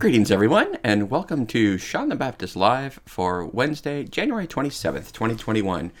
Greetings, 0.00 0.30
everyone, 0.30 0.78
and 0.82 1.10
welcome 1.10 1.46
to 1.48 1.76
Sean 1.76 2.08
the 2.08 2.16
Baptist 2.16 2.56
Live 2.56 3.00
for 3.04 3.44
Wednesday, 3.44 4.02
January 4.02 4.46
27th, 4.46 5.12
2021. 5.12 5.92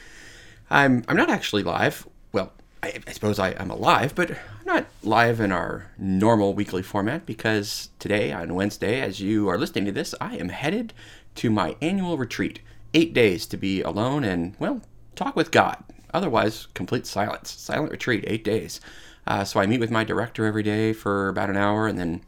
I'm, 0.70 1.04
I'm 1.06 1.16
not 1.18 1.28
actually 1.28 1.62
live. 1.62 2.08
Well, 2.32 2.50
I, 2.82 2.94
I 3.06 3.12
suppose 3.12 3.38
I, 3.38 3.50
am 3.50 3.70
alive, 3.70 4.14
but 4.14 4.30
I'm 4.30 4.64
not 4.64 4.86
live 5.02 5.38
in 5.38 5.52
our 5.52 5.90
normal 5.98 6.54
weekly 6.54 6.82
format 6.82 7.26
because 7.26 7.90
today, 7.98 8.32
on 8.32 8.54
Wednesday, 8.54 9.02
as 9.02 9.20
you 9.20 9.48
are 9.48 9.58
listening 9.58 9.84
to 9.84 9.92
this, 9.92 10.14
I 10.18 10.38
am 10.38 10.48
headed 10.48 10.94
to 11.34 11.50
my 11.50 11.76
annual 11.82 12.16
retreat. 12.16 12.60
Eight 12.94 13.12
days 13.12 13.44
to 13.48 13.58
be 13.58 13.82
alone 13.82 14.24
and, 14.24 14.56
well, 14.58 14.80
talk 15.14 15.36
with 15.36 15.50
God. 15.50 15.76
Otherwise, 16.14 16.68
complete 16.72 17.04
silence. 17.04 17.50
Silent 17.50 17.92
retreat, 17.92 18.24
eight 18.26 18.44
days. 18.44 18.80
Uh, 19.26 19.44
so 19.44 19.60
I 19.60 19.66
meet 19.66 19.80
with 19.80 19.90
my 19.90 20.04
director 20.04 20.46
every 20.46 20.62
day 20.62 20.94
for 20.94 21.28
about 21.28 21.50
an 21.50 21.58
hour 21.58 21.86
and 21.86 21.98
then 21.98 22.22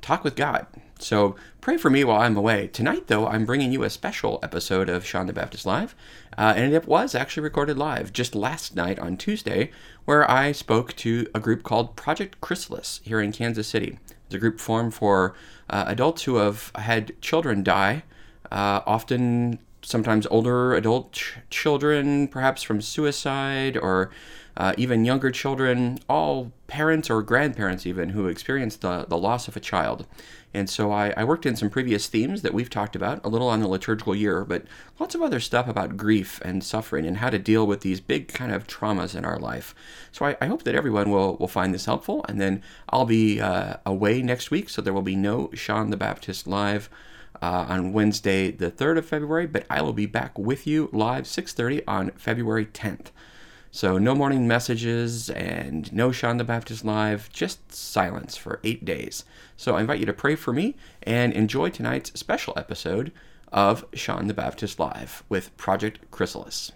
talk 0.00 0.24
with 0.24 0.34
God. 0.34 0.66
So 1.02 1.34
pray 1.60 1.78
for 1.78 1.88
me 1.88 2.04
while 2.04 2.20
I'm 2.20 2.36
away. 2.36 2.66
Tonight, 2.68 3.06
though, 3.06 3.26
I'm 3.26 3.46
bringing 3.46 3.72
you 3.72 3.82
a 3.82 3.90
special 3.90 4.38
episode 4.42 4.88
of 4.90 5.04
Sean 5.04 5.26
the 5.26 5.32
Baptist 5.32 5.64
Live, 5.64 5.94
uh, 6.36 6.52
and 6.56 6.74
it 6.74 6.86
was 6.86 7.14
actually 7.14 7.42
recorded 7.42 7.78
live 7.78 8.12
just 8.12 8.34
last 8.34 8.76
night 8.76 8.98
on 8.98 9.16
Tuesday, 9.16 9.70
where 10.04 10.30
I 10.30 10.52
spoke 10.52 10.94
to 10.96 11.26
a 11.34 11.40
group 11.40 11.62
called 11.62 11.96
Project 11.96 12.40
Chrysalis 12.42 13.00
here 13.02 13.20
in 13.20 13.32
Kansas 13.32 13.66
City. 13.66 13.98
It's 14.26 14.34
a 14.34 14.38
group 14.38 14.60
formed 14.60 14.92
for 14.92 15.34
uh, 15.70 15.84
adults 15.86 16.24
who 16.24 16.36
have 16.36 16.70
had 16.74 17.18
children 17.22 17.62
die, 17.62 18.02
uh, 18.52 18.80
often 18.86 19.58
sometimes 19.82 20.26
older 20.26 20.74
adult 20.74 21.12
ch- 21.12 21.38
children, 21.48 22.28
perhaps 22.28 22.62
from 22.62 22.82
suicide 22.82 23.78
or 23.78 24.10
uh, 24.56 24.74
even 24.76 25.04
younger 25.04 25.30
children, 25.30 25.98
all 26.08 26.52
parents 26.66 27.10
or 27.10 27.22
grandparents 27.22 27.86
even 27.86 28.10
who 28.10 28.28
experienced 28.28 28.80
the, 28.80 29.04
the 29.08 29.18
loss 29.18 29.48
of 29.48 29.56
a 29.56 29.60
child. 29.60 30.06
And 30.52 30.68
so 30.68 30.90
I, 30.90 31.12
I, 31.16 31.24
worked 31.24 31.46
in 31.46 31.54
some 31.54 31.70
previous 31.70 32.08
themes 32.08 32.42
that 32.42 32.52
we've 32.52 32.70
talked 32.70 32.96
about, 32.96 33.24
a 33.24 33.28
little 33.28 33.48
on 33.48 33.60
the 33.60 33.68
liturgical 33.68 34.16
year, 34.16 34.44
but 34.44 34.64
lots 34.98 35.14
of 35.14 35.22
other 35.22 35.38
stuff 35.38 35.68
about 35.68 35.96
grief 35.96 36.40
and 36.44 36.64
suffering 36.64 37.06
and 37.06 37.18
how 37.18 37.30
to 37.30 37.38
deal 37.38 37.66
with 37.66 37.82
these 37.82 38.00
big 38.00 38.28
kind 38.28 38.52
of 38.52 38.66
traumas 38.66 39.14
in 39.14 39.24
our 39.24 39.38
life. 39.38 39.74
So 40.10 40.26
I, 40.26 40.36
I 40.40 40.46
hope 40.46 40.64
that 40.64 40.74
everyone 40.74 41.10
will, 41.10 41.36
will 41.36 41.48
find 41.48 41.72
this 41.72 41.84
helpful. 41.84 42.24
And 42.28 42.40
then 42.40 42.62
I'll 42.88 43.04
be 43.04 43.40
uh, 43.40 43.76
away 43.86 44.22
next 44.22 44.50
week, 44.50 44.68
so 44.68 44.82
there 44.82 44.92
will 44.92 45.02
be 45.02 45.16
no 45.16 45.50
Sean 45.54 45.90
the 45.90 45.96
Baptist 45.96 46.46
live. 46.46 46.88
Uh, 47.42 47.64
on 47.70 47.94
Wednesday, 47.94 48.50
the 48.50 48.70
3rd 48.70 48.98
of 48.98 49.06
February, 49.06 49.46
but 49.46 49.64
I 49.70 49.80
will 49.80 49.94
be 49.94 50.04
back 50.04 50.38
with 50.38 50.66
you 50.66 50.90
live 50.92 51.24
6:30 51.24 51.82
on 51.88 52.10
February 52.10 52.66
10th. 52.66 53.12
So 53.72 53.98
no 53.98 54.16
morning 54.16 54.48
messages 54.48 55.30
and 55.30 55.92
no 55.92 56.10
Sean 56.10 56.38
the 56.38 56.44
Baptist 56.44 56.84
live, 56.84 57.30
just 57.32 57.72
silence 57.72 58.36
for 58.36 58.58
eight 58.64 58.84
days. 58.84 59.24
So 59.56 59.76
I 59.76 59.80
invite 59.80 60.00
you 60.00 60.06
to 60.06 60.12
pray 60.12 60.34
for 60.34 60.52
me 60.52 60.74
and 61.04 61.32
enjoy 61.32 61.70
tonight's 61.70 62.18
special 62.18 62.52
episode 62.56 63.12
of 63.52 63.84
Sean 63.92 64.26
the 64.26 64.34
Baptist 64.34 64.80
Live 64.80 65.22
with 65.28 65.56
Project 65.56 66.00
Chrysalis. 66.10 66.72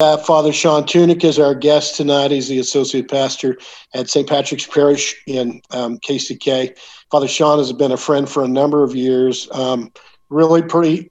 Uh, 0.00 0.18
Father 0.18 0.52
Sean 0.52 0.82
Tunick 0.82 1.24
is 1.24 1.38
our 1.38 1.54
guest 1.54 1.96
tonight. 1.96 2.30
He's 2.30 2.48
the 2.48 2.58
associate 2.58 3.08
pastor 3.08 3.56
at 3.94 4.10
St. 4.10 4.28
Patrick's 4.28 4.66
Parish 4.66 5.14
in 5.26 5.62
um, 5.70 5.98
KCK. 5.98 6.76
Father 7.10 7.28
Sean 7.28 7.58
has 7.58 7.72
been 7.72 7.92
a 7.92 7.96
friend 7.96 8.28
for 8.28 8.42
a 8.42 8.48
number 8.48 8.82
of 8.82 8.94
years. 8.94 9.48
Um, 9.52 9.92
really 10.28 10.60
pretty, 10.60 11.10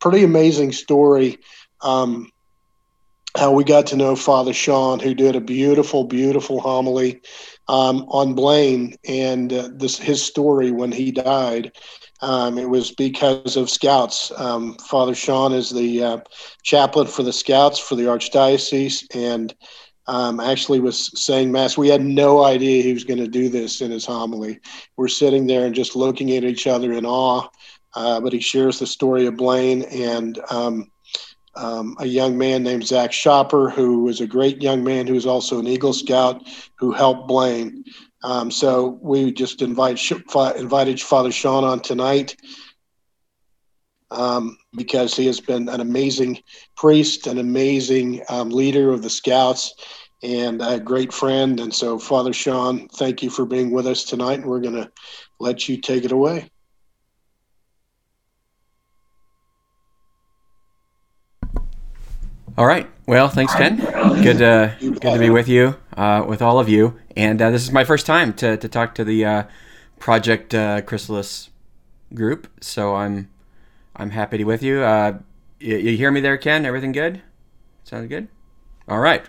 pretty 0.00 0.24
amazing 0.24 0.72
story. 0.72 1.38
Um, 1.82 2.32
how 3.36 3.52
we 3.52 3.64
got 3.64 3.86
to 3.86 3.96
know 3.96 4.14
Father 4.14 4.52
Sean, 4.52 4.98
who 4.98 5.14
did 5.14 5.36
a 5.36 5.40
beautiful, 5.40 6.04
beautiful 6.04 6.60
homily 6.60 7.20
um, 7.68 8.04
on 8.08 8.34
Blaine 8.34 8.96
and 9.08 9.52
uh, 9.52 9.68
this 9.74 9.98
his 9.98 10.22
story 10.22 10.70
when 10.70 10.92
he 10.92 11.10
died. 11.10 11.72
Um, 12.20 12.58
it 12.58 12.68
was 12.68 12.92
because 12.92 13.56
of 13.56 13.70
Scouts. 13.70 14.30
Um, 14.36 14.76
Father 14.88 15.14
Sean 15.14 15.52
is 15.52 15.70
the 15.70 16.02
uh, 16.02 16.18
chaplain 16.62 17.06
for 17.06 17.22
the 17.22 17.32
Scouts 17.32 17.78
for 17.78 17.96
the 17.96 18.04
Archdiocese, 18.04 19.04
and 19.14 19.54
um, 20.06 20.38
actually 20.38 20.80
was 20.80 21.10
saying 21.20 21.50
Mass. 21.50 21.76
We 21.78 21.88
had 21.88 22.04
no 22.04 22.44
idea 22.44 22.82
he 22.82 22.92
was 22.92 23.04
going 23.04 23.20
to 23.20 23.28
do 23.28 23.48
this 23.48 23.80
in 23.80 23.90
his 23.90 24.04
homily. 24.04 24.60
We're 24.96 25.08
sitting 25.08 25.46
there 25.46 25.64
and 25.64 25.74
just 25.74 25.96
looking 25.96 26.30
at 26.32 26.44
each 26.44 26.66
other 26.66 26.92
in 26.92 27.06
awe. 27.06 27.48
Uh, 27.94 28.20
but 28.20 28.32
he 28.32 28.40
shares 28.40 28.78
the 28.78 28.86
story 28.86 29.26
of 29.26 29.36
Blaine 29.36 29.82
and 29.82 30.38
um, 31.54 31.96
a 31.98 32.06
young 32.06 32.38
man 32.38 32.62
named 32.62 32.86
Zach 32.86 33.12
Shopper, 33.12 33.70
who 33.70 34.04
was 34.04 34.20
a 34.20 34.26
great 34.26 34.62
young 34.62 34.82
man 34.82 35.06
who 35.06 35.14
was 35.14 35.26
also 35.26 35.58
an 35.58 35.66
Eagle 35.66 35.92
Scout 35.92 36.42
who 36.78 36.92
helped 36.92 37.28
Blaine. 37.28 37.84
Um, 38.24 38.50
so 38.50 38.98
we 39.02 39.32
just 39.32 39.62
invite, 39.62 40.00
invited 40.56 41.00
Father 41.00 41.32
Sean 41.32 41.64
on 41.64 41.80
tonight 41.80 42.36
um, 44.12 44.56
because 44.76 45.16
he 45.16 45.26
has 45.26 45.40
been 45.40 45.68
an 45.68 45.80
amazing 45.80 46.42
priest, 46.76 47.26
an 47.26 47.38
amazing 47.38 48.22
um, 48.28 48.50
leader 48.50 48.90
of 48.90 49.02
the 49.02 49.10
Scouts, 49.10 49.74
and 50.22 50.62
a 50.62 50.78
great 50.78 51.12
friend. 51.12 51.58
And 51.58 51.74
so, 51.74 51.98
Father 51.98 52.32
Sean, 52.32 52.88
thank 52.88 53.22
you 53.22 53.30
for 53.30 53.44
being 53.44 53.72
with 53.72 53.86
us 53.86 54.04
tonight, 54.04 54.38
and 54.38 54.46
we're 54.46 54.60
going 54.60 54.76
to 54.76 54.90
let 55.40 55.68
you 55.68 55.80
take 55.80 56.04
it 56.04 56.12
away. 56.12 56.51
All 62.58 62.66
right. 62.66 62.86
Well, 63.06 63.30
thanks, 63.30 63.54
Ken. 63.54 63.76
Good, 63.76 64.38
to 64.38 64.76
good 64.78 65.00
to 65.00 65.18
be 65.18 65.30
with 65.30 65.48
you, 65.48 65.76
uh, 65.96 66.22
with 66.28 66.42
all 66.42 66.58
of 66.58 66.68
you. 66.68 66.98
And 67.16 67.40
uh, 67.40 67.50
this 67.50 67.62
is 67.62 67.72
my 67.72 67.82
first 67.82 68.04
time 68.04 68.34
to, 68.34 68.58
to 68.58 68.68
talk 68.68 68.94
to 68.96 69.04
the 69.04 69.24
uh, 69.24 69.42
Project 69.98 70.54
uh, 70.54 70.82
Chrysalis 70.82 71.48
group, 72.12 72.48
so 72.60 72.94
I'm 72.94 73.30
I'm 73.96 74.10
happy 74.10 74.36
to 74.36 74.38
be 74.42 74.44
with 74.44 74.62
you. 74.62 74.82
Uh, 74.82 75.20
you. 75.60 75.78
You 75.78 75.96
hear 75.96 76.10
me 76.10 76.20
there, 76.20 76.36
Ken? 76.36 76.66
Everything 76.66 76.92
good? 76.92 77.22
Sounds 77.84 78.08
good. 78.08 78.28
All 78.86 79.00
right. 79.00 79.26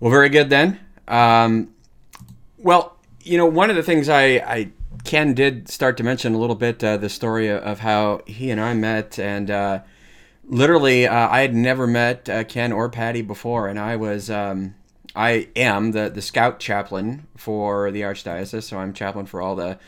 Well, 0.00 0.10
very 0.10 0.28
good 0.28 0.50
then. 0.50 0.80
Um, 1.06 1.72
well, 2.58 2.96
you 3.22 3.38
know, 3.38 3.46
one 3.46 3.70
of 3.70 3.76
the 3.76 3.82
things 3.84 4.08
I, 4.08 4.22
I 4.22 4.70
Ken 5.04 5.34
did 5.34 5.68
start 5.68 5.96
to 5.98 6.02
mention 6.02 6.34
a 6.34 6.38
little 6.38 6.56
bit 6.56 6.82
uh, 6.82 6.96
the 6.96 7.08
story 7.08 7.48
of 7.48 7.78
how 7.78 8.22
he 8.26 8.50
and 8.50 8.60
I 8.60 8.74
met 8.74 9.20
and 9.20 9.82
literally, 10.50 11.06
uh, 11.06 11.28
I 11.28 11.40
had 11.40 11.54
never 11.54 11.86
met 11.86 12.28
uh, 12.28 12.44
Ken 12.44 12.72
or 12.72 12.90
Patty 12.90 13.22
before, 13.22 13.68
and 13.68 13.78
I 13.78 13.96
was, 13.96 14.28
um, 14.28 14.74
I 15.16 15.48
am 15.56 15.92
the 15.92 16.10
the 16.10 16.22
scout 16.22 16.60
chaplain 16.60 17.26
for 17.36 17.90
the 17.90 18.02
archdiocese, 18.02 18.62
so 18.62 18.78
I'm 18.78 18.92
chaplain 18.92 19.26
for 19.26 19.40
all 19.40 19.56
the 19.56 19.78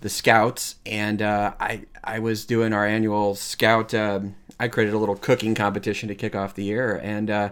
the 0.00 0.08
scouts, 0.08 0.76
and 0.86 1.20
uh, 1.20 1.54
I 1.58 1.86
I 2.04 2.18
was 2.20 2.44
doing 2.44 2.72
our 2.72 2.86
annual 2.86 3.34
scout. 3.34 3.92
Um, 3.94 4.36
I 4.58 4.68
created 4.68 4.94
a 4.94 4.98
little 4.98 5.16
cooking 5.16 5.54
competition 5.54 6.08
to 6.08 6.14
kick 6.14 6.34
off 6.36 6.54
the 6.54 6.64
year, 6.64 7.00
and 7.02 7.30
uh, 7.30 7.50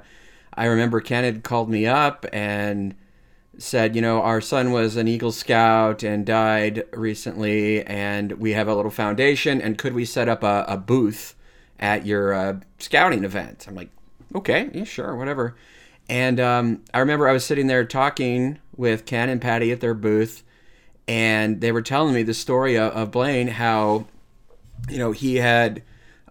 I 0.55 0.67
remember 0.67 1.01
Ken 1.01 1.25
had 1.25 1.43
called 1.43 1.71
me 1.71 1.87
up 1.87 2.27
and 2.33 2.95
said, 3.59 3.97
you 3.97 4.03
know, 4.03 4.23
our 4.23 4.41
son 4.41 4.71
was 4.71 4.97
an 4.97 5.09
Eagle 5.09 5.33
Scout 5.33 6.03
and 6.05 6.25
died 6.25 6.85
recently, 6.93 7.85
and 7.85 8.33
we 8.33 8.53
have 8.53 8.69
a 8.69 8.75
little 8.75 8.91
foundation, 8.91 9.61
and 9.61 9.79
could 9.79 9.95
we 9.95 10.05
set 10.05 10.29
up 10.29 10.43
a, 10.43 10.65
a 10.69 10.77
booth? 10.77 11.35
At 11.79 12.07
your 12.07 12.33
uh, 12.33 12.61
scouting 12.79 13.25
event. 13.25 13.67
I'm 13.69 13.75
like, 13.75 13.91
okay, 14.35 14.71
yeah, 14.73 14.85
sure, 14.85 15.15
whatever. 15.15 15.57
And 16.09 16.41
um, 16.41 16.85
I 16.95 17.01
remember 17.01 17.29
I 17.29 17.33
was 17.33 17.45
sitting 17.45 17.67
there 17.67 17.85
talking 17.85 18.59
with 18.77 19.05
Ken 19.05 19.29
and 19.29 19.41
Patty 19.41 19.71
at 19.73 19.81
their 19.81 19.95
booth, 19.95 20.43
and 21.07 21.61
they 21.61 21.73
were 21.73 21.83
telling 21.83 22.15
me 22.15 22.23
the 22.23 22.35
story 22.35 22.77
of, 22.77 22.93
of 22.93 23.11
Blaine, 23.11 23.49
how, 23.49 24.07
you 24.89 24.99
know, 24.99 25.13
he 25.13 25.37
had 25.37 25.83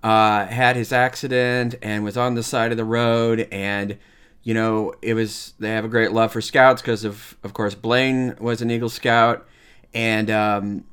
uh, 0.04 0.46
had 0.46 0.76
his 0.76 0.92
accident 0.92 1.76
and 1.82 2.04
was 2.04 2.18
on 2.18 2.36
the 2.36 2.44
side 2.44 2.72
of 2.72 2.78
the 2.78 2.86
road, 2.86 3.48
and 3.52 3.98
you 4.44 4.54
know, 4.54 4.94
it 5.02 5.14
was 5.14 5.54
they 5.60 5.70
have 5.70 5.86
a 5.86 5.90
great 5.90 6.12
love 6.12 6.32
for 6.32 6.42
scouts 6.42 6.82
because 6.82 7.04
of, 7.04 7.36
of 7.44 7.54
course, 7.54 7.76
Blaine 7.76 8.36
was 8.40 8.62
an 8.62 8.72
Eagle 8.72 8.90
Scout, 8.90 9.46
and 9.94 10.32
um, 10.32 10.86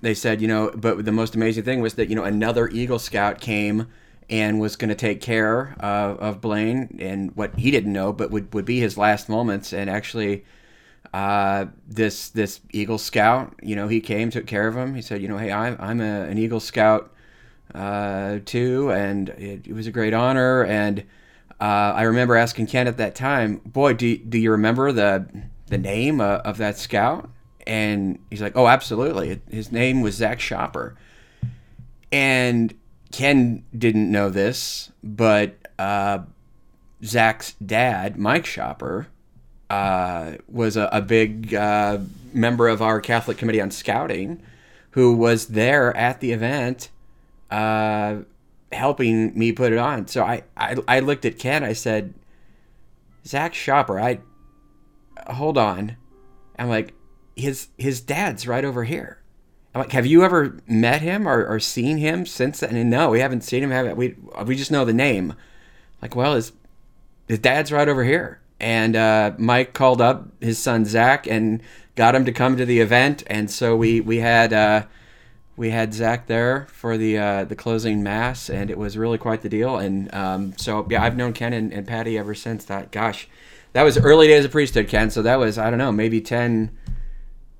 they 0.00 0.14
said, 0.14 0.40
you 0.40 0.48
know, 0.48 0.70
but 0.74 1.04
the 1.04 1.12
most 1.12 1.34
amazing 1.34 1.64
thing 1.64 1.80
was 1.80 1.94
that, 1.94 2.08
you 2.08 2.16
know, 2.16 2.24
another 2.24 2.68
Eagle 2.68 2.98
Scout 2.98 3.40
came 3.40 3.88
and 4.30 4.60
was 4.60 4.76
going 4.76 4.90
to 4.90 4.94
take 4.94 5.20
care 5.20 5.74
of, 5.80 6.18
of 6.18 6.40
Blaine 6.40 6.98
and 7.00 7.34
what 7.34 7.58
he 7.58 7.70
didn't 7.70 7.92
know, 7.92 8.12
but 8.12 8.30
would, 8.30 8.52
would 8.54 8.64
be 8.64 8.78
his 8.78 8.98
last 8.98 9.28
moments. 9.28 9.72
And 9.72 9.88
actually, 9.88 10.44
uh, 11.12 11.66
this 11.86 12.28
this 12.30 12.60
Eagle 12.70 12.98
Scout, 12.98 13.54
you 13.62 13.74
know, 13.74 13.88
he 13.88 14.00
came, 14.00 14.30
took 14.30 14.46
care 14.46 14.68
of 14.68 14.76
him. 14.76 14.94
He 14.94 15.02
said, 15.02 15.22
you 15.22 15.28
know, 15.28 15.38
hey, 15.38 15.50
I'm, 15.50 15.76
I'm 15.80 16.00
a, 16.00 16.22
an 16.22 16.36
Eagle 16.38 16.60
Scout 16.60 17.12
uh, 17.74 18.40
too, 18.44 18.92
and 18.92 19.30
it, 19.30 19.66
it, 19.66 19.72
was 19.72 19.86
a 19.86 19.90
great 19.90 20.14
honor. 20.14 20.64
And 20.64 21.00
uh, 21.60 21.92
I 21.94 22.02
remember 22.02 22.36
asking 22.36 22.66
Ken 22.66 22.86
at 22.86 22.98
that 22.98 23.14
time, 23.14 23.56
boy, 23.64 23.94
do, 23.94 24.16
do 24.16 24.38
you 24.38 24.50
remember 24.50 24.92
the 24.92 25.26
the 25.66 25.78
name 25.78 26.20
uh, 26.20 26.38
of 26.38 26.58
that 26.58 26.78
scout? 26.78 27.30
And 27.68 28.18
he's 28.30 28.42
like, 28.42 28.56
oh, 28.56 28.66
absolutely. 28.66 29.40
His 29.50 29.70
name 29.70 30.00
was 30.00 30.14
Zach 30.14 30.40
Shopper. 30.40 30.96
And 32.10 32.74
Ken 33.12 33.62
didn't 33.76 34.10
know 34.10 34.30
this, 34.30 34.90
but 35.04 35.56
uh, 35.78 36.20
Zach's 37.04 37.52
dad, 37.64 38.16
Mike 38.18 38.46
Shopper, 38.46 39.08
uh, 39.68 40.32
was 40.48 40.76
a, 40.76 40.88
a 40.90 41.02
big 41.02 41.54
uh, 41.54 41.98
member 42.32 42.68
of 42.68 42.80
our 42.80 43.00
Catholic 43.00 43.36
Committee 43.36 43.60
on 43.60 43.70
Scouting 43.70 44.42
who 44.92 45.14
was 45.14 45.48
there 45.48 45.96
at 45.96 46.20
the 46.20 46.32
event, 46.32 46.88
uh, 47.50 48.16
helping 48.72 49.38
me 49.38 49.52
put 49.52 49.72
it 49.72 49.78
on. 49.78 50.08
So 50.08 50.24
I, 50.24 50.42
I, 50.56 50.76
I 50.88 51.00
looked 51.00 51.24
at 51.24 51.38
Ken. 51.38 51.62
I 51.62 51.72
said, 51.72 52.14
Zach 53.26 53.54
Shopper, 53.54 54.00
I 54.00 54.20
hold 55.28 55.58
on. 55.58 55.96
I'm 56.58 56.68
like, 56.68 56.94
his 57.38 57.68
his 57.78 58.00
dad's 58.00 58.46
right 58.46 58.64
over 58.64 58.84
here. 58.84 59.18
I'm 59.74 59.82
like, 59.82 59.92
have 59.92 60.06
you 60.06 60.24
ever 60.24 60.56
met 60.66 61.02
him 61.02 61.28
or, 61.28 61.46
or 61.46 61.60
seen 61.60 61.98
him 61.98 62.26
since 62.26 62.60
then? 62.60 62.74
And 62.74 62.90
no, 62.90 63.10
we 63.10 63.20
haven't 63.20 63.42
seen 63.42 63.62
him. 63.62 63.70
Have 63.70 63.96
we? 63.96 64.16
We 64.44 64.56
just 64.56 64.70
know 64.70 64.84
the 64.84 64.92
name. 64.92 65.34
Like, 66.02 66.16
well, 66.16 66.34
his 66.34 66.52
his 67.28 67.38
dad's 67.38 67.70
right 67.70 67.88
over 67.88 68.04
here. 68.04 68.40
And 68.60 68.96
uh, 68.96 69.32
Mike 69.38 69.72
called 69.72 70.00
up 70.00 70.28
his 70.40 70.58
son 70.58 70.84
Zach 70.84 71.28
and 71.28 71.62
got 71.94 72.14
him 72.14 72.24
to 72.24 72.32
come 72.32 72.56
to 72.56 72.64
the 72.64 72.80
event. 72.80 73.22
And 73.28 73.50
so 73.50 73.76
we 73.76 74.00
we 74.00 74.18
had 74.18 74.52
uh, 74.52 74.86
we 75.56 75.70
had 75.70 75.92
Zach 75.92 76.26
there 76.26 76.66
for 76.72 76.96
the 76.96 77.18
uh, 77.18 77.44
the 77.44 77.54
closing 77.56 78.02
mass, 78.02 78.48
and 78.48 78.70
it 78.70 78.78
was 78.78 78.96
really 78.96 79.18
quite 79.18 79.42
the 79.42 79.48
deal. 79.48 79.76
And 79.76 80.12
um, 80.14 80.56
so 80.56 80.86
yeah, 80.90 81.04
I've 81.04 81.16
known 81.16 81.34
Ken 81.34 81.52
and, 81.52 81.72
and 81.72 81.86
Patty 81.86 82.16
ever 82.16 82.34
since 82.34 82.64
that. 82.64 82.90
Gosh, 82.90 83.28
that 83.74 83.82
was 83.82 83.98
early 83.98 84.28
days 84.28 84.44
of 84.44 84.50
priesthood, 84.50 84.88
Ken. 84.88 85.10
So 85.10 85.22
that 85.22 85.38
was 85.38 85.58
I 85.58 85.68
don't 85.68 85.78
know, 85.78 85.92
maybe 85.92 86.20
ten, 86.20 86.76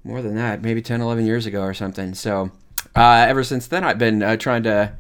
more 0.05 0.23
than 0.23 0.35
that, 0.37 0.63
maybe 0.63 0.83
10, 0.83 1.01
11 1.01 1.27
years 1.27 1.47
ago 1.47 1.63
or 1.63 1.75
something. 1.75 2.15
So 2.15 2.51
uh, 2.97 3.27
ever 3.29 3.45
since 3.45 3.67
then, 3.67 3.85
I've 3.85 3.99
been 3.99 4.23
uh, 4.23 4.37
trying 4.37 4.63
to 4.65 4.93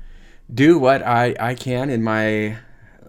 do 0.52 0.78
what 0.78 1.02
I, 1.02 1.34
I 1.38 1.54
can 1.54 1.90
in 1.90 2.02
my 2.02 2.56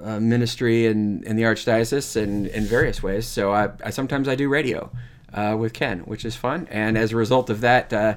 uh, 0.01 0.19
ministry 0.19 0.86
in, 0.86 1.24
in 1.24 1.36
the 1.36 1.44
archdiocese 1.44 2.21
and 2.21 2.47
in 2.47 2.65
various 2.65 3.03
ways. 3.03 3.27
So 3.27 3.51
I, 3.53 3.69
I 3.83 3.89
sometimes 3.89 4.27
I 4.27 4.36
do 4.36 4.50
radio 4.50 4.91
uh, 5.33 5.56
with 5.59 5.74
Ken, 5.74 6.00
which 6.01 6.25
is 6.25 6.36
fun. 6.36 6.68
And 6.69 6.97
as 6.97 7.12
a 7.12 7.15
result 7.15 7.50
of 7.50 7.62
that, 7.62 7.92
uh, 7.92 8.15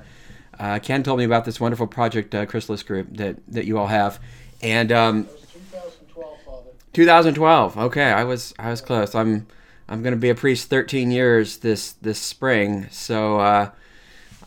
uh, 0.59 0.79
Ken 0.81 1.03
told 1.03 1.19
me 1.19 1.25
about 1.25 1.45
this 1.45 1.59
wonderful 1.61 1.87
project, 1.87 2.35
uh, 2.35 2.47
Chrysalis 2.47 2.83
Group, 2.83 3.17
that, 3.17 3.37
that 3.49 3.65
you 3.65 3.79
all 3.79 3.89
have. 3.89 4.21
And 4.61 4.93
um, 4.93 5.25
2012, 5.25 6.43
Father. 6.45 6.71
2012. 6.93 7.79
Okay, 7.79 8.05
I 8.13 8.25
was 8.25 8.55
I 8.59 8.71
was 8.71 8.81
close. 8.81 9.15
I'm 9.15 9.47
I'm 9.93 10.03
going 10.03 10.15
to 10.15 10.19
be 10.19 10.31
a 10.31 10.35
priest 10.35 10.71
13 10.71 11.11
years 11.11 11.59
this 11.59 11.93
this 11.93 12.19
spring. 12.19 12.89
So 12.91 13.39
uh, 13.39 13.71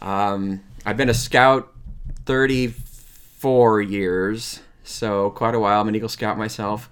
um, 0.01 0.63
I've 0.83 0.97
been 0.97 1.09
a 1.09 1.13
scout 1.13 1.71
34 2.25 3.81
years, 3.81 4.62
so 4.83 5.30
quite 5.30 5.53
a 5.53 5.59
while. 5.59 5.81
I'm 5.81 5.88
an 5.88 5.95
Eagle 5.95 6.09
Scout 6.09 6.36
myself. 6.39 6.89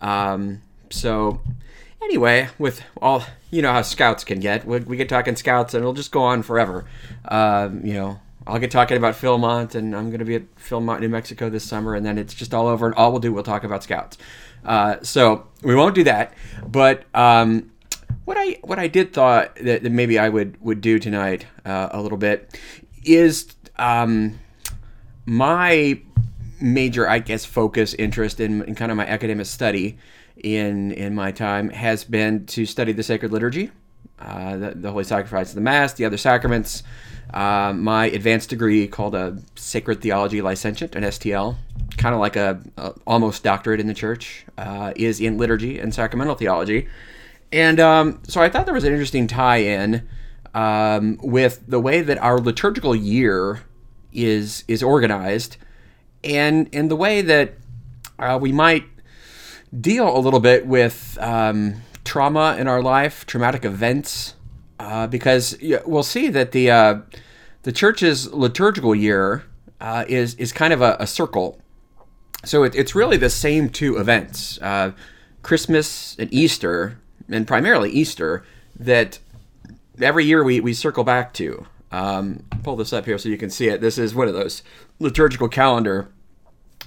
Um, 0.00 0.62
so 0.88 1.42
anyway, 2.02 2.48
with 2.58 2.82
all 3.02 3.22
you 3.50 3.60
know 3.60 3.70
how 3.70 3.82
scouts 3.82 4.24
can 4.24 4.40
get, 4.40 4.64
we, 4.64 4.78
we 4.78 4.96
get 4.96 5.10
talking 5.10 5.36
scouts, 5.36 5.74
and 5.74 5.82
it'll 5.82 5.92
just 5.92 6.10
go 6.10 6.22
on 6.22 6.42
forever. 6.42 6.86
Uh, 7.26 7.68
you 7.84 7.92
know, 7.92 8.18
I'll 8.46 8.58
get 8.58 8.70
talking 8.70 8.96
about 8.96 9.14
Philmont, 9.14 9.74
and 9.74 9.94
I'm 9.94 10.08
going 10.08 10.20
to 10.20 10.24
be 10.24 10.36
at 10.36 10.56
Philmont, 10.56 11.00
New 11.00 11.10
Mexico 11.10 11.50
this 11.50 11.64
summer, 11.64 11.94
and 11.94 12.06
then 12.06 12.16
it's 12.16 12.32
just 12.32 12.54
all 12.54 12.66
over, 12.66 12.86
and 12.86 12.94
all 12.94 13.10
we'll 13.10 13.20
do, 13.20 13.30
we'll 13.30 13.42
talk 13.42 13.62
about 13.62 13.82
scouts. 13.82 14.16
Uh, 14.64 14.96
so 15.02 15.48
we 15.60 15.74
won't 15.74 15.94
do 15.94 16.04
that. 16.04 16.32
But 16.66 17.04
um, 17.12 17.70
what 18.30 18.38
I 18.38 18.58
what 18.62 18.78
I 18.78 18.86
did 18.86 19.12
thought 19.12 19.56
that, 19.56 19.82
that 19.82 19.90
maybe 19.90 20.16
I 20.16 20.28
would 20.28 20.56
would 20.60 20.80
do 20.80 21.00
tonight 21.00 21.48
uh, 21.64 21.88
a 21.90 22.00
little 22.00 22.16
bit 22.16 22.56
is 23.02 23.48
um, 23.76 24.38
my 25.26 26.00
major, 26.60 27.08
I 27.08 27.18
guess, 27.18 27.44
focus 27.44 27.92
interest 27.94 28.38
in, 28.38 28.62
in 28.62 28.76
kind 28.76 28.92
of 28.92 28.96
my 28.96 29.04
academic 29.04 29.46
study 29.46 29.98
in 30.36 30.92
in 30.92 31.12
my 31.16 31.32
time 31.32 31.70
has 31.70 32.04
been 32.04 32.46
to 32.46 32.66
study 32.66 32.92
the 32.92 33.02
sacred 33.02 33.32
liturgy, 33.32 33.72
uh, 34.20 34.56
the, 34.56 34.70
the, 34.76 34.92
Holy 34.92 35.02
Sacrifice 35.02 35.48
of 35.48 35.56
the 35.56 35.60
Mass, 35.60 35.94
the 35.94 36.04
other 36.04 36.16
sacraments. 36.16 36.84
Uh, 37.34 37.72
my 37.72 38.06
advanced 38.06 38.48
degree 38.50 38.86
called 38.86 39.16
a 39.16 39.38
Sacred 39.56 40.00
Theology 40.02 40.40
Licentiate, 40.40 40.94
an 40.94 41.02
STL, 41.02 41.56
kind 41.96 42.14
of 42.14 42.20
like 42.20 42.36
a, 42.36 42.60
a, 42.76 42.94
almost 43.08 43.42
doctorate 43.42 43.80
in 43.80 43.88
the 43.88 43.94
Church, 43.94 44.44
uh, 44.56 44.92
is 44.94 45.20
in 45.20 45.36
liturgy 45.36 45.80
and 45.80 45.92
sacramental 45.92 46.36
theology, 46.36 46.86
and 47.52 47.80
um, 47.80 48.20
so 48.26 48.40
I 48.40 48.48
thought 48.48 48.64
there 48.66 48.74
was 48.74 48.84
an 48.84 48.92
interesting 48.92 49.26
tie-in 49.26 50.08
um, 50.54 51.18
with 51.22 51.64
the 51.66 51.80
way 51.80 52.00
that 52.02 52.18
our 52.18 52.38
liturgical 52.38 52.94
year 52.94 53.62
is 54.12 54.64
is 54.68 54.82
organized, 54.82 55.56
and 56.24 56.68
in 56.68 56.88
the 56.88 56.96
way 56.96 57.22
that 57.22 57.54
uh, 58.18 58.38
we 58.40 58.52
might 58.52 58.84
deal 59.78 60.16
a 60.16 60.18
little 60.18 60.40
bit 60.40 60.66
with 60.66 61.16
um, 61.20 61.82
trauma 62.04 62.56
in 62.58 62.66
our 62.66 62.82
life, 62.82 63.24
traumatic 63.26 63.64
events, 63.64 64.34
uh, 64.78 65.06
because 65.06 65.56
we'll 65.86 66.02
see 66.02 66.28
that 66.28 66.52
the 66.52 66.70
uh, 66.70 67.00
the 67.62 67.72
church's 67.72 68.32
liturgical 68.32 68.94
year 68.94 69.44
uh, 69.80 70.04
is 70.08 70.34
is 70.34 70.52
kind 70.52 70.72
of 70.72 70.82
a, 70.82 70.96
a 70.98 71.06
circle. 71.06 71.60
So 72.44 72.62
it, 72.62 72.74
it's 72.74 72.94
really 72.94 73.18
the 73.18 73.30
same 73.30 73.68
two 73.68 73.98
events, 73.98 74.58
uh, 74.62 74.92
Christmas 75.42 76.16
and 76.18 76.32
Easter, 76.32 76.98
and 77.30 77.46
primarily 77.46 77.90
Easter, 77.90 78.44
that 78.78 79.18
every 80.00 80.24
year 80.24 80.42
we, 80.42 80.60
we 80.60 80.74
circle 80.74 81.04
back 81.04 81.32
to. 81.34 81.66
Um, 81.92 82.44
pull 82.62 82.76
this 82.76 82.92
up 82.92 83.04
here 83.04 83.18
so 83.18 83.28
you 83.28 83.38
can 83.38 83.50
see 83.50 83.68
it. 83.68 83.80
This 83.80 83.98
is 83.98 84.14
one 84.14 84.28
of 84.28 84.34
those 84.34 84.62
liturgical 84.98 85.48
calendar 85.48 86.08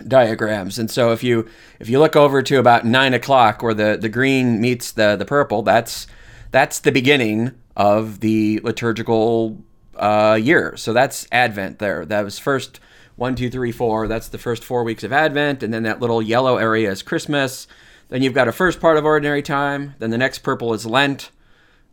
diagrams. 0.07 0.79
And 0.79 0.89
so 0.89 1.11
if 1.11 1.23
you 1.23 1.47
if 1.79 1.89
you 1.89 1.99
look 1.99 2.15
over 2.15 2.41
to 2.41 2.57
about 2.57 2.85
nine 2.85 3.13
o'clock 3.13 3.61
where 3.61 3.73
the, 3.73 3.97
the 3.99 4.09
green 4.09 4.61
meets 4.61 4.91
the, 4.91 5.15
the 5.15 5.25
purple, 5.25 5.61
that's 5.61 6.07
that's 6.51 6.79
the 6.79 6.91
beginning 6.91 7.51
of 7.75 8.21
the 8.21 8.59
liturgical 8.63 9.61
uh, 9.97 10.39
year. 10.41 10.77
So 10.77 10.93
that's 10.93 11.27
Advent 11.31 11.79
there. 11.79 12.05
That 12.05 12.23
was 12.23 12.39
first 12.39 12.79
one, 13.15 13.35
two, 13.35 13.49
three, 13.49 13.71
four. 13.71 14.07
That's 14.07 14.29
the 14.29 14.37
first 14.37 14.63
four 14.63 14.83
weeks 14.83 15.03
of 15.03 15.13
Advent, 15.13 15.61
and 15.61 15.73
then 15.73 15.83
that 15.83 15.99
little 15.99 16.21
yellow 16.21 16.57
area 16.57 16.91
is 16.91 17.03
Christmas. 17.03 17.67
Then 18.09 18.21
you've 18.21 18.33
got 18.33 18.47
a 18.47 18.51
first 18.51 18.79
part 18.79 18.97
of 18.97 19.05
ordinary 19.05 19.41
time. 19.41 19.95
Then 19.99 20.09
the 20.09 20.17
next 20.17 20.39
purple 20.39 20.73
is 20.73 20.85
Lent. 20.85 21.31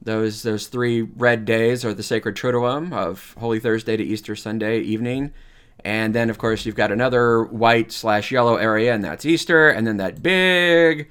Those 0.02 0.42
those 0.42 0.66
three 0.66 1.02
red 1.02 1.44
days 1.44 1.84
are 1.84 1.92
the 1.92 2.02
sacred 2.02 2.34
Triduum 2.36 2.92
of 2.92 3.34
Holy 3.38 3.60
Thursday 3.60 3.96
to 3.96 4.04
Easter 4.04 4.34
Sunday 4.34 4.80
evening. 4.80 5.32
And 5.84 6.14
then, 6.14 6.30
of 6.30 6.38
course, 6.38 6.66
you've 6.66 6.74
got 6.74 6.92
another 6.92 7.44
white 7.44 7.90
slash 7.92 8.30
yellow 8.30 8.56
area, 8.56 8.94
and 8.94 9.02
that's 9.02 9.24
Easter. 9.24 9.68
And 9.68 9.86
then 9.86 9.96
that 9.96 10.22
big 10.22 11.10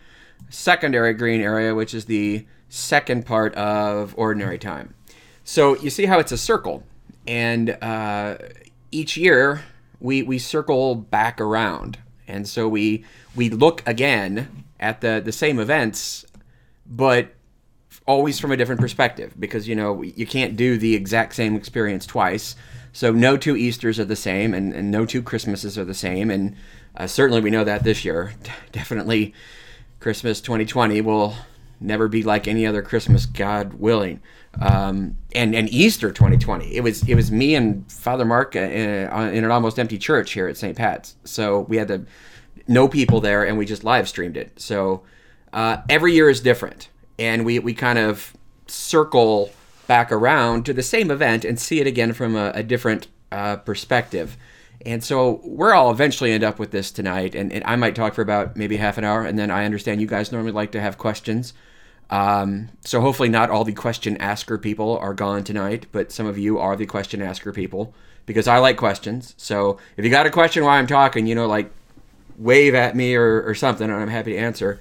secondary 0.50 1.13
green 1.13 1.42
area, 1.42 1.74
which 1.74 1.94
is 1.94 2.06
the 2.06 2.45
second 2.69 3.25
part 3.25 3.54
of 3.56 4.14
ordinary 4.18 4.59
time. 4.59 4.94
So 5.44 5.76
you 5.78 5.90
see 5.90 6.06
how 6.06 6.19
it's 6.19 6.31
a 6.31 6.38
circle. 6.38 6.83
And 7.28 7.78
uh, 7.81 8.38
each 8.92 9.18
year, 9.18 9.64
we, 10.00 10.21
we 10.21 10.38
circle 10.38 10.95
back 10.95 11.42
around. 11.42 11.97
And 12.28 12.47
so 12.47 12.68
we, 12.68 13.04
we 13.35 13.50
look 13.50 13.81
again 13.88 14.66
at 14.80 15.02
the, 15.02 15.21
the 15.24 15.31
same 15.31 15.59
events, 15.59 16.26
but 16.86 17.33
always 18.06 18.40
from 18.40 18.52
a 18.52 18.57
different 18.57 18.81
perspective 18.81 19.33
because, 19.40 19.68
you 19.68 19.76
know, 19.76 20.02
you 20.02 20.26
can't 20.26 20.56
do 20.56 20.78
the 20.78 20.95
exact 20.95 21.36
same 21.36 21.56
experience 21.56 22.06
twice. 22.06 22.56
So 22.92 23.12
no 23.12 23.38
two 23.38 23.56
Easters 23.56 24.00
are 24.00 24.06
the 24.06 24.16
same, 24.16 24.54
and, 24.54 24.74
and 24.74 24.90
no 24.90 25.06
two 25.06 25.21
Christmases 25.21 25.78
are 25.78 25.86
the 25.86 25.94
same, 25.94 26.31
and 26.31 26.56
uh, 26.98 27.07
certainly 27.07 27.40
we 27.40 27.52
know 27.52 27.64
that 27.64 27.83
this 27.83 28.04
year. 28.04 28.33
Definitely, 28.71 29.33
Christmas 30.00 30.42
2020 30.42 31.02
will 31.02 31.36
never 31.80 32.07
be 32.07 32.24
like 32.24 32.48
any 32.48 32.66
other 32.66 32.81
Christmas, 32.81 33.26
God 33.26 33.76
willing. 33.76 34.21
Um, 34.59 35.18
and 35.36 35.54
and 35.54 35.69
Easter 35.69 36.12
2020, 36.12 36.76
it 36.76 36.81
was 36.81 37.07
it 37.07 37.16
was 37.16 37.31
me 37.31 37.54
and 37.54 37.90
Father 37.92 38.26
Mark 38.26 38.56
uh, 38.56 38.59
in, 38.59 39.07
uh, 39.07 39.30
in 39.31 39.44
an 39.44 39.52
almost 39.52 39.78
empty 39.78 39.98
church 39.98 40.31
here 40.31 40.48
at 40.48 40.57
St. 40.57 40.76
Pat's. 40.76 41.16
So 41.24 41.62
we 41.62 41.78
had 41.78 41.88
to 41.90 42.06
no 42.69 42.88
people 42.88 43.19
there, 43.19 43.45
and 43.45 43.57
we 43.57 43.66
just 43.66 43.83
live 43.83 44.07
streamed 44.07 44.38
it. 44.38 44.59
So 44.61 45.02
uh, 45.52 45.78
every 45.90 46.14
year 46.14 46.30
is 46.30 46.40
different, 46.40 46.90
and 47.18 47.45
we 47.45 47.59
we 47.59 47.73
kind 47.73 47.99
of 47.99 48.33
circle 48.68 49.52
back 49.88 50.11
around 50.11 50.66
to 50.68 50.73
the 50.73 50.83
same 50.83 51.09
event 51.09 51.44
and 51.44 51.59
see 51.59 51.81
it 51.81 51.88
again 51.88 52.14
from 52.14 52.35
a, 52.35 52.52
a 52.54 52.64
different 52.64 53.07
uh, 53.31 53.57
perspective. 53.57 54.38
And 54.85 55.04
so 55.04 55.42
we're 55.44 55.73
all 55.73 55.92
eventually 55.92 56.31
end 56.31 56.44
up 56.44 56.59
with 56.59 56.71
this 56.71 56.92
tonight, 56.92 57.35
and, 57.35 57.52
and, 57.52 57.64
I 57.66 57.76
might 57.76 57.95
talk 57.95 58.14
for 58.14 58.21
about 58.21 58.56
maybe 58.56 58.78
half 58.78 58.97
an 58.97 59.04
hour, 59.04 59.26
and 59.26 59.38
then 59.38 59.52
I 59.52 59.66
understand 59.66 59.99
you 59.99 60.07
guys 60.07 60.31
normally 60.31 60.54
like 60.54 60.71
to 60.71 60.80
have 60.80 60.97
questions. 60.97 61.54
Um, 62.09 62.69
so 62.85 63.02
hopefully 63.02 63.30
not 63.30 63.49
all 63.49 63.64
the 63.64 63.73
question 63.73 64.16
asker 64.18 64.57
people 64.57 64.97
are 64.99 65.14
gone 65.14 65.44
tonight, 65.44 65.88
but 65.92 66.11
some 66.11 66.28
of 66.28 66.38
you 66.38 66.59
are 66.59 66.76
the 66.76 66.85
question 66.85 67.21
asker 67.21 67.52
people 67.52 67.94
because 68.26 68.47
I 68.47 68.59
like 68.59 68.78
questions. 68.78 69.33
So 69.38 69.80
if 69.97 70.06
you 70.06 70.11
got 70.11 70.28
a 70.28 70.31
question 70.31 70.64
while 70.64 70.78
I'm 70.78 70.88
talking, 70.88 71.28
you 71.28 71.35
know, 71.35 71.47
like 71.47 71.71
wave 72.40 72.74
at 72.74 72.96
me 72.96 73.16
or, 73.16 73.44
or 73.44 73.54
something, 73.54 73.90
and 73.90 74.00
I'm 74.00 74.08
happy 74.08 74.31
to 74.34 74.38
answer. 74.38 74.80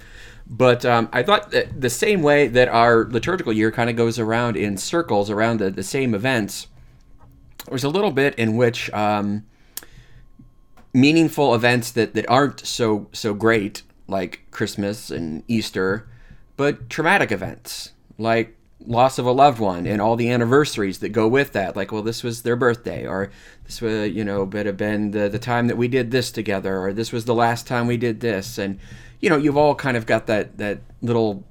But 0.49 0.83
um, 0.83 1.09
I 1.13 1.21
thought 1.21 1.51
that 1.51 1.79
the 1.79 1.89
same 1.89 2.23
way 2.23 2.47
that 2.47 2.69
our 2.69 3.05
liturgical 3.05 3.53
year 3.53 3.71
kind 3.71 3.89
of 3.89 3.95
goes 3.95 4.17
around 4.17 4.57
in 4.57 4.77
circles 4.77 5.29
around 5.29 5.59
the, 5.59 5.69
the 5.69 5.83
same 5.83 6.15
events, 6.15 6.67
there's 7.67 7.83
a 7.83 7.89
little 7.89 8.11
bit 8.11 8.33
in 8.35 8.57
which 8.57 8.91
um, 8.91 9.45
meaningful 10.91 11.53
events 11.53 11.91
that, 11.91 12.15
that 12.15 12.27
aren't 12.27 12.65
so 12.65 13.07
so 13.11 13.35
great, 13.35 13.83
like 14.07 14.41
Christmas 14.49 15.11
and 15.11 15.43
Easter, 15.47 16.07
but 16.57 16.89
traumatic 16.89 17.31
events 17.31 17.91
like 18.17 18.55
loss 18.89 19.19
of 19.19 19.25
a 19.27 19.31
loved 19.31 19.59
one 19.59 19.85
and 19.85 20.01
all 20.01 20.15
the 20.15 20.31
anniversaries 20.31 20.97
that 20.97 21.09
go 21.09 21.27
with 21.27 21.53
that. 21.53 21.75
Like, 21.75 21.91
well, 21.91 22.01
this 22.01 22.23
was 22.23 22.41
their 22.41 22.55
birthday, 22.55 23.05
or 23.05 23.31
this 23.65 23.81
was, 23.81 24.09
you 24.09 24.25
know, 24.25 24.47
better 24.47 24.69
have 24.69 24.77
been 24.77 25.11
the, 25.11 25.29
the 25.29 25.39
time 25.39 25.67
that 25.67 25.77
we 25.77 25.87
did 25.87 26.09
this 26.09 26.31
together, 26.31 26.79
or 26.79 26.91
this 26.91 27.11
was 27.11 27.25
the 27.25 27.35
last 27.35 27.67
time 27.67 27.85
we 27.85 27.97
did 27.97 28.19
this. 28.19 28.57
And, 28.57 28.79
you 29.19 29.29
know, 29.29 29.37
you've 29.37 29.55
all 29.55 29.75
kind 29.75 29.95
of 29.95 30.07
got 30.07 30.25
that, 30.25 30.57
that 30.57 30.79
little 31.03 31.45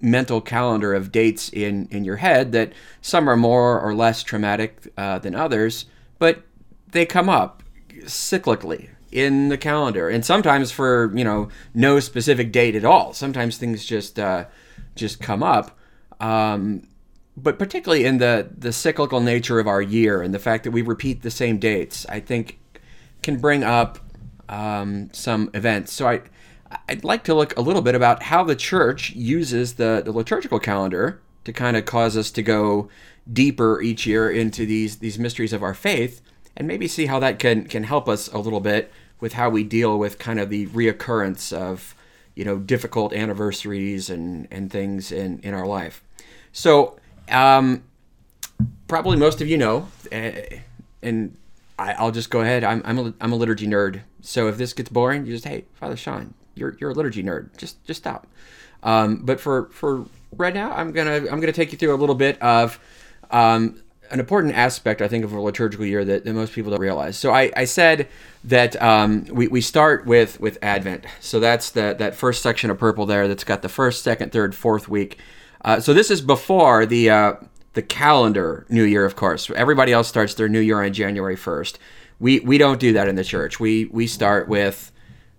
mental 0.00 0.40
calendar 0.40 0.92
of 0.92 1.12
dates 1.12 1.48
in, 1.50 1.86
in 1.92 2.04
your 2.04 2.16
head 2.16 2.50
that 2.52 2.72
some 3.00 3.30
are 3.30 3.36
more 3.36 3.80
or 3.80 3.94
less 3.94 4.24
traumatic 4.24 4.92
uh, 4.96 5.20
than 5.20 5.36
others, 5.36 5.86
but 6.18 6.42
they 6.90 7.06
come 7.06 7.28
up 7.28 7.62
cyclically 8.02 8.90
in 9.12 9.48
the 9.48 9.58
calendar 9.58 10.08
and 10.08 10.24
sometimes 10.24 10.70
for 10.70 11.12
you 11.16 11.24
know 11.24 11.48
no 11.74 11.98
specific 11.98 12.52
date 12.52 12.76
at 12.76 12.84
all 12.84 13.12
sometimes 13.12 13.56
things 13.58 13.84
just 13.84 14.20
uh, 14.20 14.44
just 14.94 15.18
come 15.20 15.42
up 15.42 15.76
um, 16.20 16.86
but 17.36 17.58
particularly 17.58 18.04
in 18.04 18.18
the 18.18 18.48
the 18.56 18.72
cyclical 18.72 19.20
nature 19.20 19.58
of 19.58 19.66
our 19.66 19.82
year 19.82 20.22
and 20.22 20.34
the 20.34 20.38
fact 20.38 20.64
that 20.64 20.70
we 20.70 20.82
repeat 20.82 21.22
the 21.22 21.30
same 21.30 21.58
dates 21.58 22.06
i 22.08 22.20
think 22.20 22.58
can 23.22 23.38
bring 23.38 23.62
up 23.62 23.98
um, 24.48 25.10
some 25.12 25.50
events 25.54 25.92
so 25.92 26.06
i 26.06 26.20
i'd 26.88 27.04
like 27.04 27.24
to 27.24 27.34
look 27.34 27.56
a 27.56 27.60
little 27.60 27.82
bit 27.82 27.94
about 27.94 28.24
how 28.24 28.44
the 28.44 28.56
church 28.56 29.10
uses 29.10 29.74
the, 29.74 30.02
the 30.04 30.12
liturgical 30.12 30.58
calendar 30.58 31.20
to 31.44 31.52
kind 31.52 31.76
of 31.76 31.84
cause 31.84 32.16
us 32.16 32.30
to 32.30 32.42
go 32.42 32.88
deeper 33.32 33.80
each 33.80 34.06
year 34.06 34.30
into 34.30 34.66
these 34.66 34.98
these 34.98 35.18
mysteries 35.18 35.52
of 35.52 35.62
our 35.62 35.74
faith 35.74 36.20
and 36.56 36.66
maybe 36.66 36.88
see 36.88 37.06
how 37.06 37.18
that 37.18 37.38
can 37.38 37.64
can 37.64 37.84
help 37.84 38.08
us 38.08 38.28
a 38.28 38.38
little 38.38 38.60
bit 38.60 38.92
with 39.20 39.34
how 39.34 39.50
we 39.50 39.62
deal 39.62 39.98
with 39.98 40.18
kind 40.18 40.40
of 40.40 40.50
the 40.50 40.66
reoccurrence 40.68 41.52
of 41.52 41.94
you 42.34 42.44
know 42.44 42.58
difficult 42.58 43.12
anniversaries 43.12 44.10
and 44.10 44.48
and 44.50 44.70
things 44.70 45.12
in 45.12 45.38
in 45.40 45.54
our 45.54 45.66
life. 45.66 46.02
So 46.52 46.98
um, 47.30 47.82
probably 48.88 49.16
most 49.16 49.40
of 49.40 49.48
you 49.48 49.58
know, 49.58 49.88
uh, 50.12 50.32
and 51.02 51.36
I, 51.78 52.02
will 52.02 52.10
just 52.10 52.30
go 52.30 52.40
ahead. 52.40 52.64
I'm 52.64 52.82
I'm 52.84 52.98
a, 52.98 53.14
I'm 53.20 53.32
a 53.32 53.36
liturgy 53.36 53.66
nerd. 53.66 54.00
So 54.20 54.48
if 54.48 54.58
this 54.58 54.72
gets 54.72 54.90
boring, 54.90 55.26
you 55.26 55.32
just 55.32 55.46
hey 55.46 55.64
Father 55.74 55.96
Sean, 55.96 56.34
you're 56.54 56.76
you're 56.80 56.90
a 56.90 56.94
liturgy 56.94 57.22
nerd. 57.22 57.56
Just 57.56 57.82
just 57.84 58.00
stop. 58.02 58.26
Um, 58.82 59.16
but 59.24 59.40
for 59.40 59.66
for 59.72 60.04
right 60.36 60.54
now, 60.54 60.72
I'm 60.72 60.92
gonna 60.92 61.16
I'm 61.30 61.40
gonna 61.40 61.52
take 61.52 61.72
you 61.72 61.78
through 61.78 61.94
a 61.94 61.96
little 61.96 62.14
bit 62.14 62.40
of 62.42 62.78
um, 63.30 63.80
an 64.10 64.18
important 64.18 64.54
aspect, 64.54 65.00
I 65.00 65.08
think, 65.08 65.24
of 65.24 65.32
a 65.32 65.40
liturgical 65.40 65.86
year 65.86 66.04
that, 66.04 66.24
that 66.24 66.32
most 66.32 66.52
people 66.52 66.70
don't 66.70 66.80
realize. 66.80 67.16
So 67.16 67.32
I, 67.32 67.52
I 67.56 67.64
said 67.64 68.08
that 68.44 68.80
um, 68.82 69.24
we, 69.26 69.46
we 69.46 69.60
start 69.60 70.04
with 70.04 70.40
with 70.40 70.58
Advent. 70.62 71.06
So 71.20 71.38
that's 71.38 71.70
the, 71.70 71.94
that 71.98 72.14
first 72.14 72.42
section 72.42 72.70
of 72.70 72.78
purple 72.78 73.06
there 73.06 73.28
that's 73.28 73.44
got 73.44 73.62
the 73.62 73.68
first, 73.68 74.02
second, 74.02 74.32
third, 74.32 74.54
fourth 74.54 74.88
week. 74.88 75.18
Uh, 75.64 75.80
so 75.80 75.92
this 75.92 76.10
is 76.10 76.20
before 76.20 76.86
the 76.86 77.10
uh, 77.10 77.34
the 77.74 77.82
calendar 77.82 78.66
New 78.68 78.84
Year, 78.84 79.04
of 79.04 79.16
course. 79.16 79.50
Everybody 79.54 79.92
else 79.92 80.08
starts 80.08 80.34
their 80.34 80.48
New 80.48 80.60
Year 80.60 80.82
on 80.82 80.92
January 80.92 81.36
first. 81.36 81.78
We 82.18 82.40
we 82.40 82.58
don't 82.58 82.80
do 82.80 82.92
that 82.92 83.08
in 83.08 83.16
the 83.16 83.24
church. 83.24 83.60
We 83.60 83.86
we 83.86 84.06
start 84.06 84.48
with 84.48 84.92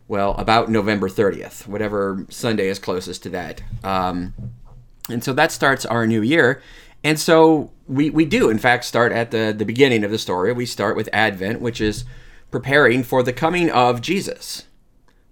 well 0.08 0.36
about 0.38 0.70
November 0.70 1.10
thirtieth, 1.10 1.68
whatever 1.68 2.26
Sunday 2.30 2.68
is 2.68 2.80
closest 2.80 3.24
to 3.24 3.30
that. 3.30 3.62
Um, 3.84 4.34
and 5.10 5.24
so 5.24 5.34
that 5.34 5.52
starts 5.52 5.86
our 5.86 6.06
new 6.08 6.22
year. 6.22 6.62
And 7.04 7.20
so 7.20 7.72
we, 7.88 8.12
we 8.12 8.26
do, 8.26 8.50
in 8.50 8.60
fact, 8.60 8.86
start 8.86 9.12
at 9.12 9.32
the, 9.32 9.54
the 9.58 9.66
beginning 9.66 10.04
of 10.04 10.12
the 10.12 10.20
story. 10.20 10.54
We 10.54 10.68
start 10.68 10.96
with 10.96 11.10
Advent, 11.12 11.60
which 11.60 11.82
is 11.82 12.06
preparing 12.52 13.02
for 13.04 13.24
the 13.24 13.34
coming 13.34 13.72
of 13.72 14.02
Jesus. 14.02 14.68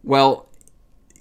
Well, 0.03 0.49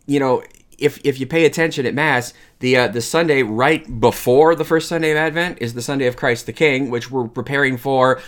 you 0.07 0.19
know, 0.19 0.43
if, 0.79 1.01
if 1.05 1.21
you 1.21 1.27
pay 1.27 1.45
attention 1.45 1.85
at 1.87 1.95
Mass, 1.95 2.33
the, 2.61 2.77
uh, 2.77 2.89
the 2.89 3.01
Sunday 3.01 3.43
right 3.43 4.01
before 4.01 4.55
the 4.55 4.65
first 4.65 4.89
Sunday 4.89 5.11
of 5.11 5.17
Advent 5.17 5.59
is 5.61 5.75
the 5.75 5.83
Sunday 5.83 6.07
of 6.07 6.17
Christ 6.17 6.47
the 6.47 6.53
King, 6.53 6.91
which 6.91 7.11
we're 7.11 7.29
preparing 7.29 7.77
for 7.77 8.21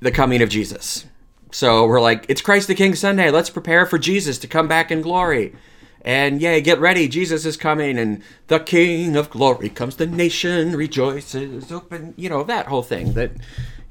the 0.00 0.10
coming 0.10 0.42
of 0.42 0.48
Jesus. 0.48 1.06
So 1.50 1.86
we're 1.86 2.00
like, 2.00 2.26
it's 2.28 2.42
Christ 2.42 2.68
the 2.68 2.74
King 2.74 2.94
Sunday. 2.94 3.30
Let's 3.30 3.50
prepare 3.50 3.86
for 3.86 3.98
Jesus 3.98 4.38
to 4.38 4.46
come 4.46 4.68
back 4.68 4.90
in 4.90 5.00
glory. 5.00 5.54
And 6.02 6.40
yay, 6.40 6.60
get 6.60 6.78
ready, 6.78 7.08
Jesus 7.08 7.44
is 7.44 7.56
coming, 7.56 7.98
and 7.98 8.22
the 8.46 8.60
King 8.60 9.16
of 9.16 9.30
Glory 9.30 9.68
comes. 9.68 9.96
The 9.96 10.06
nation 10.06 10.76
rejoices. 10.76 11.72
Open, 11.72 12.14
you 12.16 12.28
know 12.28 12.44
that 12.44 12.66
whole 12.66 12.84
thing. 12.84 13.14
That 13.14 13.32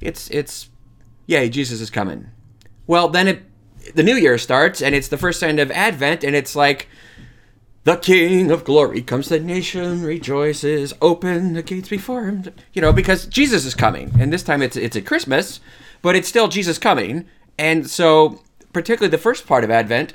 it's 0.00 0.30
it's 0.30 0.70
yay, 1.26 1.50
Jesus 1.50 1.80
is 1.80 1.90
coming. 1.90 2.28
Well, 2.86 3.08
then 3.08 3.28
it 3.28 3.42
the 3.94 4.02
New 4.02 4.16
Year 4.16 4.38
starts, 4.38 4.80
and 4.80 4.94
it's 4.94 5.08
the 5.08 5.18
first 5.18 5.38
sign 5.38 5.58
of 5.58 5.70
Advent, 5.70 6.24
and 6.24 6.34
it's 6.34 6.56
like 6.56 6.88
the 7.84 7.96
King 7.96 8.50
of 8.50 8.64
Glory 8.64 9.02
comes. 9.02 9.28
The 9.28 9.40
nation 9.40 10.02
rejoices. 10.02 10.92
Open 11.00 11.54
the 11.54 11.62
gates 11.62 11.88
before 11.88 12.24
him. 12.24 12.44
You 12.72 12.82
know, 12.82 12.92
because 12.92 13.26
Jesus 13.26 13.64
is 13.64 13.74
coming, 13.74 14.12
and 14.18 14.32
this 14.32 14.42
time 14.42 14.62
it's 14.62 14.76
it's 14.76 14.96
at 14.96 15.06
Christmas, 15.06 15.60
but 16.02 16.16
it's 16.16 16.28
still 16.28 16.48
Jesus 16.48 16.78
coming, 16.78 17.26
and 17.58 17.88
so 17.88 18.42
particularly 18.72 19.10
the 19.10 19.18
first 19.18 19.46
part 19.46 19.64
of 19.64 19.70
Advent 19.70 20.14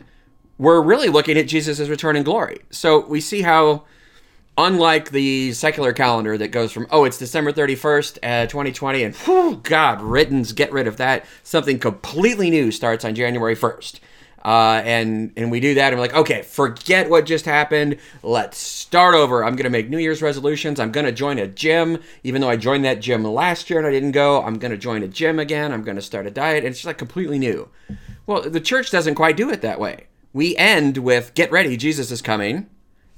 we're 0.58 0.82
really 0.82 1.10
looking 1.10 1.38
at 1.38 1.48
Jesus' 1.48 1.89
return 1.89 2.15
in 2.15 2.24
glory. 2.24 2.60
So 2.70 3.05
we 3.05 3.22
see 3.22 3.41
how, 3.41 3.84
unlike 4.58 5.12
the 5.12 5.51
secular 5.53 5.93
calendar 5.93 6.38
that 6.38 6.50
goes 6.50 6.72
from, 6.72 6.88
oh, 6.91 7.05
it's 7.05 7.17
December 7.17 7.51
31st, 7.51 8.20
uh, 8.24 8.46
2020, 8.48 9.03
and 9.03 9.15
whew, 9.15 9.60
God, 9.63 10.01
riddance, 10.01 10.51
get 10.51 10.72
rid 10.72 10.88
of 10.88 10.98
that, 10.98 11.25
something 11.43 11.79
completely 11.79 12.50
new 12.50 12.72
starts 12.72 13.03
on 13.03 13.15
January 13.15 13.55
1st. 13.55 14.00
Uh, 14.43 14.81
and 14.83 15.31
and 15.38 15.50
we 15.50 15.62
do 15.62 15.73
that 15.75 15.93
and 15.93 15.95
we're 15.95 16.05
like 16.05 16.15
okay 16.15 16.41
forget 16.41 17.09
what 17.09 17.25
just 17.25 17.45
happened. 17.45 17.97
Let's 18.23 18.57
start 18.57 19.15
over. 19.15 19.43
I'm 19.43 19.55
to 19.63 19.69
make 19.69 19.89
new 19.89 19.97
year's 19.97 20.21
resolutions. 20.21 20.81
I'm 20.81 20.91
to 21.05 21.13
join 21.13 21.39
a 21.39 21.47
gym. 21.47 22.00
Even 22.23 22.41
though 22.41 22.50
i 22.50 22.57
joined 22.57 22.83
that 22.83 23.00
gym 23.00 23.23
last 23.23 23.69
year 23.69 23.79
and 23.79 23.88
i 23.88 23.91
didn't 23.91 24.12
go 24.12 24.43
i'm 24.43 24.59
to 24.59 24.77
join 24.77 25.01
a 25.01 25.07
gym 25.07 25.39
again. 25.39 25.71
I'm 25.71 25.83
to 25.95 26.01
start 26.01 26.27
a 26.27 26.31
diet. 26.31 26.65
And 26.65 26.67
it's 26.67 26.79
just 26.79 26.88
like 26.88 26.97
completely 26.97 27.39
new. 27.39 27.69
Well 28.25 28.41
the 28.41 28.59
church 28.59 28.91
doesn't 28.91 29.15
quite 29.15 29.38
do 29.38 29.50
it 29.50 29.62
that 29.62 29.79
way. 29.79 30.07
We 30.33 30.57
end 30.57 30.97
with 30.97 31.33
get 31.35 31.50
ready 31.50 31.77
jesus 31.77 32.12
is 32.12 32.21
coming. 32.21 32.69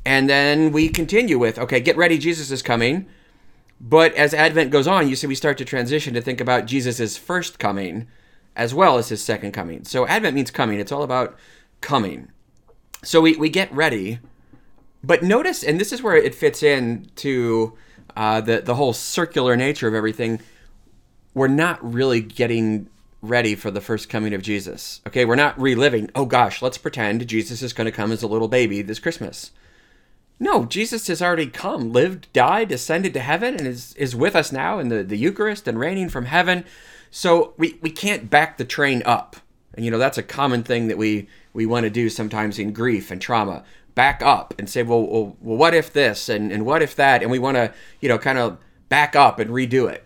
And 0.05 0.29
then 0.29 0.71
we 0.71 0.89
continue 0.89 1.39
with 1.39 1.57
okay 1.57 1.79
get 1.79 1.97
ready 1.97 2.19
jesus 2.19 2.51
is 2.51 2.61
coming. 2.61 3.07
But 3.81 4.13
as 4.13 4.35
advent 4.35 4.69
goes 4.69 4.85
on 4.85 5.09
you 5.09 5.15
see 5.15 5.25
we 5.25 5.33
start 5.33 5.57
to 5.57 5.65
transition 5.65 6.13
to 6.13 6.21
think 6.21 6.39
about 6.39 6.67
jesus' 6.67 7.17
first 7.17 7.57
coming 7.57 8.07
as 8.55 8.73
well 8.73 8.97
as 8.97 9.09
his 9.09 9.23
second 9.23 9.51
coming 9.51 9.83
so 9.83 10.07
advent 10.07 10.35
means 10.35 10.51
coming 10.51 10.79
it's 10.79 10.91
all 10.91 11.03
about 11.03 11.35
coming 11.81 12.29
so 13.03 13.21
we, 13.21 13.35
we 13.35 13.49
get 13.49 13.71
ready 13.71 14.19
but 15.03 15.23
notice 15.23 15.63
and 15.63 15.79
this 15.79 15.91
is 15.91 16.01
where 16.01 16.15
it 16.15 16.33
fits 16.33 16.63
in 16.63 17.09
to 17.15 17.77
uh, 18.15 18.39
the, 18.41 18.61
the 18.61 18.75
whole 18.75 18.93
circular 18.93 19.55
nature 19.55 19.87
of 19.87 19.93
everything 19.93 20.39
we're 21.33 21.47
not 21.47 21.83
really 21.83 22.21
getting 22.21 22.89
ready 23.21 23.55
for 23.55 23.71
the 23.71 23.81
first 23.81 24.09
coming 24.09 24.33
of 24.33 24.41
Jesus. 24.41 25.01
Okay, 25.07 25.25
we're 25.25 25.35
not 25.35 25.59
reliving, 25.59 26.09
oh 26.15 26.25
gosh, 26.25 26.61
let's 26.61 26.77
pretend 26.77 27.27
Jesus 27.27 27.61
is 27.61 27.73
going 27.73 27.85
to 27.85 27.91
come 27.91 28.11
as 28.11 28.23
a 28.23 28.27
little 28.27 28.47
baby 28.47 28.81
this 28.81 28.99
Christmas. 28.99 29.51
No, 30.39 30.65
Jesus 30.65 31.07
has 31.07 31.21
already 31.21 31.47
come, 31.47 31.93
lived, 31.93 32.27
died, 32.33 32.71
ascended 32.71 33.13
to 33.13 33.21
heaven, 33.21 33.55
and 33.55 33.67
is, 33.67 33.93
is 33.95 34.15
with 34.15 34.35
us 34.35 34.51
now 34.51 34.79
in 34.79 34.89
the, 34.89 35.03
the 35.03 35.17
Eucharist 35.17 35.67
and 35.67 35.79
reigning 35.79 36.09
from 36.09 36.25
heaven. 36.25 36.65
So 37.15 37.53
we, 37.55 37.77
we 37.81 37.91
can't 37.91 38.29
back 38.29 38.57
the 38.57 38.65
train 38.65 39.01
up. 39.05 39.37
And 39.73 39.85
you 39.85 39.91
know, 39.91 39.97
that's 39.97 40.17
a 40.17 40.23
common 40.23 40.63
thing 40.63 40.89
that 40.89 40.97
we, 40.97 41.29
we 41.53 41.65
want 41.65 41.85
to 41.85 41.89
do 41.89 42.09
sometimes 42.09 42.59
in 42.59 42.73
grief 42.73 43.09
and 43.09 43.21
trauma. 43.21 43.63
Back 43.93 44.21
up 44.21 44.53
and 44.59 44.69
say, 44.69 44.83
well, 44.83 45.01
well, 45.07 45.37
well 45.39 45.57
what 45.57 45.73
if 45.73 45.93
this 45.93 46.27
and, 46.27 46.51
and 46.51 46.65
what 46.65 46.81
if 46.81 46.93
that? 46.97 47.21
And 47.21 47.31
we 47.31 47.39
want 47.39 47.55
to, 47.55 47.73
you 48.01 48.09
know, 48.09 48.17
kind 48.17 48.37
of 48.37 48.57
back 48.89 49.15
up 49.15 49.39
and 49.39 49.49
redo 49.49 49.89
it 49.89 50.05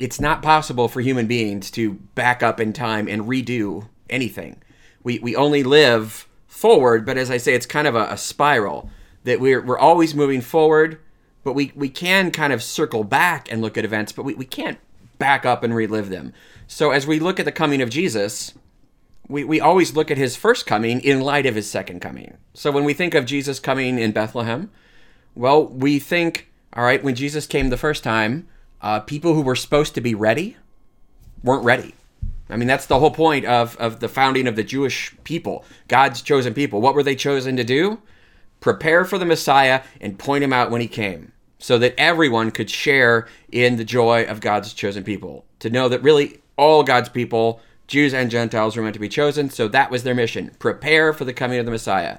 it's 0.00 0.18
not 0.18 0.42
possible 0.42 0.88
for 0.88 1.02
human 1.02 1.26
beings 1.26 1.70
to 1.70 1.92
back 2.14 2.42
up 2.42 2.58
in 2.58 2.72
time 2.72 3.06
and 3.06 3.24
redo 3.24 3.86
anything. 4.08 4.56
We, 5.02 5.18
we 5.18 5.36
only 5.36 5.62
live 5.62 6.26
forward, 6.46 7.04
but 7.04 7.18
as 7.18 7.30
I 7.30 7.36
say, 7.36 7.52
it's 7.52 7.66
kind 7.66 7.86
of 7.86 7.94
a, 7.94 8.06
a 8.06 8.16
spiral 8.16 8.88
that 9.24 9.40
we're, 9.40 9.60
we're 9.60 9.78
always 9.78 10.14
moving 10.14 10.40
forward, 10.40 10.98
but 11.44 11.52
we, 11.52 11.72
we 11.74 11.90
can 11.90 12.30
kind 12.30 12.54
of 12.54 12.62
circle 12.62 13.04
back 13.04 13.52
and 13.52 13.60
look 13.60 13.76
at 13.76 13.84
events, 13.84 14.10
but 14.10 14.24
we, 14.24 14.32
we 14.34 14.46
can't 14.46 14.78
back 15.20 15.46
up 15.46 15.62
and 15.62 15.72
relive 15.72 16.08
them. 16.08 16.32
So 16.66 16.90
as 16.90 17.06
we 17.06 17.20
look 17.20 17.38
at 17.38 17.44
the 17.44 17.52
coming 17.52 17.80
of 17.80 17.90
Jesus, 17.90 18.54
we, 19.28 19.44
we 19.44 19.60
always 19.60 19.94
look 19.94 20.10
at 20.10 20.18
his 20.18 20.34
first 20.34 20.66
coming 20.66 21.00
in 21.00 21.20
light 21.20 21.46
of 21.46 21.54
his 21.54 21.70
second 21.70 22.00
coming. 22.00 22.36
So 22.54 22.72
when 22.72 22.82
we 22.82 22.94
think 22.94 23.14
of 23.14 23.26
Jesus 23.26 23.60
coming 23.60 24.00
in 24.00 24.10
Bethlehem, 24.10 24.70
well, 25.36 25.64
we 25.64 26.00
think, 26.00 26.50
all 26.72 26.82
right, 26.82 27.04
when 27.04 27.14
Jesus 27.14 27.46
came 27.46 27.68
the 27.68 27.76
first 27.76 28.02
time, 28.02 28.48
uh, 28.82 28.98
people 28.98 29.34
who 29.34 29.42
were 29.42 29.54
supposed 29.54 29.94
to 29.94 30.00
be 30.00 30.14
ready 30.14 30.56
weren't 31.44 31.64
ready. 31.64 31.94
I 32.48 32.56
mean, 32.56 32.66
that's 32.66 32.86
the 32.86 32.98
whole 32.98 33.12
point 33.12 33.44
of, 33.44 33.76
of 33.76 34.00
the 34.00 34.08
founding 34.08 34.48
of 34.48 34.56
the 34.56 34.64
Jewish 34.64 35.14
people, 35.22 35.64
God's 35.86 36.20
chosen 36.20 36.52
people. 36.52 36.80
What 36.80 36.96
were 36.96 37.04
they 37.04 37.14
chosen 37.14 37.56
to 37.56 37.64
do? 37.64 38.02
Prepare 38.58 39.04
for 39.04 39.18
the 39.18 39.24
Messiah 39.24 39.82
and 40.00 40.18
point 40.18 40.42
him 40.42 40.52
out 40.52 40.70
when 40.72 40.80
he 40.80 40.88
came 40.88 41.32
so 41.60 41.78
that 41.78 41.94
everyone 41.96 42.50
could 42.50 42.68
share 42.70 43.28
in 43.52 43.76
the 43.76 43.84
joy 43.84 44.24
of 44.24 44.40
God's 44.40 44.72
chosen 44.72 45.04
people. 45.04 45.44
To 45.60 45.70
know 45.70 45.88
that 45.88 46.02
really 46.02 46.40
all 46.56 46.82
God's 46.82 47.08
people, 47.10 47.60
Jews 47.86 48.12
and 48.12 48.30
Gentiles, 48.30 48.76
were 48.76 48.82
meant 48.82 48.94
to 48.94 49.00
be 49.00 49.08
chosen. 49.08 49.50
So 49.50 49.68
that 49.68 49.90
was 49.90 50.02
their 50.02 50.14
mission 50.14 50.50
prepare 50.58 51.12
for 51.12 51.24
the 51.24 51.32
coming 51.32 51.58
of 51.58 51.66
the 51.66 51.70
Messiah. 51.70 52.18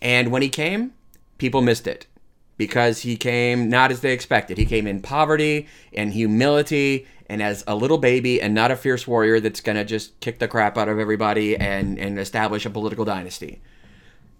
And 0.00 0.30
when 0.30 0.42
he 0.42 0.50
came, 0.50 0.92
people 1.38 1.62
missed 1.62 1.86
it. 1.86 2.06
because 2.56 3.00
he 3.00 3.16
came 3.16 3.68
not 3.68 3.90
as 3.90 4.00
they 4.00 4.12
expected. 4.12 4.58
He 4.58 4.64
came 4.64 4.86
in 4.86 5.02
poverty 5.02 5.66
and 5.92 6.12
humility 6.12 7.06
and 7.28 7.42
as 7.42 7.64
a 7.66 7.74
little 7.74 7.98
baby 7.98 8.40
and 8.40 8.54
not 8.54 8.70
a 8.70 8.76
fierce 8.76 9.06
warrior 9.06 9.40
that's 9.40 9.60
going 9.60 9.76
to 9.76 9.84
just 9.84 10.18
kick 10.20 10.38
the 10.38 10.48
crap 10.48 10.76
out 10.76 10.88
of 10.88 10.98
everybody 10.98 11.56
and, 11.56 11.98
and 11.98 12.18
establish 12.18 12.66
a 12.66 12.70
political 12.70 13.04
dynasty. 13.04 13.60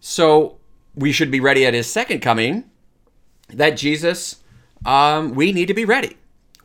So 0.00 0.58
we 0.94 1.12
should 1.12 1.30
be 1.30 1.40
ready 1.40 1.66
at 1.66 1.74
his 1.74 1.86
second 1.90 2.20
coming. 2.20 2.64
That 3.56 3.76
Jesus, 3.76 4.42
um, 4.84 5.34
we 5.34 5.52
need 5.52 5.66
to 5.68 5.74
be 5.74 5.84
ready. 5.84 6.16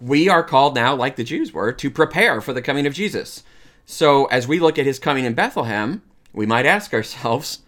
We 0.01 0.29
are 0.29 0.43
called 0.43 0.75
now, 0.75 0.95
like 0.95 1.15
the 1.15 1.23
Jews 1.23 1.53
were, 1.53 1.71
to 1.73 1.91
prepare 1.91 2.41
for 2.41 2.53
the 2.53 2.61
coming 2.61 2.87
of 2.87 2.93
Jesus. 2.93 3.43
So 3.85 4.25
as 4.25 4.47
we 4.47 4.59
look 4.59 4.79
at 4.79 4.85
his 4.85 4.99
coming 4.99 5.25
in 5.25 5.33
Bethlehem, 5.33 6.01
we 6.31 6.45
might 6.45 6.65
ask 6.65 6.93
ourselves, 6.93 7.59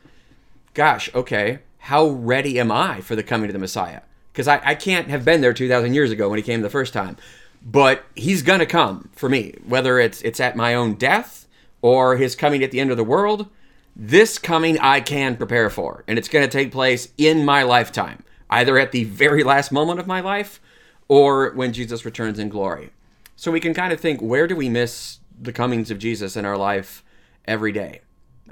gosh, 0.74 1.14
okay, 1.14 1.60
how 1.80 2.08
ready 2.08 2.60
am 2.60 2.72
I 2.72 3.02
for 3.02 3.16
the 3.16 3.24
coming 3.24 3.50
of 3.50 3.54
the 3.54 3.60
Messiah? 3.60 4.02
Because 4.32 4.48
I, 4.48 4.62
I 4.64 4.76
can't 4.76 5.08
have 5.08 5.26
been 5.26 5.42
there 5.42 5.54
2,000 5.54 5.94
years 5.94 6.12
ago 6.12 6.30
when 6.30 6.38
he 6.38 6.44
came 6.44 6.62
the 6.62 6.70
first 6.70 6.94
time. 6.94 7.18
But 7.64 8.04
he's 8.16 8.44
going 8.44 8.60
to 8.60 8.66
come 8.66 9.10
for 9.14 9.30
me, 9.30 9.56
whether 9.66 10.00
it's, 10.00 10.22
it's 10.22 10.40
at 10.40 10.56
my 10.56 10.74
own 10.74 10.94
death 10.96 11.48
or 11.82 12.18
his 12.18 12.36
coming 12.36 12.64
at 12.64 12.72
the 12.72 12.80
end 12.80 12.92
of 12.92 12.98
the 12.98 13.04
world. 13.04 13.48
This 13.96 14.38
coming 14.38 14.80
I 14.80 15.02
can 15.02 15.36
prepare 15.36 15.70
for, 15.70 16.04
and 16.08 16.18
it's 16.18 16.30
going 16.30 16.48
to 16.48 16.52
take 16.52 16.72
place 16.72 17.10
in 17.18 17.44
my 17.44 17.64
lifetime, 17.64 18.24
either 18.52 18.78
at 18.78 18.92
the 18.92 19.06
very 19.06 19.44
last 19.44 19.72
moment 19.72 20.00
of 20.00 20.06
my 20.06 20.20
life 20.20 20.60
or 21.08 21.52
when 21.52 21.74
Jesus 21.74 22.06
returns 22.06 22.38
in 22.38 22.50
glory. 22.50 22.92
So 23.36 23.52
we 23.52 23.60
can 23.60 23.74
kind 23.74 23.92
of 23.92 24.00
think 24.00 24.22
where 24.22 24.48
do 24.48 24.56
we 24.56 24.70
miss 24.70 25.20
the 25.40 25.54
comings 25.54 25.90
of 25.90 25.98
Jesus 25.98 26.36
in 26.36 26.46
our 26.46 26.58
life 26.58 27.04
every 27.46 27.72
day? 27.72 28.02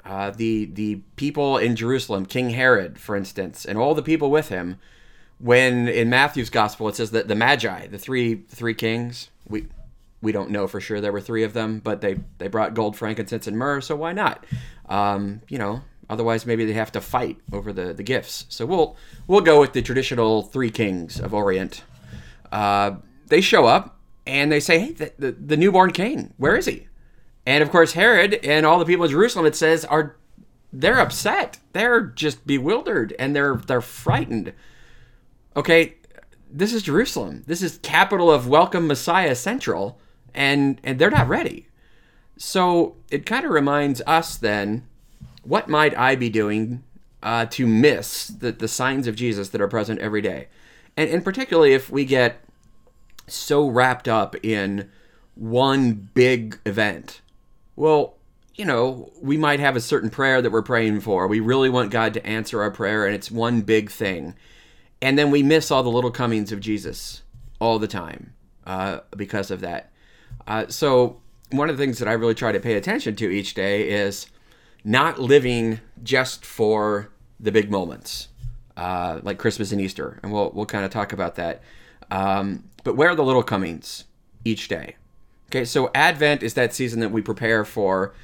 Uh, 0.04 0.30
the 0.30 0.64
the 0.64 0.96
people 1.16 1.58
in 1.58 1.76
Jerusalem, 1.76 2.24
King 2.24 2.50
Herod, 2.50 2.98
for 2.98 3.14
instance, 3.14 3.64
and 3.64 3.78
all 3.78 3.94
the 3.94 4.02
people 4.02 4.30
with 4.30 4.48
him, 4.48 4.78
when 5.38 5.88
in 5.88 6.08
Matthew's 6.08 6.50
gospel 6.50 6.88
it 6.88 6.96
says 6.96 7.10
that 7.10 7.28
the 7.28 7.34
Magi, 7.34 7.86
the 7.86 7.98
three 7.98 8.42
three 8.48 8.74
kings, 8.74 9.28
we 9.46 9.66
we 10.22 10.32
don't 10.32 10.50
know 10.50 10.66
for 10.66 10.80
sure 10.80 11.00
there 11.00 11.12
were 11.12 11.20
three 11.20 11.44
of 11.44 11.52
them, 11.52 11.80
but 11.80 12.00
they 12.00 12.16
they 12.38 12.48
brought 12.48 12.74
gold, 12.74 12.96
frankincense, 12.96 13.46
and 13.46 13.58
myrrh, 13.58 13.80
so 13.80 13.94
why 13.94 14.12
not? 14.12 14.44
Um, 14.88 15.42
you 15.48 15.58
know, 15.58 15.82
otherwise 16.10 16.44
maybe 16.44 16.66
they 16.66 16.74
have 16.74 16.92
to 16.92 17.00
fight 17.00 17.38
over 17.52 17.72
the 17.72 17.94
the 17.94 18.02
gifts. 18.02 18.44
So 18.48 18.66
we'll 18.66 18.96
we'll 19.26 19.40
go 19.40 19.60
with 19.60 19.72
the 19.72 19.80
traditional 19.82 20.42
three 20.42 20.70
kings 20.70 21.18
of 21.18 21.32
Orient. 21.32 21.82
Uh, 22.52 22.96
they 23.28 23.40
show 23.40 23.66
up 23.66 23.98
and 24.26 24.52
they 24.52 24.60
say, 24.60 24.78
"Hey, 24.80 24.92
the, 24.92 25.12
the, 25.18 25.32
the 25.32 25.56
newborn 25.56 25.92
king, 25.92 26.34
where 26.36 26.56
is 26.56 26.66
he?" 26.66 26.88
And 27.46 27.62
of 27.62 27.70
course, 27.70 27.92
Herod 27.92 28.34
and 28.44 28.66
all 28.66 28.78
the 28.78 28.84
people 28.84 29.06
in 29.06 29.10
Jerusalem, 29.10 29.46
it 29.46 29.56
says, 29.56 29.84
are 29.86 30.16
they're 30.72 31.00
upset. 31.00 31.58
They're 31.72 32.02
just 32.02 32.46
bewildered 32.46 33.14
and 33.18 33.34
they're 33.34 33.56
they're 33.56 33.80
frightened. 33.80 34.52
Okay, 35.56 35.94
this 36.50 36.72
is 36.72 36.82
Jerusalem. 36.82 37.42
This 37.46 37.62
is 37.62 37.78
capital 37.82 38.30
of 38.30 38.46
welcome 38.46 38.86
Messiah 38.86 39.34
Central, 39.34 39.98
and 40.34 40.80
and 40.84 40.98
they're 40.98 41.10
not 41.10 41.28
ready. 41.28 41.66
So 42.36 42.96
it 43.10 43.26
kind 43.26 43.44
of 43.44 43.50
reminds 43.50 44.00
us 44.06 44.36
then, 44.36 44.86
what 45.50 45.68
might 45.68 45.98
I 45.98 46.14
be 46.14 46.30
doing 46.30 46.84
uh, 47.24 47.44
to 47.46 47.66
miss 47.66 48.28
the, 48.28 48.52
the 48.52 48.68
signs 48.68 49.08
of 49.08 49.16
Jesus 49.16 49.48
that 49.48 49.60
are 49.60 49.66
present 49.66 49.98
every 49.98 50.22
day? 50.22 50.46
And, 50.96 51.10
and 51.10 51.24
particularly 51.24 51.72
if 51.72 51.90
we 51.90 52.04
get 52.04 52.40
so 53.26 53.66
wrapped 53.66 54.06
up 54.06 54.36
in 54.44 54.88
one 55.34 56.08
big 56.14 56.60
event 56.64 57.20
well, 57.80 58.18
you 58.56 58.66
know, 58.66 59.10
we 59.22 59.38
might 59.38 59.58
have 59.58 59.74
a 59.74 59.80
certain 59.80 60.10
prayer 60.10 60.42
that 60.42 60.52
we're 60.52 60.60
praying 60.60 61.00
for. 61.00 61.26
We 61.26 61.40
really 61.40 61.70
want 61.70 61.90
God 61.90 62.12
to 62.12 62.26
answer 62.26 62.60
our 62.60 62.70
prayer, 62.70 63.06
and 63.06 63.14
it's 63.14 63.30
one 63.30 63.62
big 63.62 63.90
thing. 63.90 64.34
And 65.00 65.18
then 65.18 65.30
we 65.30 65.42
miss 65.42 65.70
all 65.70 65.82
the 65.82 65.88
little 65.88 66.10
comings 66.10 66.52
of 66.52 66.60
Jesus 66.60 67.22
all 67.58 67.78
the 67.78 67.88
time 67.88 68.34
uh, 68.66 69.00
because 69.16 69.50
of 69.50 69.62
that. 69.62 69.90
Uh, 70.46 70.66
so, 70.68 71.22
one 71.50 71.70
of 71.70 71.78
the 71.78 71.82
things 71.82 71.98
that 72.00 72.08
I 72.08 72.12
really 72.12 72.34
try 72.34 72.52
to 72.52 72.60
pay 72.60 72.74
attention 72.74 73.16
to 73.16 73.30
each 73.30 73.54
day 73.54 73.88
is 73.88 74.26
not 74.84 75.18
living 75.18 75.80
just 76.02 76.44
for 76.44 77.10
the 77.38 77.52
big 77.52 77.70
moments, 77.70 78.28
uh, 78.76 79.20
like 79.22 79.38
Christmas 79.38 79.72
and 79.72 79.80
Easter. 79.80 80.18
And 80.22 80.32
we'll, 80.32 80.50
we'll 80.50 80.66
kind 80.66 80.84
of 80.84 80.90
talk 80.90 81.12
about 81.12 81.36
that. 81.36 81.62
Um, 82.10 82.64
but 82.84 82.96
where 82.96 83.10
are 83.10 83.14
the 83.14 83.24
little 83.24 83.42
comings 83.42 84.04
each 84.44 84.68
day? 84.68 84.96
Okay, 85.48 85.64
so 85.64 85.90
Advent 85.94 86.42
is 86.42 86.54
that 86.54 86.74
season 86.74 87.00
that 87.00 87.10
we 87.10 87.22
prepare 87.22 87.64
for 87.64 88.14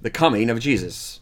the 0.00 0.10
coming 0.10 0.50
of 0.50 0.60
Jesus. 0.60 1.20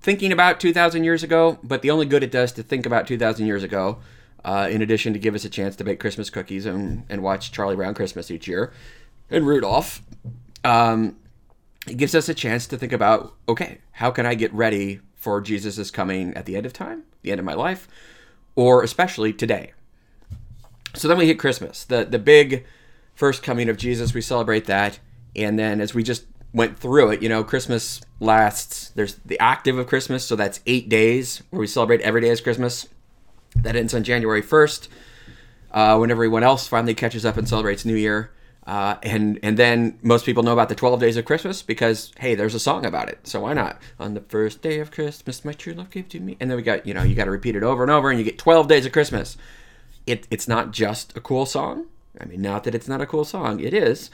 Thinking 0.00 0.30
about 0.32 0.60
2,000 0.60 1.04
years 1.04 1.22
ago, 1.22 1.58
but 1.62 1.82
the 1.82 1.90
only 1.90 2.06
good 2.06 2.22
it 2.22 2.30
does 2.30 2.52
to 2.52 2.62
think 2.62 2.86
about 2.86 3.06
2,000 3.06 3.44
years 3.46 3.64
ago, 3.64 3.98
uh, 4.44 4.68
in 4.70 4.80
addition 4.82 5.12
to 5.12 5.18
give 5.18 5.34
us 5.34 5.44
a 5.44 5.50
chance 5.50 5.74
to 5.76 5.84
bake 5.84 5.98
Christmas 6.00 6.30
cookies 6.30 6.64
and, 6.64 7.04
and 7.08 7.22
watch 7.22 7.50
Charlie 7.52 7.76
Brown 7.76 7.94
Christmas 7.94 8.30
each 8.30 8.46
year 8.46 8.72
and 9.32 9.46
Rudolph, 9.46 10.02
um, 10.62 11.16
it 11.86 11.96
gives 11.96 12.14
us 12.14 12.28
a 12.28 12.34
chance 12.34 12.66
to 12.68 12.78
think 12.78 12.92
about 12.92 13.34
okay, 13.48 13.78
how 13.92 14.10
can 14.10 14.26
I 14.26 14.34
get 14.34 14.52
ready 14.52 15.00
for 15.16 15.40
Jesus' 15.40 15.90
coming 15.90 16.34
at 16.34 16.46
the 16.46 16.56
end 16.56 16.66
of 16.66 16.72
time, 16.72 17.04
the 17.22 17.30
end 17.30 17.38
of 17.40 17.44
my 17.44 17.54
life, 17.54 17.88
or 18.54 18.82
especially 18.82 19.32
today? 19.32 19.72
So 20.94 21.08
then 21.08 21.18
we 21.18 21.26
hit 21.26 21.38
Christmas, 21.38 21.84
the, 21.84 22.04
the 22.04 22.18
big 22.18 22.66
first 23.14 23.42
coming 23.42 23.68
of 23.68 23.76
Jesus. 23.76 24.14
We 24.14 24.20
celebrate 24.20 24.66
that. 24.66 24.98
And 25.34 25.58
then 25.58 25.80
as 25.80 25.94
we 25.94 26.02
just 26.02 26.24
went 26.52 26.78
through 26.78 27.10
it, 27.10 27.22
you 27.22 27.28
know, 27.28 27.42
Christmas 27.42 28.02
lasts, 28.20 28.90
there's 28.90 29.14
the 29.24 29.40
octave 29.40 29.78
of 29.78 29.86
Christmas. 29.86 30.24
So 30.24 30.36
that's 30.36 30.60
eight 30.66 30.88
days 30.88 31.42
where 31.50 31.60
we 31.60 31.66
celebrate 31.66 32.00
every 32.02 32.20
day 32.20 32.30
as 32.30 32.40
Christmas. 32.40 32.88
That 33.56 33.76
ends 33.76 33.92
on 33.92 34.02
January 34.02 34.42
1st, 34.42 34.88
uh, 35.72 35.98
when 35.98 36.10
everyone 36.10 36.42
else 36.42 36.66
finally 36.66 36.94
catches 36.94 37.26
up 37.26 37.36
and 37.36 37.46
celebrates 37.46 37.84
New 37.84 37.96
Year. 37.96 38.30
Uh, 38.66 38.96
and 39.02 39.40
and 39.42 39.56
then 39.56 39.98
most 40.02 40.24
people 40.24 40.44
know 40.44 40.52
about 40.52 40.68
the 40.68 40.74
12 40.74 41.00
days 41.00 41.16
of 41.16 41.24
Christmas 41.24 41.62
because 41.62 42.12
hey, 42.18 42.34
there's 42.34 42.54
a 42.54 42.60
song 42.60 42.86
about 42.86 43.08
it. 43.08 43.26
So 43.26 43.40
why 43.40 43.54
not? 43.54 43.80
On 43.98 44.14
the 44.14 44.20
first 44.20 44.62
day 44.62 44.78
of 44.78 44.90
Christmas, 44.92 45.44
my 45.44 45.52
true 45.52 45.72
love 45.72 45.90
gave 45.90 46.08
to 46.10 46.20
me. 46.20 46.36
And 46.38 46.48
then 46.48 46.56
we 46.56 46.62
got 46.62 46.86
you 46.86 46.94
know 46.94 47.02
you 47.02 47.14
got 47.14 47.24
to 47.24 47.30
repeat 47.30 47.56
it 47.56 47.64
over 47.64 47.82
and 47.82 47.90
over, 47.90 48.10
and 48.10 48.18
you 48.18 48.24
get 48.24 48.38
12 48.38 48.68
days 48.68 48.86
of 48.86 48.92
Christmas. 48.92 49.36
It, 50.06 50.26
it's 50.30 50.48
not 50.48 50.72
just 50.72 51.16
a 51.16 51.20
cool 51.20 51.46
song. 51.46 51.86
I 52.20 52.24
mean, 52.24 52.42
not 52.42 52.64
that 52.64 52.74
it's 52.74 52.88
not 52.88 53.00
a 53.00 53.06
cool 53.06 53.24
song. 53.24 53.60
It 53.60 53.72
is. 53.72 54.10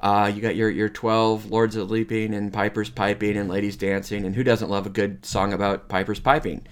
Uh, 0.00 0.30
you 0.34 0.40
got 0.40 0.56
your 0.56 0.70
your 0.70 0.88
twelve 0.88 1.50
lords 1.50 1.76
of 1.76 1.90
leaping 1.90 2.34
and 2.34 2.52
pipers 2.52 2.90
piping 2.90 3.36
and 3.36 3.48
ladies 3.48 3.76
dancing, 3.76 4.24
and 4.24 4.34
who 4.34 4.42
doesn't 4.42 4.70
love 4.70 4.86
a 4.86 4.90
good 4.90 5.24
song 5.24 5.52
about 5.52 5.88
pipers 5.88 6.18
piping? 6.18 6.66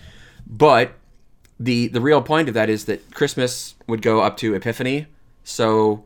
But 0.46 0.94
the 1.60 1.88
the 1.88 2.00
real 2.00 2.22
point 2.22 2.48
of 2.48 2.54
that 2.54 2.70
is 2.70 2.86
that 2.86 3.14
Christmas 3.14 3.74
would 3.86 4.02
go 4.02 4.20
up 4.20 4.36
to 4.38 4.54
Epiphany, 4.54 5.06
so 5.44 6.04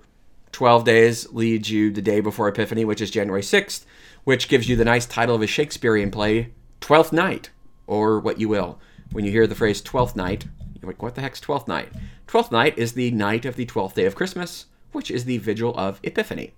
twelve 0.54 0.84
days 0.84 1.30
leads 1.32 1.68
you 1.68 1.90
the 1.90 2.00
day 2.00 2.20
before 2.20 2.48
Epiphany, 2.48 2.84
which 2.84 3.00
is 3.00 3.10
January 3.10 3.42
sixth, 3.42 3.84
which 4.22 4.48
gives 4.48 4.68
you 4.68 4.76
the 4.76 4.84
nice 4.84 5.04
title 5.04 5.34
of 5.34 5.42
a 5.42 5.48
Shakespearean 5.48 6.12
play, 6.12 6.52
Twelfth 6.80 7.12
Night, 7.12 7.50
or 7.88 8.20
what 8.20 8.38
you 8.38 8.48
will. 8.48 8.78
When 9.10 9.24
you 9.24 9.32
hear 9.32 9.48
the 9.48 9.56
phrase 9.56 9.82
Twelfth 9.82 10.14
Night, 10.14 10.46
you're 10.80 10.90
like, 10.90 11.02
what 11.02 11.16
the 11.16 11.22
heck's 11.22 11.40
Twelfth 11.40 11.66
Night? 11.66 11.88
Twelfth 12.28 12.52
night 12.52 12.78
is 12.78 12.92
the 12.92 13.10
night 13.10 13.44
of 13.44 13.56
the 13.56 13.66
twelfth 13.66 13.96
day 13.96 14.06
of 14.06 14.14
Christmas, 14.14 14.66
which 14.92 15.10
is 15.10 15.24
the 15.24 15.38
vigil 15.38 15.76
of 15.76 15.98
Epiphany. 16.04 16.52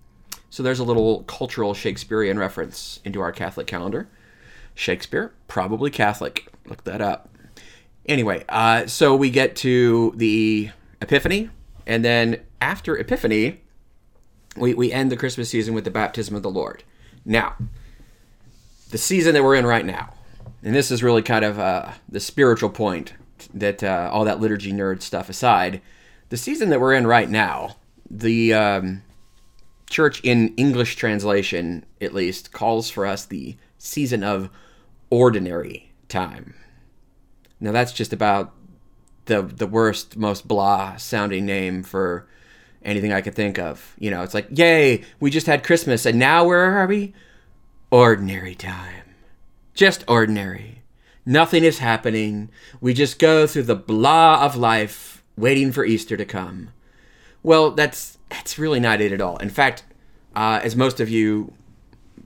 So 0.51 0.63
there's 0.63 0.79
a 0.79 0.85
little 0.85 1.23
cultural 1.25 1.73
Shakespearean 1.73 2.39
reference 2.39 3.01
into 3.03 3.21
our 3.21 3.33
Catholic 3.33 3.67
calendar. 3.67 4.09
Shakespeare, 4.75 5.33
probably 5.49 5.91
Catholic. 5.91 6.47
Look 6.67 6.85
that 6.85 7.01
up. 7.01 7.31
Anyway, 8.05 8.45
uh, 8.49 8.87
so 8.87 9.17
we 9.17 9.31
get 9.31 9.57
to 9.57 10.13
the 10.17 10.71
Epiphany, 11.01 11.49
and 11.87 12.05
then 12.05 12.41
after 12.61 12.97
Epiphany, 12.97 13.63
we, 14.57 14.75
we 14.75 14.93
end 14.93 15.11
the 15.11 15.17
Christmas 15.17 15.51
season 15.51 15.75
with 15.75 15.85
the 15.85 15.91
baptism 15.91 16.35
of 16.35 16.43
the 16.43 16.51
Lord. 16.51 16.83
Now, 17.25 17.55
the 18.91 18.99
season 18.99 19.35
that 19.35 19.43
we're 19.43 19.57
in 19.57 19.67
right 19.67 19.85
now, 19.85 20.15
and 20.63 20.75
this 20.75 20.91
is 20.91 21.03
really 21.03 21.23
kind 21.23 21.45
of 21.45 21.59
uh, 21.59 21.93
the 22.09 22.21
spiritual 22.21 22.71
point 22.71 23.15
that 23.53 23.83
uh, 23.83 24.11
all 24.13 24.25
that 24.25 24.41
liturgy 24.41 24.73
nerd 24.73 25.03
stuff 25.03 25.29
aside, 25.29 25.81
the 26.29 26.37
season 26.37 26.71
that 26.71 26.81
we're 26.81 26.95
in 26.95 27.07
right 27.07 27.29
now, 27.29 27.77
the 28.11 28.55
um, 28.55 29.03
church 29.89 30.21
in 30.23 30.55
English 30.57 30.97
translation, 30.97 31.85
at 32.01 32.15
least, 32.15 32.53
calls 32.53 32.91
for 32.91 33.07
us 33.07 33.25
the 33.25 33.57
season 33.79 34.23
of 34.23 34.51
ordinary 35.11 35.93
time. 36.09 36.55
Now 37.61 37.73
that's 37.73 37.93
just 37.93 38.13
about 38.13 38.53
the 39.27 39.43
the 39.43 39.67
worst, 39.67 40.17
most 40.17 40.47
blah 40.47 40.97
sounding 40.97 41.47
name 41.47 41.83
for 41.83 42.27
anything 42.87 43.13
I 43.13 43.21
could 43.21 43.35
think 43.35 43.59
of. 43.59 43.95
You 43.99 44.11
know, 44.11 44.23
it's 44.23 44.35
like, 44.35 44.47
yay, 44.51 45.05
we 45.21 45.31
just 45.31 45.47
had 45.47 45.65
Christmas, 45.65 46.07
and 46.07 46.19
now 46.19 46.45
where 46.45 46.79
are 46.79 46.87
we? 46.87 47.13
Ordinary 47.91 48.55
time. 48.55 49.05
Just 49.75 50.05
ordinary. 50.09 50.83
Nothing 51.27 51.65
is 51.65 51.79
happening. 51.81 52.49
We 52.81 52.95
just 52.95 53.19
go 53.19 53.47
through 53.47 53.65
the 53.65 53.75
blah 53.75 54.45
of 54.45 54.57
life, 54.57 55.25
waiting 55.37 55.73
for 55.73 55.85
Easter 55.85 56.17
to 56.17 56.25
come. 56.25 56.71
Well, 57.43 57.73
that's 57.73 58.19
that's 58.29 58.59
really 58.59 58.81
not 58.81 59.01
it 59.01 59.13
at 59.13 59.21
all. 59.21 59.37
In 59.39 59.51
fact, 59.51 59.85
uh, 60.35 60.61
as 60.63 60.77
most 60.77 61.01
of 61.01 61.09
you 61.09 61.53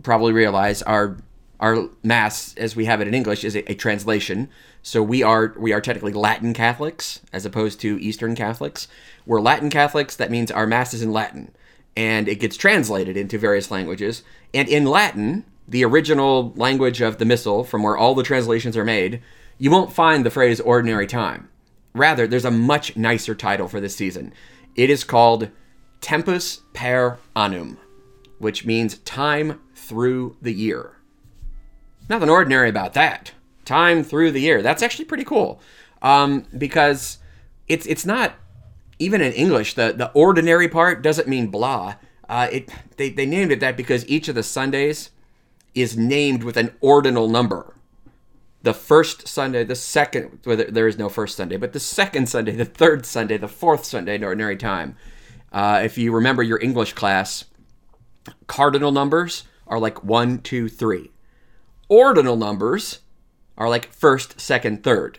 probably 0.03 0.33
realize, 0.33 0.83
our 0.83 1.16
our 1.59 1.88
mass, 2.03 2.55
as 2.57 2.75
we 2.77 2.87
have 2.87 3.01
it 3.01 3.09
in 3.09 3.14
English, 3.14 3.44
is 3.44 3.57
a, 3.57 3.70
a 3.70 3.75
translation. 3.75 4.49
So 4.83 5.03
we 5.03 5.23
are 5.23 5.55
we 5.59 5.73
are 5.73 5.81
technically 5.81 6.12
Latin 6.12 6.55
Catholics 6.55 7.21
as 7.33 7.45
opposed 7.45 7.81
to 7.81 8.01
Eastern 8.01 8.35
Catholics. 8.35 8.88
We're 9.27 9.40
Latin 9.40 9.71
Catholics. 9.71 10.16
That 10.16 10.31
means 10.31 10.51
our 10.51 10.66
mass 10.66 10.95
is 10.95 11.03
in 11.03 11.12
Latin, 11.12 11.53
and 11.97 12.29
it 12.29 12.40
gets 12.40 12.57
translated 12.57 13.16
into 13.16 13.38
various 13.38 13.71
languages. 13.71 14.23
And 14.55 14.69
in 14.69 14.87
Latin, 14.87 15.45
the 15.69 15.85
original 15.85 16.53
language 16.57 17.01
of 17.01 17.19
the 17.19 17.25
Missal, 17.27 17.62
from 17.62 17.83
where 17.83 17.97
all 17.97 18.14
the 18.14 18.23
translations 18.23 18.77
are 18.77 18.85
made, 18.85 19.23
you 19.59 19.71
won't 19.71 19.93
find 19.93 20.25
the 20.25 20.31
phrase 20.31 20.61
"ordinary 20.61 21.07
time." 21.07 21.49
Rather, 21.95 22.27
there's 22.27 22.45
a 22.45 22.51
much 22.51 22.97
nicer 22.97 23.35
title 23.35 23.69
for 23.69 23.81
this 23.81 23.97
season. 23.97 24.33
It 24.77 24.88
is 24.88 25.05
called 25.05 25.51
Tempus 26.01 26.62
per 26.73 27.19
annum, 27.37 27.77
which 28.38 28.64
means 28.64 28.99
time 29.01 29.61
through 29.75 30.37
the 30.40 30.55
year. 30.55 30.93
Nothing 32.09 32.31
ordinary 32.31 32.71
about 32.71 32.95
that. 32.95 33.33
Time 33.71 34.03
through 34.03 34.33
the 34.33 34.41
year. 34.41 34.63
That's 34.63 34.83
actually 34.83 35.05
pretty 35.05 35.23
cool. 35.23 35.61
Um, 36.03 36.45
because 36.59 37.19
it's 37.69 37.87
it's 37.87 38.05
not 38.05 38.35
even 38.99 39.21
in 39.21 39.33
English, 39.33 39.75
the, 39.75 39.95
the 39.97 40.11
ordinary 40.11 40.67
part 40.67 41.03
doesn't 41.03 41.29
mean 41.29 41.47
blah. 41.53 41.95
Uh, 42.29 42.49
it 42.51 42.69
they, 42.97 43.11
they 43.11 43.27
named 43.27 43.53
it 43.53 43.61
that 43.61 43.77
because 43.77 44.05
each 44.09 44.27
of 44.27 44.35
the 44.35 44.43
Sundays 44.43 45.11
is 45.73 45.97
named 45.97 46.43
with 46.43 46.57
an 46.57 46.75
ordinal 46.81 47.29
number. 47.29 47.77
The 48.63 48.75
first 48.75 49.29
Sunday, 49.29 49.63
the 49.63 49.77
second, 49.77 50.41
well, 50.45 50.65
there 50.69 50.89
is 50.89 50.99
no 50.99 51.09
first 51.09 51.37
Sunday, 51.37 51.57
but 51.57 51.73
the 51.73 51.79
second 51.79 52.29
Sunday, 52.29 52.57
the 52.57 52.65
third 52.65 53.07
Sunday, 53.07 53.39
the 53.39 53.47
fourth 53.47 53.85
Sunday 53.85 54.17
in 54.17 54.25
ordinary 54.25 54.57
time. 54.57 54.97
Uh, 55.53 55.81
if 55.85 55.97
you 55.97 56.11
remember 56.13 56.43
your 56.43 56.61
English 56.61 56.95
class, 56.95 57.45
cardinal 58.49 58.91
numbers 58.91 59.45
are 59.69 59.79
like 59.79 60.03
one, 60.03 60.41
two, 60.41 60.69
three. 60.69 61.13
Ordinal 61.89 62.37
numbers 62.37 62.99
are 63.61 63.68
like 63.68 63.92
first, 63.92 64.40
second, 64.40 64.83
third. 64.83 65.18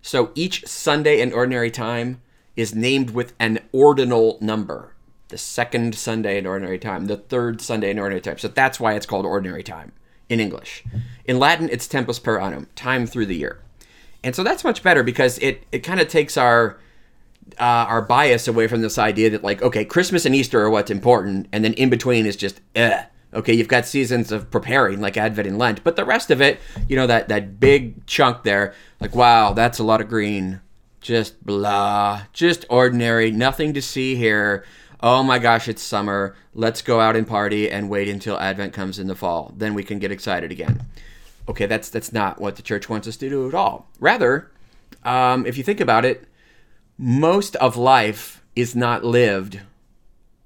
So 0.00 0.32
each 0.34 0.66
Sunday 0.66 1.20
in 1.20 1.32
ordinary 1.32 1.70
time 1.70 2.20
is 2.56 2.74
named 2.74 3.10
with 3.10 3.34
an 3.38 3.60
ordinal 3.70 4.38
number. 4.40 4.94
The 5.28 5.38
second 5.38 5.94
Sunday 5.94 6.38
in 6.38 6.46
ordinary 6.46 6.78
time, 6.78 7.06
the 7.06 7.18
third 7.18 7.60
Sunday 7.60 7.90
in 7.90 7.98
ordinary 7.98 8.20
time. 8.20 8.38
So 8.38 8.48
that's 8.48 8.80
why 8.80 8.94
it's 8.94 9.06
called 9.06 9.26
ordinary 9.26 9.62
time 9.62 9.92
in 10.28 10.40
English. 10.40 10.84
In 11.26 11.38
Latin, 11.38 11.68
it's 11.70 11.86
tempus 11.86 12.18
per 12.18 12.40
annum, 12.40 12.66
time 12.74 13.06
through 13.06 13.26
the 13.26 13.36
year. 13.36 13.60
And 14.24 14.34
so 14.34 14.42
that's 14.42 14.64
much 14.64 14.82
better 14.82 15.02
because 15.02 15.38
it, 15.38 15.64
it 15.70 15.80
kind 15.80 16.00
of 16.00 16.08
takes 16.08 16.36
our 16.36 16.78
uh, 17.58 17.86
our 17.88 18.00
bias 18.00 18.48
away 18.48 18.68
from 18.68 18.82
this 18.82 18.98
idea 18.98 19.28
that 19.28 19.42
like 19.42 19.60
okay 19.62 19.84
christmas 19.84 20.24
and 20.24 20.32
easter 20.32 20.62
are 20.62 20.70
what's 20.70 20.92
important 20.92 21.48
and 21.52 21.64
then 21.64 21.72
in 21.74 21.90
between 21.90 22.24
is 22.24 22.36
just 22.36 22.60
eh. 22.76 23.02
Okay 23.34 23.52
you've 23.52 23.68
got 23.68 23.86
seasons 23.86 24.30
of 24.30 24.50
preparing 24.50 25.00
like 25.00 25.16
advent 25.16 25.48
and 25.48 25.58
lent 25.58 25.82
but 25.84 25.96
the 25.96 26.04
rest 26.04 26.30
of 26.30 26.40
it 26.40 26.60
you 26.88 26.96
know 26.96 27.06
that 27.06 27.28
that 27.28 27.58
big 27.58 28.04
chunk 28.06 28.42
there 28.42 28.74
like 29.00 29.14
wow 29.14 29.52
that's 29.52 29.78
a 29.78 29.84
lot 29.84 30.00
of 30.00 30.08
green. 30.08 30.60
Just 31.00 31.44
blah 31.44 32.22
just 32.32 32.64
ordinary 32.70 33.32
nothing 33.32 33.74
to 33.74 33.82
see 33.82 34.14
here. 34.14 34.64
Oh 35.02 35.24
my 35.24 35.40
gosh 35.40 35.66
it's 35.66 35.82
summer. 35.82 36.36
Let's 36.54 36.82
go 36.82 37.00
out 37.00 37.16
and 37.16 37.26
party 37.26 37.68
and 37.68 37.90
wait 37.90 38.08
until 38.08 38.38
advent 38.38 38.72
comes 38.72 39.00
in 39.00 39.08
the 39.08 39.16
fall. 39.16 39.52
Then 39.56 39.74
we 39.74 39.82
can 39.82 39.98
get 39.98 40.12
excited 40.12 40.52
again. 40.52 40.86
Okay 41.48 41.66
that's 41.66 41.88
that's 41.88 42.12
not 42.12 42.40
what 42.40 42.54
the 42.56 42.62
church 42.62 42.88
wants 42.88 43.08
us 43.08 43.16
to 43.16 43.28
do 43.28 43.48
at 43.48 43.54
all. 43.54 43.88
Rather 43.98 44.50
um, 45.04 45.44
if 45.46 45.58
you 45.58 45.64
think 45.64 45.80
about 45.80 46.04
it 46.04 46.28
most 46.96 47.56
of 47.56 47.76
life 47.76 48.44
is 48.54 48.76
not 48.76 49.04
lived 49.04 49.60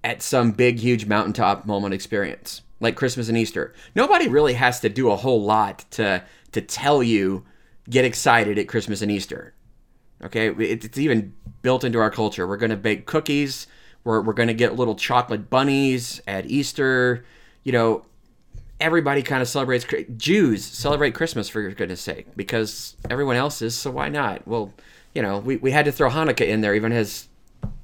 at 0.02 0.22
some 0.22 0.52
big, 0.52 0.78
huge 0.78 1.04
mountaintop 1.04 1.66
moment 1.66 1.92
experience 1.92 2.62
like 2.80 2.96
Christmas 2.96 3.28
and 3.28 3.38
Easter. 3.38 3.74
Nobody 3.94 4.28
really 4.28 4.54
has 4.54 4.80
to 4.80 4.88
do 4.88 5.10
a 5.10 5.16
whole 5.16 5.42
lot 5.42 5.84
to 5.92 6.22
to 6.52 6.60
tell 6.60 7.02
you 7.02 7.44
get 7.88 8.04
excited 8.04 8.58
at 8.58 8.68
Christmas 8.68 9.02
and 9.02 9.10
Easter. 9.10 9.54
Okay, 10.22 10.48
it's 10.48 10.96
even 10.96 11.34
built 11.62 11.84
into 11.84 11.98
our 11.98 12.10
culture. 12.10 12.46
We're 12.46 12.56
going 12.56 12.70
to 12.70 12.76
bake 12.76 13.06
cookies. 13.06 13.66
We're, 14.04 14.22
we're 14.22 14.32
going 14.32 14.48
to 14.48 14.54
get 14.54 14.76
little 14.76 14.94
chocolate 14.94 15.50
bunnies 15.50 16.22
at 16.26 16.46
Easter. 16.46 17.24
You 17.64 17.72
know, 17.72 18.06
everybody 18.80 19.22
kind 19.22 19.42
of 19.42 19.48
celebrates. 19.48 19.84
Jews 20.16 20.64
celebrate 20.64 21.14
Christmas 21.14 21.48
for 21.48 21.68
goodness 21.70 22.00
sake 22.00 22.28
because 22.36 22.96
everyone 23.10 23.36
else 23.36 23.60
is. 23.60 23.74
So 23.74 23.90
why 23.90 24.08
not? 24.08 24.46
Well, 24.48 24.72
you 25.14 25.22
know, 25.22 25.38
we, 25.38 25.56
we 25.56 25.70
had 25.70 25.84
to 25.84 25.92
throw 25.92 26.08
Hanukkah 26.08 26.46
in 26.46 26.60
there, 26.60 26.74
even 26.74 26.92
has 26.92 27.28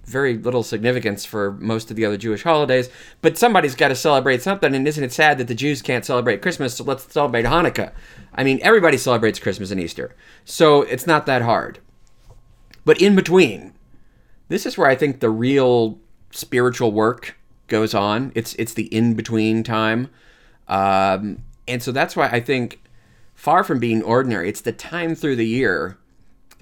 very 0.05 0.37
little 0.37 0.63
significance 0.63 1.25
for 1.25 1.53
most 1.53 1.91
of 1.91 1.97
the 1.97 2.05
other 2.05 2.17
Jewish 2.17 2.43
holidays. 2.43 2.91
But 3.21 3.39
somebody's 3.39 3.75
got 3.75 3.89
to 3.89 3.95
celebrate 3.95 4.43
something, 4.43 4.75
and 4.75 4.87
isn't 4.87 5.05
it 5.05 5.13
sad 5.13 5.39
that 5.39 5.49
the 5.49 5.55
Jews 5.55 5.83
can't 5.83 6.05
celebrate 6.05 6.43
Christmas? 6.43 6.75
So 6.77 6.85
let's 6.85 7.11
celebrate 7.13 7.45
Hanukkah. 7.45 7.93
I 8.35 8.45
mean, 8.45 8.59
everybody 8.63 8.97
celebrates 8.97 9.39
Christmas 9.39 9.71
and 9.71 9.81
Easter, 9.81 10.15
so 10.45 10.83
it's 10.83 11.07
not 11.07 11.27
that 11.27 11.43
hard. 11.43 11.79
But 12.85 13.01
in 13.01 13.15
between, 13.15 13.75
this 14.49 14.67
is 14.67 14.77
where 14.77 14.89
I 14.89 14.97
think 14.97 15.21
the 15.21 15.31
real 15.31 15.99
spiritual 16.31 16.93
work 16.93 17.37
goes 17.69 17.95
on. 17.95 18.33
It's 18.35 18.55
it's 18.55 18.75
the 18.75 18.87
in 18.95 19.15
between 19.15 19.63
time, 19.63 20.11
um, 20.69 21.45
and 21.69 21.83
so 21.83 21.93
that's 21.93 22.17
why 22.17 22.29
I 22.29 22.41
think, 22.41 22.83
far 23.35 23.63
from 23.63 23.79
being 23.79 24.03
ordinary, 24.03 24.49
it's 24.49 24.61
the 24.61 24.73
time 24.73 25.15
through 25.15 25.37
the 25.37 25.47
year 25.47 25.99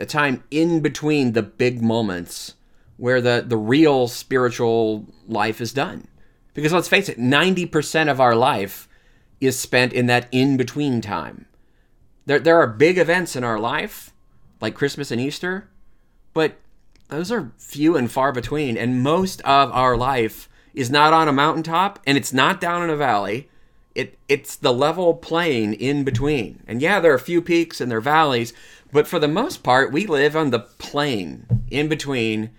the 0.01 0.07
time 0.07 0.43
in 0.51 0.81
between 0.81 1.33
the 1.33 1.43
big 1.43 1.83
moments 1.83 2.55
where 3.01 3.23
the, 3.23 3.43
the 3.47 3.57
real 3.57 4.07
spiritual 4.07 5.07
life 5.27 5.63
is 5.63 5.73
done. 5.73 6.07
Because 6.53 6.71
let's 6.71 6.87
face 6.87 7.09
it, 7.09 7.19
90% 7.19 8.11
of 8.11 8.21
our 8.21 8.37
life 8.37 8.87
is 9.41 9.59
spent 9.59 9.95
in 9.95 10.05
that 10.07 10.29
in 10.31 10.59
between 10.59 11.01
time. 11.01 11.47
There, 12.27 12.39
there 12.39 12.61
are 12.61 12.67
big 12.67 12.99
events 12.99 13.35
in 13.35 13.43
our 13.43 13.59
life, 13.59 14.13
like 14.61 14.75
Christmas 14.75 15.11
and 15.11 15.19
Easter, 15.19 15.71
but 16.35 16.59
those 17.09 17.33
are 17.33 17.53
few 17.57 17.97
and 17.97 18.13
far 18.13 18.33
between. 18.33 18.77
And 18.77 19.03
most 19.03 19.41
of 19.41 19.73
our 19.73 19.97
life 19.97 20.51
is 20.75 20.91
not 20.91 21.15
on 21.15 21.27
a 21.27 21.33
mountaintop 21.33 22.01
and 22.07 22.19
it's 22.19 22.35
not 22.35 22.61
down 22.61 22.83
in 22.83 22.91
a 22.91 22.97
valley. 22.97 23.49
It, 23.95 24.19
it's 24.29 24.57
the 24.57 24.75
level 24.75 25.15
plain 25.15 25.73
in 25.73 26.05
between. 26.05 26.63
And 26.67 26.83
yeah, 26.83 27.01
there 27.01 27.13
are 27.13 27.17
a 27.17 27.21
few 27.21 27.41
peaks 27.41 27.81
and 27.81 27.91
there 27.91 27.99
are 27.99 28.03
valleys, 28.03 28.53
but 28.93 29.09
for 29.09 29.19
the 29.19 29.27
most 29.27 29.63
part, 29.63 29.91
we 29.91 30.07
live 30.07 30.37
on 30.37 30.51
the 30.51 30.61
plain 30.61 31.47
in 31.71 31.89
between 31.89 32.51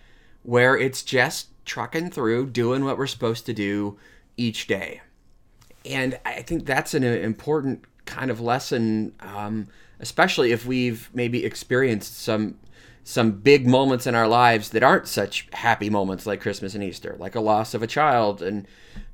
where 0.44 0.78
it's 0.78 1.04
just 1.04 1.48
trucking 1.66 2.12
through, 2.12 2.48
doing 2.48 2.84
what 2.84 2.98
we're 2.98 3.08
supposed 3.08 3.46
to 3.46 3.54
do 3.54 3.98
each 4.38 4.68
day. 4.68 5.02
And 5.86 6.20
I 6.26 6.42
think 6.42 6.66
that's 6.66 6.94
an 6.94 7.04
important 7.04 7.86
kind 8.06 8.32
of 8.32 8.40
lesson, 8.40 9.14
um, 9.20 9.68
especially 10.00 10.52
if 10.52 10.66
we've 10.66 11.10
maybe 11.14 11.46
experienced 11.46 12.20
some 12.20 12.58
some 13.04 13.32
big 13.32 13.66
moments 13.66 14.06
in 14.06 14.14
our 14.14 14.28
lives 14.28 14.70
that 14.70 14.84
aren't 14.84 15.08
such 15.08 15.48
happy 15.54 15.90
moments 15.90 16.28
like 16.28 16.40
Christmas 16.40 16.76
and 16.76 16.84
Easter, 16.84 17.16
like 17.18 17.34
a 17.34 17.40
loss 17.40 17.74
of 17.74 17.82
a 17.82 17.88
child, 17.88 18.44
and 18.44 18.68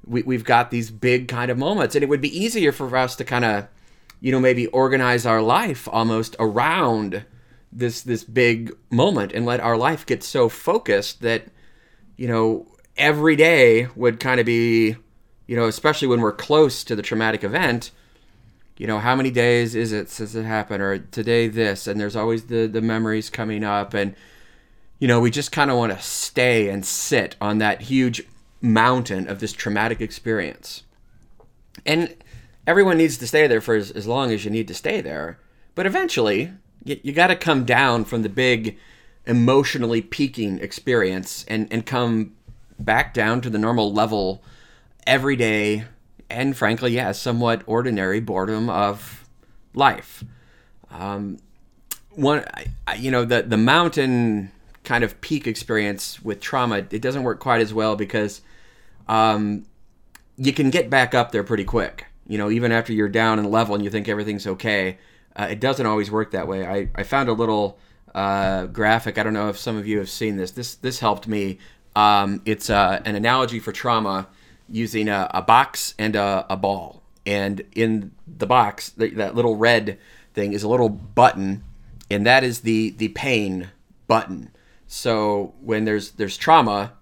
we, 0.05 0.23
we've 0.23 0.43
got 0.43 0.71
these 0.71 0.91
big 0.91 1.29
kind 1.29 1.49
of 1.49 1.57
moments, 1.57 1.95
and 1.95 2.03
it 2.03 2.09
would 2.09 2.19
be 2.19 2.37
easier 2.37 2.73
for 2.73 2.93
us 2.97 3.15
to 3.15 3.23
kind 3.23 3.45
of 3.45 3.67
you 4.19 4.31
know 4.31 4.39
maybe 4.39 4.67
organize 4.67 5.25
our 5.25 5.41
life 5.41 5.87
almost 5.91 6.35
around 6.39 7.23
this 7.71 8.01
this 8.01 8.23
big 8.23 8.71
moment 8.89 9.32
and 9.34 9.45
let 9.45 9.60
our 9.60 9.77
life 9.77 10.06
get 10.06 10.23
so 10.23 10.49
focused 10.49 11.21
that 11.21 11.43
you 12.15 12.27
know 12.27 12.65
every 12.95 13.36
day 13.36 13.88
would 13.95 14.19
kind 14.19 14.39
of 14.39 14.45
be 14.45 14.95
you 15.45 15.56
know 15.56 15.67
especially 15.67 16.08
when 16.08 16.21
we're 16.21 16.32
close 16.32 16.84
to 16.84 16.95
the 16.95 17.01
traumatic 17.01 17.43
event 17.43 17.91
you 18.77 18.88
know 18.88 18.99
how 18.99 19.15
many 19.15 19.32
days 19.32 19.75
is 19.75 19.91
it 19.91 20.10
since 20.10 20.34
it 20.34 20.43
happened 20.43 20.82
or 20.82 20.97
today 20.97 21.47
this 21.47 21.88
and 21.88 21.99
there's 21.99 22.15
always 22.15 22.45
the 22.45 22.67
the 22.67 22.82
memories 22.82 23.30
coming 23.30 23.63
up 23.63 23.93
and 23.93 24.15
you 24.99 25.08
know 25.08 25.19
we 25.19 25.30
just 25.30 25.51
kind 25.51 25.69
of 25.69 25.77
want 25.77 25.91
to 25.91 26.01
stay 26.01 26.69
and 26.69 26.86
sit 26.86 27.36
on 27.41 27.58
that 27.58 27.82
huge 27.82 28.23
mountain 28.62 29.27
of 29.27 29.39
this 29.39 29.53
traumatic 29.53 30.01
experience 30.01 30.84
and 31.86 32.15
everyone 32.67 32.97
needs 32.97 33.17
to 33.17 33.25
stay 33.25 33.47
there 33.47 33.62
for 33.62 33.75
as, 33.75 33.89
as 33.91 34.06
long 34.06 34.32
as 34.32 34.45
you 34.45 34.51
need 34.51 34.67
to 34.67 34.73
stay 34.73 35.01
there. 35.01 35.39
But 35.73 35.86
eventually, 35.86 36.51
you, 36.88 37.00
you 37.04 37.12
got 37.12 37.28
to 37.28 37.36
come 37.36 37.65
down 37.65 38.06
from 38.06 38.21
the 38.23 38.30
big 38.30 38.78
emotionally 39.26 40.02
peaking 40.02 40.60
experience 40.60 41.43
and, 41.47 41.67
and 41.71 41.86
come 41.86 42.34
back 42.80 43.13
down 43.13 43.41
to 43.41 43.50
the 43.50 43.58
normal 43.58 43.91
level 43.91 44.41
every 45.06 45.36
day 45.36 45.86
and 46.30 46.56
frankly 46.56 46.91
yeah 46.91 47.12
somewhat 47.12 47.62
ordinary 47.65 48.19
boredom 48.19 48.69
of 48.69 49.26
life. 49.73 50.23
Um, 50.91 51.39
one 52.12 52.45
I, 52.88 52.95
you 52.95 53.12
know 53.12 53.26
the 53.26 53.43
the 53.43 53.58
mountain 53.58 54.52
kind 54.84 55.04
of 55.04 55.19
peak 55.21 55.47
experience 55.47 56.21
with 56.23 56.39
trauma 56.39 56.78
it 56.89 57.02
doesn't 57.02 57.23
work 57.23 57.39
quite 57.39 57.62
as 57.62 57.73
well 57.73 57.95
because 57.95 58.41
um, 59.08 59.65
you 60.38 60.54
can 60.54 60.69
get 60.69 60.89
back 60.89 61.13
up 61.13 61.32
there 61.32 61.43
pretty 61.43 61.63
quick. 61.63 62.06
You 62.28 62.38
know, 62.38 62.50
even 62.50 62.71
after 62.71 62.93
you're 62.93 63.10
down 63.10 63.39
and 63.39 63.50
level 63.50 63.76
and 63.76 63.84
you 63.84 63.89
think 63.89 64.08
everything's 64.08 64.45
okay, 64.45 64.97
uh, 65.38 65.47
it 65.50 65.60
doesn't 65.60 65.86
always 65.86 66.10
work 66.10 66.32
that 66.32 66.47
way. 66.47 66.65
I, 66.65 66.89
I 66.95 67.04
found 67.04 67.30
a 67.30 67.34
little 67.34 67.78
uh, 68.15 68.65
graphic. 68.65 69.17
I 69.17 69.23
don't 69.23 69.34
know 69.34 69.50
if 69.50 69.58
some 69.58 69.78
of 69.78 69.88
you 69.88 70.00
have 70.00 70.10
seen 70.10 70.38
this. 70.38 70.52
This 70.52 70.76
this 70.76 71.00
helped 71.00 71.28
me. 71.28 71.60
Um, 71.95 72.41
it's 72.45 72.69
uh, 72.69 73.02
an 73.06 73.15
analogy 73.15 73.60
for 73.60 73.71
trauma 73.71 74.28
using 74.69 75.08
a, 75.08 75.30
a 75.34 75.41
box 75.41 75.93
and 75.97 76.15
a, 76.15 76.45
a, 76.50 76.58
ball. 76.58 77.02
And 77.26 77.63
in 77.71 78.12
the 78.28 78.45
box, 78.45 78.91
th- 78.91 79.15
that 79.15 79.34
little 79.34 79.56
red 79.56 79.97
thing 80.34 80.54
is 80.54 80.63
a 80.63 80.67
little 80.67 80.89
button, 80.89 81.63
and 82.10 82.26
that 82.26 82.43
is 82.43 82.62
the 82.62 82.91
the 82.91 83.10
pain 83.10 83.69
button. 84.08 84.52
So 84.88 85.54
when 85.62 85.86
there's 85.86 86.12
there's 86.12 86.38
trauma, 86.38 86.93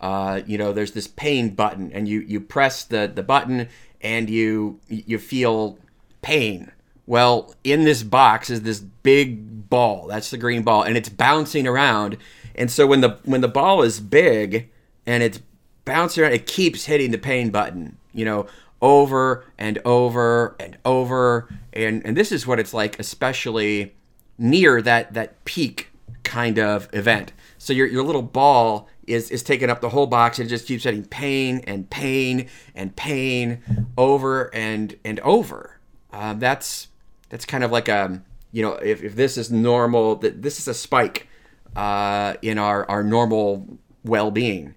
uh, 0.00 0.40
you 0.46 0.58
know, 0.58 0.72
there's 0.72 0.92
this 0.92 1.06
pain 1.06 1.50
button, 1.50 1.92
and 1.92 2.08
you 2.08 2.20
you 2.20 2.40
press 2.40 2.84
the 2.84 3.10
the 3.12 3.22
button, 3.22 3.68
and 4.00 4.28
you 4.28 4.80
you 4.88 5.18
feel 5.18 5.78
pain. 6.22 6.72
Well, 7.06 7.54
in 7.62 7.84
this 7.84 8.02
box 8.02 8.50
is 8.50 8.62
this 8.62 8.80
big 8.80 9.68
ball. 9.70 10.06
That's 10.08 10.30
the 10.30 10.38
green 10.38 10.62
ball, 10.62 10.82
and 10.82 10.96
it's 10.96 11.08
bouncing 11.08 11.66
around. 11.66 12.16
And 12.54 12.70
so 12.70 12.86
when 12.86 13.00
the 13.00 13.18
when 13.24 13.40
the 13.40 13.48
ball 13.48 13.82
is 13.82 14.00
big 14.00 14.70
and 15.06 15.22
it's 15.22 15.40
bouncing 15.84 16.24
around, 16.24 16.32
it 16.32 16.46
keeps 16.46 16.86
hitting 16.86 17.10
the 17.10 17.18
pain 17.18 17.50
button. 17.50 17.96
You 18.12 18.24
know, 18.24 18.46
over 18.80 19.44
and 19.58 19.78
over 19.84 20.56
and 20.58 20.76
over. 20.84 21.48
And 21.72 22.04
and 22.04 22.16
this 22.16 22.32
is 22.32 22.46
what 22.46 22.58
it's 22.58 22.74
like, 22.74 22.98
especially 22.98 23.94
near 24.38 24.82
that 24.82 25.14
that 25.14 25.44
peak 25.44 25.90
kind 26.22 26.58
of 26.58 26.88
event. 26.92 27.32
So 27.58 27.72
your 27.72 27.86
your 27.86 28.02
little 28.02 28.22
ball 28.22 28.88
is 29.06 29.30
is 29.30 29.42
taking 29.42 29.70
up 29.70 29.80
the 29.80 29.90
whole 29.90 30.06
box 30.06 30.38
and 30.38 30.46
it 30.46 30.50
just 30.50 30.66
keeps 30.66 30.84
hitting 30.84 31.04
pain 31.04 31.62
and 31.66 31.88
pain 31.88 32.48
and 32.74 32.94
pain 32.96 33.62
over 33.96 34.52
and 34.54 34.96
and 35.04 35.20
over. 35.20 35.78
Uh, 36.12 36.34
that's 36.34 36.88
that's 37.28 37.44
kind 37.44 37.64
of 37.64 37.70
like 37.70 37.88
a 37.88 38.22
you 38.52 38.62
know 38.62 38.74
if, 38.74 39.02
if 39.02 39.16
this 39.16 39.36
is 39.36 39.50
normal 39.50 40.16
that 40.16 40.42
this 40.42 40.58
is 40.58 40.68
a 40.68 40.74
spike 40.74 41.28
uh, 41.74 42.34
in 42.42 42.58
our 42.58 42.88
our 42.90 43.02
normal 43.02 43.78
well-being. 44.04 44.74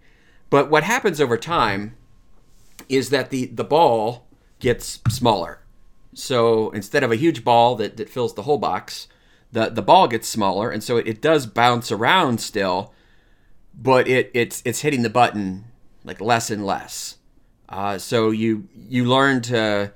But 0.50 0.70
what 0.70 0.84
happens 0.84 1.22
over 1.22 1.38
time 1.38 1.96
is 2.88 3.10
that 3.10 3.30
the 3.30 3.46
the 3.48 3.64
ball 3.64 4.28
gets 4.60 5.00
smaller. 5.10 5.60
So 6.14 6.72
instead 6.72 7.04
of 7.04 7.12
a 7.12 7.16
huge 7.16 7.44
ball 7.44 7.76
that, 7.76 7.98
that 7.98 8.10
fills 8.10 8.34
the 8.34 8.44
whole 8.44 8.58
box, 8.58 9.08
the 9.52 9.70
the 9.70 9.82
ball 9.82 10.08
gets 10.08 10.28
smaller, 10.28 10.70
and 10.70 10.84
so 10.84 10.98
it, 10.98 11.08
it 11.08 11.22
does 11.22 11.46
bounce 11.46 11.92
around 11.92 12.42
still, 12.42 12.94
but 13.74 14.08
it 14.08 14.32
it's 14.34 14.62
it's 14.66 14.82
hitting 14.82 15.04
the 15.04 15.10
button 15.10 15.66
like 16.04 16.20
less 16.20 16.50
and 16.50 16.66
less. 16.66 17.18
Uh, 17.68 17.98
so 17.98 18.32
you 18.32 18.68
you 18.74 19.06
learn 19.06 19.42
to 19.44 19.92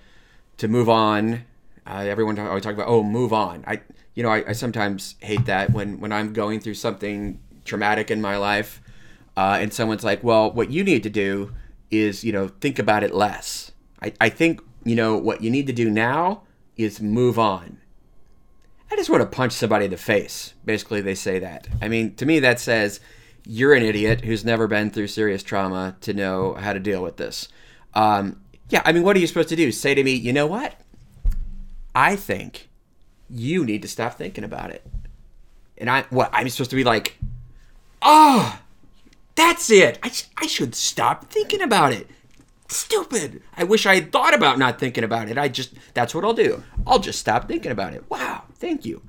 to 0.58 0.68
move 0.68 0.90
on. 0.90 1.46
Uh, 1.86 2.06
everyone 2.08 2.38
always 2.40 2.64
talk 2.64 2.74
about 2.74 2.88
oh 2.88 3.04
move 3.04 3.34
on. 3.34 3.64
I 3.68 3.82
you 4.16 4.24
know 4.24 4.30
I, 4.30 4.50
I, 4.50 4.52
sometimes 4.54 5.16
hate 5.20 5.46
that 5.46 5.72
when 5.72 6.00
when 6.00 6.12
I'm 6.12 6.34
going 6.34 6.60
through 6.60 6.76
something 6.76 7.40
traumatic 7.66 8.12
in 8.12 8.22
my 8.22 8.38
life, 8.38 8.82
uh, 9.36 9.58
and 9.62 9.74
someone's 9.74 10.04
like, 10.04 10.24
well, 10.24 10.52
what 10.52 10.72
you 10.72 10.84
need 10.84 11.04
to 11.04 11.10
do 11.10 11.54
is 11.92 12.24
you 12.24 12.32
know 12.32 12.48
think 12.48 12.80
about 12.80 13.04
it 13.04 13.14
less. 13.14 13.72
I, 14.02 14.14
I 14.22 14.30
think 14.30 14.62
you 14.84 14.96
know 14.96 15.18
what 15.18 15.42
you 15.42 15.50
need 15.50 15.68
to 15.68 15.74
do 15.74 15.90
now 15.90 16.44
is 16.76 17.02
move 17.02 17.38
on 17.38 17.80
I 18.94 18.96
just 18.96 19.10
want 19.10 19.22
to 19.22 19.36
punch 19.36 19.54
somebody 19.54 19.86
in 19.86 19.92
the 19.92 19.98
face. 19.98 20.54
Basically, 20.66 21.02
they 21.02 21.16
say 21.16 21.40
that. 21.40 21.68
I 21.82 21.88
mean, 21.88 22.14
to 22.18 22.28
me, 22.28 22.40
that 22.42 22.60
says 22.60 23.00
you're 23.44 23.74
an 23.74 23.82
idiot 23.82 24.24
who's 24.24 24.46
never 24.46 24.68
been 24.68 24.92
through 24.92 25.08
serious 25.08 25.42
trauma 25.42 25.98
to 26.02 26.14
know 26.14 26.54
how 26.54 26.74
to 26.74 26.80
deal 26.80 27.02
with 27.02 27.18
this. 27.18 27.48
Um, 27.96 28.42
yeah, 28.70 28.84
I 28.86 28.92
mean, 28.92 29.02
what 29.02 29.18
are 29.18 29.20
you 29.20 29.26
supposed 29.26 29.50
to 29.50 29.56
do? 29.56 29.72
Say 29.72 29.96
to 29.96 30.04
me, 30.04 30.14
you 30.14 30.32
know 30.32 30.46
what? 30.46 30.80
I 31.96 32.16
think 32.16 32.70
you 33.30 33.66
need 33.66 33.82
to 33.82 33.88
stop 33.88 34.16
thinking 34.16 34.44
about 34.44 34.72
it. 34.72 34.86
And 35.78 35.90
I, 35.90 36.04
what, 36.10 36.30
I'm 36.34 36.50
supposed 36.50 36.70
to 36.72 36.76
be 36.76 36.84
like, 36.84 37.18
oh, 38.02 38.60
that's 39.36 39.70
it. 39.70 40.00
I, 40.04 40.12
I 40.38 40.48
should 40.48 40.76
stop 40.76 41.32
thinking 41.32 41.62
about 41.62 41.94
it 41.94 42.08
stupid. 42.74 43.42
I 43.56 43.64
wish 43.64 43.86
I 43.86 43.96
had 43.96 44.12
thought 44.12 44.34
about 44.34 44.60
not 44.60 44.80
thinking 44.80 45.04
about 45.04 45.30
it. 45.30 45.38
I 45.38 45.48
just, 45.48 45.74
that's 45.94 46.14
what 46.14 46.24
I'll 46.24 46.34
do. 46.34 46.64
I'll 46.86 47.00
just 47.00 47.20
stop 47.20 47.48
thinking 47.48 47.72
about 47.72 47.94
it. 47.94 48.10
Wow, 48.10 48.44
thank 48.56 48.86
you. 48.86 49.02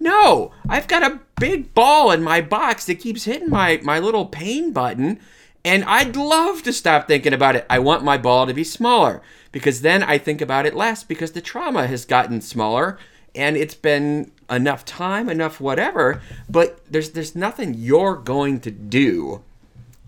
No, 0.00 0.52
I've 0.68 0.88
got 0.88 1.02
a 1.02 1.20
big 1.38 1.74
ball 1.74 2.10
in 2.10 2.22
my 2.22 2.40
box 2.40 2.86
that 2.86 2.96
keeps 2.96 3.24
hitting 3.24 3.50
my, 3.50 3.80
my 3.82 3.98
little 3.98 4.26
pain 4.26 4.72
button, 4.72 5.20
and 5.64 5.84
I'd 5.84 6.14
love 6.14 6.62
to 6.64 6.72
stop 6.72 7.08
thinking 7.08 7.32
about 7.32 7.56
it. 7.56 7.66
I 7.70 7.78
want 7.78 8.04
my 8.04 8.18
ball 8.18 8.46
to 8.46 8.54
be 8.54 8.64
smaller 8.64 9.22
because 9.50 9.80
then 9.80 10.02
I 10.02 10.18
think 10.18 10.40
about 10.40 10.66
it 10.66 10.74
less 10.74 11.02
because 11.02 11.32
the 11.32 11.40
trauma 11.40 11.86
has 11.86 12.04
gotten 12.04 12.40
smaller 12.40 12.98
and 13.34 13.56
it's 13.56 13.74
been 13.74 14.30
enough 14.50 14.84
time, 14.84 15.28
enough 15.28 15.60
whatever, 15.60 16.20
but 16.48 16.80
there's 16.90 17.10
there's 17.10 17.34
nothing 17.34 17.74
you're 17.74 18.16
going 18.16 18.60
to 18.60 18.70
do 18.70 19.42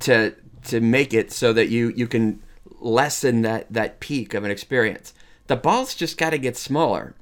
to 0.01 0.35
to 0.65 0.81
make 0.81 1.15
it 1.15 1.33
so 1.33 1.53
that 1.53 1.69
you 1.69 1.93
you 1.97 2.07
can 2.07 2.43
lessen 2.79 3.43
that 3.43 3.73
that 3.73 3.99
peak 3.99 4.35
of 4.35 4.45
an 4.45 4.51
experience. 4.51 5.15
The 5.49 5.57
ball's 5.57 5.95
just 5.95 6.19
got 6.19 6.31
to 6.31 6.39
get 6.39 6.57
smaller. 6.57 7.15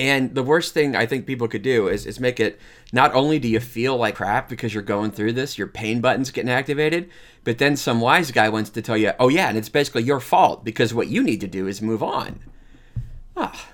And 0.00 0.34
the 0.34 0.42
worst 0.42 0.72
thing 0.72 0.96
I 0.96 1.04
think 1.04 1.26
people 1.26 1.46
could 1.46 1.60
do 1.60 1.86
is, 1.86 2.06
is 2.06 2.18
make 2.18 2.40
it 2.40 2.58
not 2.90 3.14
only 3.14 3.38
do 3.38 3.46
you 3.46 3.60
feel 3.60 3.98
like 3.98 4.14
crap 4.14 4.48
because 4.48 4.72
you're 4.72 4.82
going 4.82 5.10
through 5.10 5.34
this, 5.34 5.58
your 5.58 5.66
pain 5.66 6.00
button's 6.00 6.30
getting 6.30 6.50
activated, 6.50 7.10
but 7.44 7.58
then 7.58 7.76
some 7.76 8.00
wise 8.00 8.30
guy 8.30 8.48
wants 8.48 8.70
to 8.70 8.80
tell 8.80 8.96
you, 8.96 9.12
oh, 9.20 9.28
yeah, 9.28 9.50
and 9.50 9.58
it's 9.58 9.68
basically 9.68 10.02
your 10.02 10.18
fault 10.18 10.64
because 10.64 10.94
what 10.94 11.08
you 11.08 11.22
need 11.22 11.38
to 11.42 11.46
do 11.46 11.66
is 11.66 11.82
move 11.82 12.02
on. 12.02 12.40
Ah, 13.36 13.68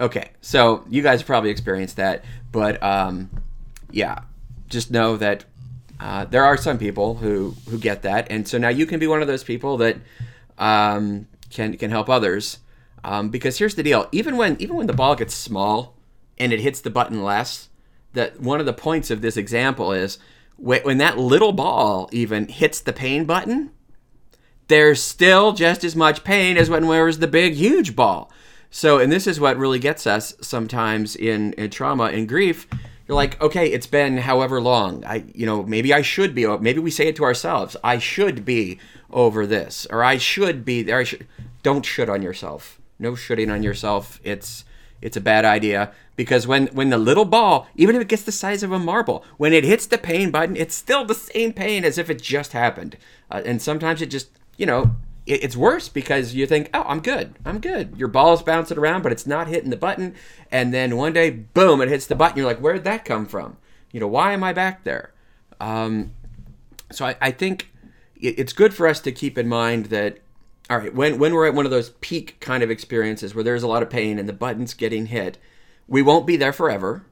okay. 0.00 0.30
So 0.40 0.84
you 0.88 1.02
guys 1.02 1.24
probably 1.24 1.50
experienced 1.50 1.96
that, 1.96 2.24
but 2.52 2.80
um, 2.80 3.28
yeah, 3.90 4.20
just 4.68 4.92
know 4.92 5.16
that 5.16 5.46
uh, 5.98 6.26
there 6.26 6.44
are 6.44 6.56
some 6.56 6.78
people 6.78 7.16
who, 7.16 7.56
who 7.68 7.76
get 7.76 8.02
that. 8.02 8.28
And 8.30 8.46
so 8.46 8.56
now 8.56 8.68
you 8.68 8.86
can 8.86 9.00
be 9.00 9.08
one 9.08 9.20
of 9.20 9.26
those 9.26 9.42
people 9.42 9.78
that 9.78 9.96
um, 10.58 11.26
can 11.50 11.76
can 11.76 11.90
help 11.90 12.08
others. 12.08 12.58
Um, 13.04 13.30
because 13.30 13.58
here's 13.58 13.74
the 13.74 13.82
deal: 13.82 14.08
even 14.12 14.36
when 14.36 14.56
even 14.60 14.76
when 14.76 14.86
the 14.86 14.92
ball 14.92 15.14
gets 15.14 15.34
small 15.34 15.96
and 16.38 16.52
it 16.52 16.60
hits 16.60 16.80
the 16.80 16.90
button 16.90 17.22
less, 17.22 17.68
that 18.12 18.40
one 18.40 18.60
of 18.60 18.66
the 18.66 18.72
points 18.72 19.10
of 19.10 19.22
this 19.22 19.36
example 19.36 19.92
is 19.92 20.18
when 20.56 20.98
that 20.98 21.18
little 21.18 21.52
ball 21.52 22.08
even 22.12 22.46
hits 22.46 22.80
the 22.80 22.92
pain 22.92 23.24
button, 23.24 23.70
there's 24.68 25.02
still 25.02 25.52
just 25.52 25.82
as 25.82 25.96
much 25.96 26.24
pain 26.24 26.56
as 26.56 26.70
when 26.70 26.86
there 26.86 27.04
was 27.04 27.18
the 27.18 27.26
big 27.26 27.54
huge 27.54 27.96
ball. 27.96 28.30
So, 28.70 28.98
and 28.98 29.12
this 29.12 29.26
is 29.26 29.40
what 29.40 29.58
really 29.58 29.78
gets 29.78 30.06
us 30.06 30.34
sometimes 30.40 31.14
in, 31.14 31.52
in 31.54 31.70
trauma 31.70 32.04
and 32.04 32.28
grief. 32.28 32.66
You're 33.06 33.16
like, 33.16 33.40
okay, 33.42 33.70
it's 33.70 33.86
been 33.86 34.18
however 34.18 34.62
long. 34.62 35.04
I, 35.04 35.24
you 35.34 35.44
know, 35.44 35.62
maybe 35.62 35.92
I 35.92 36.00
should 36.00 36.34
be. 36.34 36.46
Maybe 36.46 36.78
we 36.78 36.90
say 36.90 37.08
it 37.08 37.16
to 37.16 37.24
ourselves. 37.24 37.76
I 37.84 37.98
should 37.98 38.44
be 38.44 38.78
over 39.10 39.46
this, 39.46 39.86
or 39.90 40.02
I 40.02 40.16
should 40.16 40.64
be 40.64 40.82
there. 40.82 40.98
I 40.98 41.04
should. 41.04 41.26
Don't 41.62 41.84
should 41.84 42.08
on 42.08 42.22
yourself. 42.22 42.80
No 43.02 43.16
shooting 43.16 43.50
on 43.50 43.64
yourself. 43.64 44.20
It's 44.22 44.64
it's 45.00 45.16
a 45.16 45.20
bad 45.20 45.44
idea 45.44 45.92
because 46.14 46.46
when 46.46 46.68
when 46.68 46.90
the 46.90 46.98
little 46.98 47.24
ball, 47.24 47.66
even 47.74 47.96
if 47.96 48.02
it 48.02 48.08
gets 48.08 48.22
the 48.22 48.30
size 48.30 48.62
of 48.62 48.70
a 48.70 48.78
marble, 48.78 49.24
when 49.38 49.52
it 49.52 49.64
hits 49.64 49.86
the 49.86 49.98
pain 49.98 50.30
button, 50.30 50.56
it's 50.56 50.76
still 50.76 51.04
the 51.04 51.14
same 51.14 51.52
pain 51.52 51.84
as 51.84 51.98
if 51.98 52.08
it 52.08 52.22
just 52.22 52.52
happened. 52.52 52.96
Uh, 53.28 53.42
and 53.44 53.60
sometimes 53.60 54.00
it 54.00 54.06
just 54.06 54.28
you 54.56 54.66
know 54.66 54.94
it, 55.26 55.42
it's 55.42 55.56
worse 55.56 55.88
because 55.88 56.36
you 56.36 56.46
think, 56.46 56.70
oh, 56.72 56.84
I'm 56.86 57.00
good, 57.00 57.34
I'm 57.44 57.58
good. 57.58 57.96
Your 57.96 58.06
ball 58.06 58.34
is 58.34 58.42
bouncing 58.42 58.78
around, 58.78 59.02
but 59.02 59.10
it's 59.10 59.26
not 59.26 59.48
hitting 59.48 59.70
the 59.70 59.76
button. 59.76 60.14
And 60.52 60.72
then 60.72 60.96
one 60.96 61.12
day, 61.12 61.30
boom, 61.30 61.80
it 61.80 61.88
hits 61.88 62.06
the 62.06 62.14
button. 62.14 62.38
You're 62.38 62.46
like, 62.46 62.60
where 62.60 62.74
did 62.74 62.84
that 62.84 63.04
come 63.04 63.26
from? 63.26 63.56
You 63.90 63.98
know, 63.98 64.06
why 64.06 64.32
am 64.32 64.44
I 64.44 64.52
back 64.52 64.84
there? 64.84 65.12
Um, 65.60 66.12
so 66.92 67.04
I, 67.06 67.16
I 67.20 67.30
think 67.32 67.72
it's 68.14 68.52
good 68.52 68.72
for 68.72 68.86
us 68.86 69.00
to 69.00 69.10
keep 69.10 69.36
in 69.36 69.48
mind 69.48 69.86
that 69.86 70.18
all 70.70 70.78
right 70.78 70.94
when 70.94 71.18
when 71.18 71.34
we're 71.34 71.46
at 71.46 71.54
one 71.54 71.64
of 71.64 71.70
those 71.70 71.90
peak 72.00 72.38
kind 72.40 72.62
of 72.62 72.70
experiences 72.70 73.34
where 73.34 73.44
there's 73.44 73.62
a 73.62 73.68
lot 73.68 73.82
of 73.82 73.90
pain 73.90 74.18
and 74.18 74.28
the 74.28 74.32
button's 74.32 74.74
getting 74.74 75.06
hit 75.06 75.38
we 75.86 76.02
won't 76.02 76.26
be 76.26 76.36
there 76.36 76.52
forever 76.52 77.04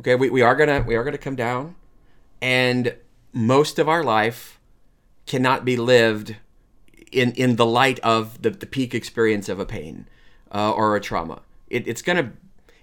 okay? 0.00 0.14
We, 0.14 0.30
we 0.30 0.42
are 0.42 0.56
gonna 0.56 0.82
we 0.86 0.96
are 0.96 1.04
gonna 1.04 1.18
come 1.18 1.36
down 1.36 1.76
and 2.42 2.96
most 3.32 3.78
of 3.78 3.88
our 3.88 4.02
life 4.02 4.58
cannot 5.26 5.64
be 5.64 5.76
lived 5.76 6.36
in 7.12 7.32
in 7.32 7.56
the 7.56 7.66
light 7.66 8.00
of 8.00 8.42
the, 8.42 8.50
the 8.50 8.66
peak 8.66 8.94
experience 8.94 9.48
of 9.48 9.60
a 9.60 9.66
pain 9.66 10.08
uh, 10.52 10.72
or 10.72 10.96
a 10.96 11.00
trauma. 11.00 11.42
It, 11.68 11.86
it's 11.86 12.02
gonna 12.02 12.32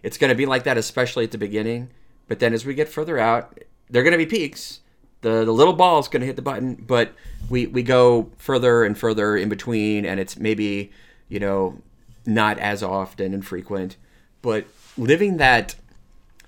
it's 0.04 0.18
gonna 0.18 0.36
be 0.36 0.46
like 0.46 0.64
that 0.64 0.78
especially 0.78 1.26
at 1.26 1.32
the 1.32 1.38
beginning 1.38 1.90
but 2.28 2.40
then 2.40 2.54
as 2.54 2.66
we 2.66 2.74
get 2.74 2.88
further 2.88 3.18
out 3.20 3.60
there 3.90 4.02
are 4.02 4.06
gonna 4.06 4.18
be 4.18 4.26
peaks 4.26 4.80
the 5.22 5.46
the 5.46 5.52
little 5.52 5.74
ball 5.74 6.00
is 6.00 6.08
going 6.08 6.22
to 6.22 6.28
hit 6.28 6.36
the 6.36 6.42
button, 6.42 6.76
but 6.76 7.14
we 7.50 7.68
we 7.68 7.84
go 7.84 8.32
further 8.38 8.84
and 8.84 8.98
further 8.98 9.36
in 9.36 9.50
between, 9.50 10.06
and 10.06 10.20
it's 10.20 10.38
maybe 10.38 10.92
you 11.28 11.40
know 11.40 11.82
not 12.26 12.60
as 12.60 12.84
often 12.84 13.34
and 13.34 13.46
frequent, 13.46 13.98
but 14.42 14.66
living 14.98 15.38
that 15.38 15.76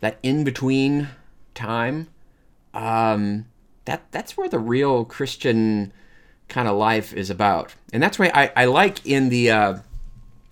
that 0.01 0.17
in 0.23 0.43
between 0.43 1.09
time, 1.53 2.07
um, 2.73 3.45
that 3.85 4.03
that's 4.11 4.37
where 4.37 4.49
the 4.49 4.59
real 4.59 5.05
Christian 5.05 5.91
kind 6.47 6.67
of 6.67 6.77
life 6.77 7.13
is 7.13 7.29
about, 7.29 7.75
and 7.91 8.01
that's 8.01 8.19
why 8.19 8.31
I, 8.33 8.51
I 8.55 8.65
like 8.65 9.05
in 9.05 9.29
the 9.29 9.51
uh, 9.51 9.77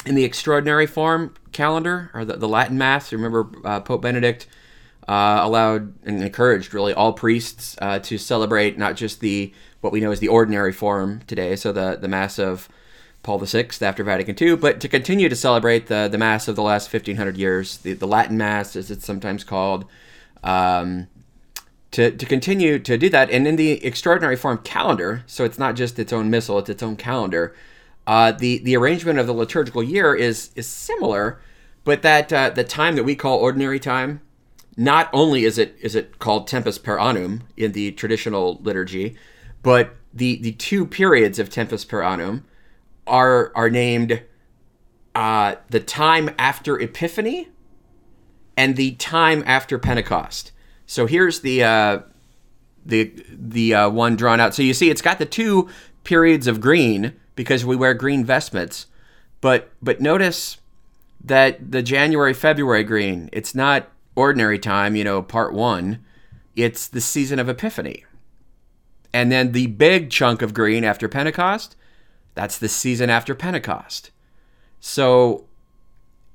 in 0.06 0.16
the 0.16 0.24
extraordinary 0.24 0.88
form 0.88 1.36
calendar 1.52 2.10
or 2.14 2.26
the, 2.26 2.38
the 2.38 2.48
Latin 2.48 2.78
Mass. 2.78 3.12
Remember 3.12 3.48
uh, 3.64 3.80
Pope 3.82 4.02
Benedict 4.02 4.48
uh, 5.08 5.40
allowed 5.42 5.94
and 6.06 6.22
encouraged 6.22 6.74
really 6.74 6.94
all 6.94 7.14
priests 7.14 7.78
uh, 7.82 8.00
to 8.00 8.18
celebrate 8.18 8.78
not 8.78 8.96
just 8.96 9.20
the 9.20 9.54
what 9.82 9.94
we 9.94 10.02
know 10.02 10.12
as 10.12 10.20
the 10.20 10.28
ordinary 10.28 10.74
form 10.74 11.22
today, 11.28 11.56
so 11.56 11.72
the 11.72 11.98
the 12.00 12.08
mass 12.08 12.40
of 12.40 12.70
Paul 13.28 13.40
VI 13.40 13.68
after 13.82 14.06
Vatican 14.06 14.38
II, 14.42 14.56
but 14.56 14.80
to 14.80 14.88
continue 14.88 15.28
to 15.28 15.36
celebrate 15.36 15.88
the, 15.88 16.08
the 16.10 16.18
Mass 16.18 16.48
of 16.48 16.56
the 16.56 16.62
last 16.62 16.92
1500 16.94 17.36
years, 17.36 17.78
the, 17.80 17.92
the 17.92 18.08
Latin 18.08 18.38
Mass, 18.38 18.74
as 18.78 18.90
it's 18.90 19.06
sometimes 19.06 19.44
called, 19.44 19.84
um, 20.46 21.08
to, 21.92 22.10
to 22.12 22.26
continue 22.26 22.80
to 22.80 22.98
do 22.98 23.10
that. 23.10 23.30
And 23.30 23.46
in 23.46 23.58
the 23.58 23.84
extraordinary 23.86 24.38
form 24.38 24.60
calendar, 24.60 25.24
so 25.28 25.44
it's 25.44 25.60
not 25.60 25.76
just 25.76 26.00
its 26.00 26.14
own 26.14 26.30
missal, 26.30 26.58
it's 26.60 26.70
its 26.70 26.82
own 26.82 26.96
calendar, 26.96 27.54
uh, 28.06 28.32
the, 28.32 28.60
the 28.60 28.78
arrangement 28.78 29.20
of 29.20 29.28
the 29.28 29.34
liturgical 29.34 29.84
year 29.84 30.16
is, 30.16 30.52
is 30.56 30.66
similar, 30.66 31.42
but 31.84 32.04
that 32.04 32.32
uh, 32.32 32.50
the 32.52 32.64
time 32.64 32.96
that 32.96 33.04
we 33.04 33.14
call 33.14 33.40
ordinary 33.40 33.80
time, 33.80 34.22
not 34.78 35.10
only 35.12 35.44
is 35.44 35.58
it 35.58 35.76
is 35.82 35.96
it 35.96 36.20
called 36.20 36.48
tempus 36.48 36.78
per 36.78 37.00
annum 37.00 37.44
in 37.58 37.72
the 37.72 37.92
traditional 37.92 38.60
liturgy, 38.62 39.18
but 39.64 39.96
the 40.14 40.38
the 40.38 40.52
two 40.54 40.86
periods 40.86 41.40
of 41.40 41.50
tempus 41.50 41.84
per 41.84 42.04
annum 42.04 42.46
are 43.08 43.52
are 43.56 43.72
named 43.72 44.22
uh, 45.16 45.56
the 45.70 45.80
time 45.80 46.30
after 46.38 46.80
Epiphany 46.80 47.50
and 48.56 48.76
the 48.76 48.92
time 48.94 49.44
after 49.48 49.80
Pentecost. 49.80 50.52
So 50.86 51.08
here's 51.08 51.42
the 51.42 51.64
uh, 51.64 52.00
the 52.86 53.12
the 53.30 53.74
uh, 53.74 53.90
one 53.90 54.16
drawn 54.16 54.40
out. 54.40 54.54
So 54.54 54.62
you 54.62 54.76
see, 54.76 54.92
it's 54.92 55.02
got 55.02 55.18
the 55.18 55.26
two 55.26 55.70
periods 56.04 56.46
of 56.46 56.62
green 56.62 57.14
because 57.36 57.66
we 57.66 57.76
wear 57.76 57.96
green 57.96 58.24
vestments, 58.24 58.86
but 59.42 59.72
but 59.82 60.00
notice 60.00 60.58
that 61.24 61.72
the 61.72 61.82
January 61.82 62.34
February 62.34 62.84
green, 62.84 63.30
it's 63.34 63.56
not 63.56 63.90
ordinary 64.18 64.60
time, 64.60 64.96
you 64.96 65.04
know, 65.04 65.22
part 65.22 65.54
one. 65.54 66.04
It's 66.56 66.88
the 66.88 67.00
season 67.00 67.38
of 67.40 67.48
Epiphany. 67.48 68.04
And 69.14 69.32
then 69.32 69.52
the 69.52 69.68
big 69.68 70.10
chunk 70.10 70.42
of 70.42 70.54
green 70.54 70.84
after 70.84 71.08
Pentecost, 71.08 71.76
that's 72.34 72.58
the 72.58 72.68
season 72.68 73.10
after 73.10 73.36
Pentecost. 73.36 74.12
So, 74.80 75.46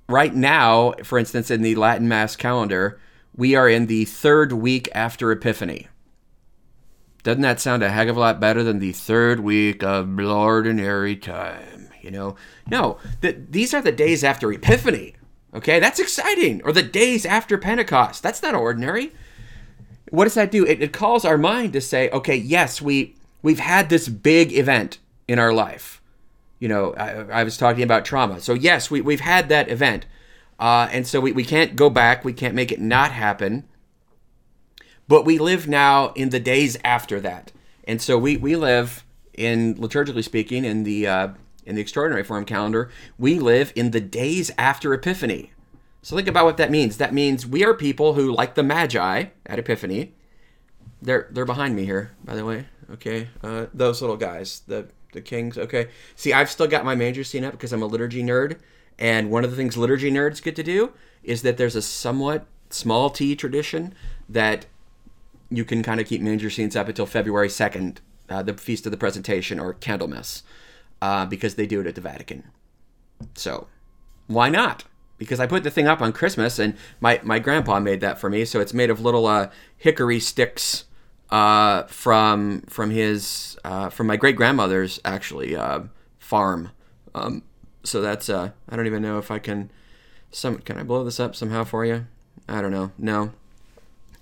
right 0.08 0.34
now, 0.34 0.92
for 1.02 1.18
instance, 1.18 1.50
in 1.50 1.62
the 1.62 1.74
Latin 1.74 2.08
Mass 2.08 2.36
calendar, 2.36 3.00
we 3.36 3.54
are 3.54 3.68
in 3.68 3.86
the 3.86 4.04
third 4.04 4.52
week 4.52 4.88
after 4.94 5.30
Epiphany. 5.32 5.88
Doesn't 7.22 7.42
that 7.42 7.60
sound 7.60 7.82
a 7.82 7.90
heck 7.90 8.08
of 8.08 8.16
a 8.16 8.20
lot 8.20 8.40
better 8.40 8.62
than 8.62 8.78
the 8.78 8.92
third 8.92 9.40
week 9.40 9.82
of 9.82 10.18
ordinary 10.18 11.16
time? 11.16 11.88
You 12.00 12.10
know, 12.10 12.36
no, 12.68 12.98
the, 13.20 13.32
these 13.32 13.74
are 13.74 13.82
the 13.82 13.92
days 13.92 14.24
after 14.24 14.52
Epiphany. 14.52 15.14
Okay, 15.54 15.80
that's 15.80 16.00
exciting. 16.00 16.62
Or 16.64 16.72
the 16.72 16.82
days 16.82 17.26
after 17.26 17.58
Pentecost. 17.58 18.22
That's 18.22 18.42
not 18.42 18.54
ordinary 18.54 19.12
what 20.12 20.24
does 20.24 20.34
that 20.34 20.50
do? 20.50 20.66
It, 20.66 20.82
it 20.82 20.92
calls 20.92 21.24
our 21.24 21.38
mind 21.38 21.72
to 21.72 21.80
say, 21.80 22.10
okay, 22.10 22.36
yes, 22.36 22.82
we 22.82 23.16
we've 23.40 23.58
had 23.58 23.88
this 23.88 24.08
big 24.08 24.52
event 24.52 24.98
in 25.26 25.38
our 25.38 25.54
life. 25.54 26.02
You 26.58 26.68
know, 26.68 26.92
I, 26.94 27.40
I 27.40 27.44
was 27.44 27.56
talking 27.56 27.82
about 27.82 28.04
trauma. 28.04 28.40
So 28.40 28.52
yes, 28.52 28.90
we, 28.90 29.00
we've 29.00 29.20
had 29.20 29.48
that 29.48 29.70
event. 29.70 30.04
Uh, 30.60 30.88
and 30.92 31.06
so 31.06 31.18
we, 31.18 31.32
we 31.32 31.44
can't 31.44 31.74
go 31.76 31.88
back. 31.88 32.26
We 32.26 32.34
can't 32.34 32.54
make 32.54 32.70
it 32.70 32.78
not 32.78 33.10
happen. 33.10 33.64
But 35.08 35.24
we 35.24 35.38
live 35.38 35.66
now 35.66 36.12
in 36.12 36.28
the 36.28 36.38
days 36.38 36.76
after 36.84 37.18
that. 37.20 37.50
And 37.84 38.00
so 38.00 38.18
we, 38.18 38.36
we 38.36 38.54
live 38.54 39.04
in, 39.32 39.74
liturgically 39.76 40.22
speaking, 40.22 40.64
in 40.64 40.84
the, 40.84 41.06
uh, 41.06 41.28
in 41.64 41.74
the 41.74 41.80
extraordinary 41.80 42.24
form 42.24 42.44
calendar, 42.44 42.90
we 43.18 43.38
live 43.38 43.72
in 43.74 43.90
the 43.90 44.00
days 44.00 44.50
after 44.58 44.92
Epiphany. 44.92 45.52
So 46.02 46.16
think 46.16 46.28
about 46.28 46.44
what 46.44 46.56
that 46.56 46.70
means. 46.70 46.96
That 46.96 47.14
means 47.14 47.46
we 47.46 47.64
are 47.64 47.74
people 47.74 48.14
who, 48.14 48.34
like 48.34 48.54
the 48.54 48.62
Magi 48.62 49.26
at 49.46 49.58
Epiphany, 49.58 50.14
they're 51.00 51.28
they're 51.30 51.44
behind 51.44 51.76
me 51.76 51.84
here, 51.84 52.12
by 52.24 52.34
the 52.34 52.44
way. 52.44 52.66
Okay, 52.90 53.28
uh, 53.42 53.66
those 53.72 54.00
little 54.00 54.16
guys, 54.16 54.62
the 54.66 54.88
the 55.12 55.20
kings. 55.20 55.56
Okay, 55.56 55.88
see, 56.16 56.32
I've 56.32 56.50
still 56.50 56.66
got 56.66 56.84
my 56.84 56.94
manger 56.94 57.24
scene 57.24 57.44
up 57.44 57.52
because 57.52 57.72
I'm 57.72 57.82
a 57.82 57.86
liturgy 57.86 58.22
nerd, 58.22 58.58
and 58.98 59.30
one 59.30 59.44
of 59.44 59.50
the 59.50 59.56
things 59.56 59.76
liturgy 59.76 60.10
nerds 60.10 60.42
get 60.42 60.56
to 60.56 60.62
do 60.62 60.92
is 61.22 61.42
that 61.42 61.56
there's 61.56 61.76
a 61.76 61.82
somewhat 61.82 62.46
small 62.70 63.10
T 63.10 63.36
tradition 63.36 63.94
that 64.28 64.66
you 65.50 65.64
can 65.64 65.82
kind 65.82 66.00
of 66.00 66.06
keep 66.06 66.20
manger 66.20 66.50
scenes 66.50 66.74
up 66.74 66.88
until 66.88 67.06
February 67.06 67.48
second, 67.48 68.00
uh, 68.28 68.42
the 68.42 68.54
feast 68.54 68.86
of 68.86 68.92
the 68.92 68.98
presentation 68.98 69.60
or 69.60 69.74
Candlemas, 69.74 70.42
uh, 71.02 71.26
because 71.26 71.56
they 71.56 71.66
do 71.66 71.80
it 71.82 71.86
at 71.86 71.94
the 71.94 72.00
Vatican. 72.00 72.44
So, 73.34 73.66
why 74.26 74.48
not? 74.48 74.84
because 75.22 75.38
I 75.38 75.46
put 75.46 75.62
the 75.62 75.70
thing 75.70 75.86
up 75.86 76.02
on 76.02 76.12
Christmas, 76.12 76.58
and 76.58 76.74
my, 77.00 77.20
my 77.22 77.38
grandpa 77.38 77.78
made 77.78 78.00
that 78.00 78.18
for 78.18 78.28
me. 78.28 78.44
So 78.44 78.58
it's 78.58 78.74
made 78.74 78.90
of 78.90 79.00
little 79.00 79.26
uh, 79.26 79.50
hickory 79.76 80.18
sticks 80.18 80.84
uh, 81.30 81.84
from 81.84 82.62
from 82.62 82.90
his 82.90 83.56
uh, 83.64 83.88
from 83.88 84.08
my 84.08 84.16
great 84.16 84.34
grandmother's 84.34 85.00
actually 85.04 85.54
uh, 85.54 85.82
farm. 86.18 86.70
Um, 87.14 87.44
so 87.84 88.00
that's 88.00 88.28
uh, 88.28 88.50
I 88.68 88.76
don't 88.76 88.86
even 88.86 89.00
know 89.00 89.18
if 89.18 89.30
I 89.30 89.38
can 89.38 89.70
some 90.32 90.58
can 90.58 90.76
I 90.76 90.82
blow 90.82 91.04
this 91.04 91.20
up 91.20 91.36
somehow 91.36 91.62
for 91.62 91.84
you? 91.84 92.06
I 92.48 92.60
don't 92.60 92.72
know. 92.72 92.90
No, 92.98 93.32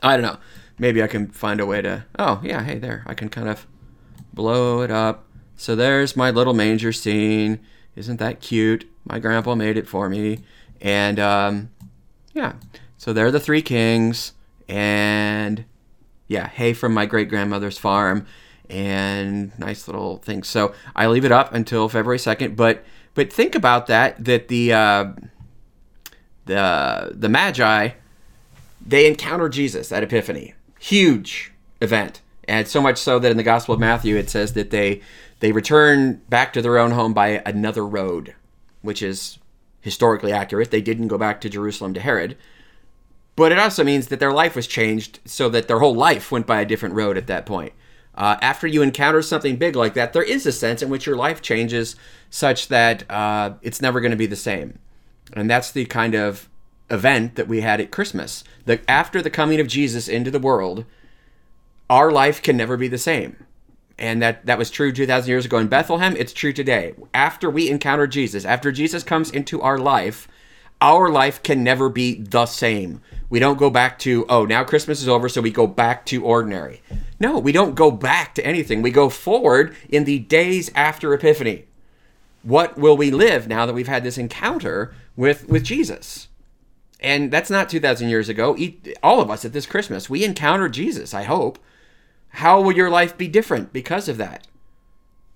I 0.02 0.16
don't 0.16 0.24
know. 0.24 0.38
Maybe 0.78 1.02
I 1.02 1.06
can 1.06 1.28
find 1.28 1.60
a 1.60 1.66
way 1.66 1.80
to. 1.80 2.04
Oh 2.18 2.42
yeah, 2.44 2.62
hey 2.62 2.78
there. 2.78 3.04
I 3.06 3.14
can 3.14 3.30
kind 3.30 3.48
of 3.48 3.66
blow 4.34 4.82
it 4.82 4.90
up. 4.90 5.24
So 5.60 5.76
there's 5.76 6.16
my 6.16 6.30
little 6.30 6.54
manger 6.54 6.90
scene. 6.90 7.60
Isn't 7.94 8.16
that 8.16 8.40
cute? 8.40 8.90
My 9.04 9.18
grandpa 9.18 9.54
made 9.54 9.76
it 9.76 9.86
for 9.86 10.08
me. 10.08 10.38
And 10.80 11.20
um, 11.20 11.70
yeah, 12.32 12.54
so 12.96 13.12
they're 13.12 13.30
the 13.30 13.38
three 13.38 13.60
kings, 13.60 14.32
and 14.70 15.66
yeah, 16.28 16.48
hay 16.48 16.72
from 16.72 16.94
my 16.94 17.04
great 17.04 17.28
grandmother's 17.28 17.76
farm, 17.76 18.26
and 18.70 19.52
nice 19.58 19.86
little 19.86 20.16
things. 20.16 20.48
So 20.48 20.72
I 20.96 21.08
leave 21.08 21.26
it 21.26 21.32
up 21.32 21.52
until 21.52 21.90
February 21.90 22.18
second. 22.18 22.56
But 22.56 22.82
but 23.12 23.30
think 23.30 23.54
about 23.54 23.86
that 23.88 24.24
that 24.24 24.48
the 24.48 24.72
uh, 24.72 25.12
the 26.46 27.12
the 27.14 27.28
Magi 27.28 27.90
they 28.86 29.06
encounter 29.06 29.50
Jesus 29.50 29.92
at 29.92 30.02
Epiphany, 30.02 30.54
huge 30.78 31.52
event, 31.82 32.22
and 32.48 32.66
so 32.66 32.80
much 32.80 32.96
so 32.96 33.18
that 33.18 33.30
in 33.30 33.36
the 33.36 33.42
Gospel 33.42 33.74
of 33.74 33.80
Matthew 33.80 34.16
it 34.16 34.30
says 34.30 34.54
that 34.54 34.70
they 34.70 35.02
they 35.40 35.52
return 35.52 36.20
back 36.28 36.52
to 36.52 36.62
their 36.62 36.78
own 36.78 36.92
home 36.92 37.12
by 37.12 37.42
another 37.44 37.84
road, 37.84 38.34
which 38.82 39.02
is 39.02 39.38
historically 39.80 40.32
accurate. 40.32 40.70
They 40.70 40.82
didn't 40.82 41.08
go 41.08 41.18
back 41.18 41.40
to 41.40 41.48
Jerusalem 41.48 41.94
to 41.94 42.00
Herod. 42.00 42.36
But 43.36 43.52
it 43.52 43.58
also 43.58 43.82
means 43.82 44.08
that 44.08 44.20
their 44.20 44.32
life 44.32 44.54
was 44.54 44.66
changed 44.66 45.18
so 45.24 45.48
that 45.48 45.66
their 45.66 45.78
whole 45.78 45.94
life 45.94 46.30
went 46.30 46.46
by 46.46 46.60
a 46.60 46.66
different 46.66 46.94
road 46.94 47.16
at 47.16 47.26
that 47.26 47.46
point. 47.46 47.72
Uh, 48.14 48.36
after 48.42 48.66
you 48.66 48.82
encounter 48.82 49.22
something 49.22 49.56
big 49.56 49.74
like 49.74 49.94
that, 49.94 50.12
there 50.12 50.22
is 50.22 50.44
a 50.44 50.52
sense 50.52 50.82
in 50.82 50.90
which 50.90 51.06
your 51.06 51.16
life 51.16 51.40
changes 51.40 51.96
such 52.28 52.68
that 52.68 53.10
uh, 53.10 53.54
it's 53.62 53.80
never 53.80 54.00
going 54.00 54.10
to 54.10 54.16
be 54.16 54.26
the 54.26 54.36
same. 54.36 54.78
And 55.32 55.48
that's 55.48 55.70
the 55.70 55.86
kind 55.86 56.14
of 56.14 56.50
event 56.90 57.36
that 57.36 57.48
we 57.48 57.62
had 57.62 57.80
at 57.80 57.92
Christmas. 57.92 58.44
That 58.66 58.82
after 58.86 59.22
the 59.22 59.30
coming 59.30 59.58
of 59.58 59.68
Jesus 59.68 60.06
into 60.06 60.30
the 60.30 60.38
world, 60.38 60.84
our 61.88 62.10
life 62.10 62.42
can 62.42 62.58
never 62.58 62.76
be 62.76 62.88
the 62.88 62.98
same 62.98 63.46
and 64.00 64.22
that 64.22 64.46
that 64.46 64.58
was 64.58 64.70
true 64.70 64.90
2000 64.90 65.28
years 65.28 65.44
ago 65.44 65.58
in 65.58 65.68
Bethlehem 65.68 66.16
it's 66.16 66.32
true 66.32 66.52
today. 66.52 66.94
After 67.14 67.48
we 67.50 67.68
encounter 67.68 68.06
Jesus 68.06 68.44
after 68.44 68.72
Jesus 68.72 69.04
comes 69.04 69.30
into 69.30 69.60
our 69.60 69.78
life 69.78 70.26
our 70.80 71.10
life 71.10 71.42
can 71.42 71.62
never 71.62 71.90
be 71.90 72.14
the 72.14 72.46
same. 72.46 73.02
We 73.28 73.38
don't 73.38 73.58
go 73.58 73.70
back 73.70 73.98
to 74.00 74.24
oh 74.28 74.46
now 74.46 74.64
Christmas 74.64 75.02
is 75.02 75.08
over 75.08 75.28
so 75.28 75.42
we 75.42 75.50
go 75.50 75.66
back 75.66 76.06
to 76.06 76.24
ordinary. 76.24 76.82
No 77.20 77.38
we 77.38 77.52
don't 77.52 77.74
go 77.74 77.90
back 77.90 78.34
to 78.36 78.46
anything. 78.46 78.82
We 78.82 78.90
go 78.90 79.08
forward 79.10 79.76
in 79.88 80.04
the 80.04 80.18
days 80.18 80.70
after 80.74 81.12
epiphany. 81.12 81.66
What 82.42 82.78
will 82.78 82.96
we 82.96 83.10
live 83.10 83.46
now 83.46 83.66
that 83.66 83.74
we've 83.74 83.86
had 83.86 84.02
this 84.02 84.18
encounter 84.18 84.94
with 85.14 85.48
with 85.48 85.62
Jesus? 85.62 86.28
And 87.02 87.30
that's 87.30 87.50
not 87.50 87.70
2000 87.70 88.10
years 88.10 88.28
ago. 88.28 88.56
All 89.02 89.20
of 89.20 89.30
us 89.30 89.44
at 89.44 89.52
this 89.52 89.66
Christmas 89.66 90.08
we 90.08 90.24
encountered 90.24 90.72
Jesus 90.72 91.12
I 91.12 91.24
hope 91.24 91.58
how 92.30 92.60
will 92.60 92.72
your 92.72 92.90
life 92.90 93.16
be 93.16 93.28
different 93.28 93.72
because 93.72 94.08
of 94.08 94.16
that? 94.18 94.46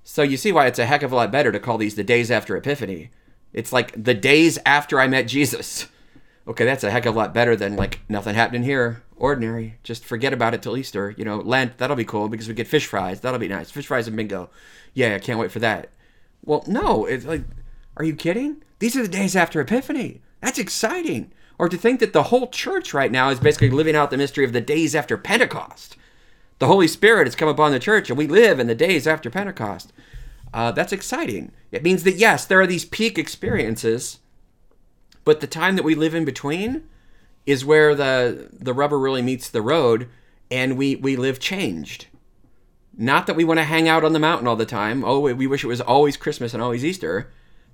So 0.02 0.22
you 0.22 0.36
see 0.36 0.52
why 0.52 0.66
it's 0.66 0.78
a 0.78 0.86
heck 0.86 1.02
of 1.02 1.12
a 1.12 1.16
lot 1.16 1.32
better 1.32 1.50
to 1.50 1.60
call 1.60 1.78
these 1.78 1.94
the 1.94 2.04
days 2.04 2.30
after 2.30 2.56
Epiphany. 2.56 3.10
It's 3.52 3.72
like 3.72 3.92
the 4.02 4.14
days 4.14 4.58
after 4.66 5.00
I 5.00 5.08
met 5.08 5.28
Jesus. 5.28 5.86
Okay, 6.46 6.66
that's 6.66 6.84
a 6.84 6.90
heck 6.90 7.06
of 7.06 7.14
a 7.14 7.18
lot 7.18 7.32
better 7.32 7.56
than 7.56 7.74
like 7.74 8.00
nothing 8.08 8.34
happening 8.34 8.64
here. 8.64 9.02
Ordinary. 9.16 9.78
Just 9.82 10.04
forget 10.04 10.32
about 10.32 10.52
it 10.52 10.62
till 10.62 10.76
Easter. 10.76 11.14
You 11.16 11.24
know, 11.24 11.38
Lent, 11.38 11.78
that'll 11.78 11.96
be 11.96 12.04
cool 12.04 12.28
because 12.28 12.48
we 12.48 12.54
get 12.54 12.66
fish 12.66 12.86
fries. 12.86 13.20
That'll 13.20 13.38
be 13.38 13.48
nice. 13.48 13.70
Fish 13.70 13.86
fries 13.86 14.08
and 14.08 14.16
bingo. 14.16 14.50
Yeah, 14.92 15.14
I 15.14 15.20
can't 15.20 15.38
wait 15.38 15.52
for 15.52 15.60
that. 15.60 15.88
Well, 16.44 16.62
no, 16.66 17.06
it's 17.06 17.24
like, 17.24 17.44
are 17.96 18.04
you 18.04 18.14
kidding? 18.14 18.62
These 18.78 18.96
are 18.96 19.02
the 19.02 19.08
days 19.08 19.34
after 19.34 19.60
Epiphany. 19.60 20.20
That's 20.42 20.58
exciting. 20.58 21.32
Or 21.58 21.68
to 21.70 21.76
think 21.78 22.00
that 22.00 22.12
the 22.12 22.24
whole 22.24 22.48
church 22.48 22.92
right 22.92 23.10
now 23.10 23.30
is 23.30 23.40
basically 23.40 23.70
living 23.70 23.96
out 23.96 24.10
the 24.10 24.18
mystery 24.18 24.44
of 24.44 24.52
the 24.52 24.60
days 24.60 24.94
after 24.94 25.16
Pentecost 25.16 25.96
the 26.58 26.66
Holy 26.66 26.88
Spirit 26.88 27.26
has 27.26 27.36
come 27.36 27.48
upon 27.48 27.72
the 27.72 27.78
church 27.78 28.08
and 28.08 28.18
we 28.18 28.26
live 28.26 28.60
in 28.60 28.66
the 28.66 28.74
days 28.74 29.06
after 29.06 29.30
Pentecost. 29.30 29.92
Uh, 30.52 30.70
that's 30.70 30.92
exciting. 30.92 31.50
It 31.72 31.82
means 31.82 32.04
that, 32.04 32.16
yes, 32.16 32.44
there 32.44 32.60
are 32.60 32.66
these 32.66 32.84
peak 32.84 33.18
experiences, 33.18 34.20
but 35.24 35.40
the 35.40 35.46
time 35.46 35.74
that 35.76 35.82
we 35.82 35.94
live 35.94 36.14
in 36.14 36.24
between 36.24 36.84
is 37.44 37.64
where 37.64 37.94
the, 37.94 38.48
the 38.52 38.72
rubber 38.72 38.98
really 38.98 39.22
meets 39.22 39.50
the 39.50 39.62
road 39.62 40.08
and 40.50 40.78
we, 40.78 40.94
we 40.96 41.16
live 41.16 41.40
changed. 41.40 42.06
Not 42.96 43.26
that 43.26 43.34
we 43.34 43.44
want 43.44 43.58
to 43.58 43.64
hang 43.64 43.88
out 43.88 44.04
on 44.04 44.12
the 44.12 44.20
mountain 44.20 44.46
all 44.46 44.54
the 44.54 44.64
time. 44.64 45.04
Oh, 45.04 45.18
we 45.20 45.46
wish 45.46 45.64
it 45.64 45.68
was 45.68 45.80
always 45.80 46.16
Christmas 46.16 46.54
and 46.54 46.62
always 46.62 46.84
Easter. 46.84 47.32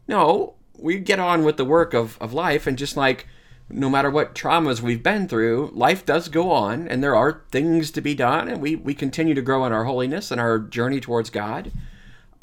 No, 0.09 0.55
we 0.78 0.99
get 0.99 1.18
on 1.18 1.45
with 1.45 1.59
the 1.59 1.64
work 1.64 1.93
of, 1.93 2.16
of 2.20 2.33
life 2.33 2.66
and 2.66 2.78
just 2.78 2.97
like 2.97 3.28
no 3.71 3.89
matter 3.89 4.11
what 4.11 4.35
traumas 4.35 4.81
we've 4.81 5.03
been 5.03 5.29
through, 5.29 5.71
life 5.73 6.05
does 6.05 6.29
go 6.29 6.51
on 6.51 6.89
and 6.89 7.03
there 7.03 7.14
are 7.14 7.43
things 7.51 7.91
to 7.93 8.01
be 8.01 8.14
done 8.14 8.49
and 8.49 8.61
we, 8.61 8.77
we 8.77 8.95
continue 8.95 9.35
to 9.35 9.43
grow 9.43 9.64
in 9.64 9.73
our 9.73 9.85
holiness 9.85 10.31
and 10.31 10.41
our 10.41 10.59
journey 10.59 11.01
towards 11.01 11.31
God. 11.31 11.71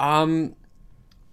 Um, 0.00 0.54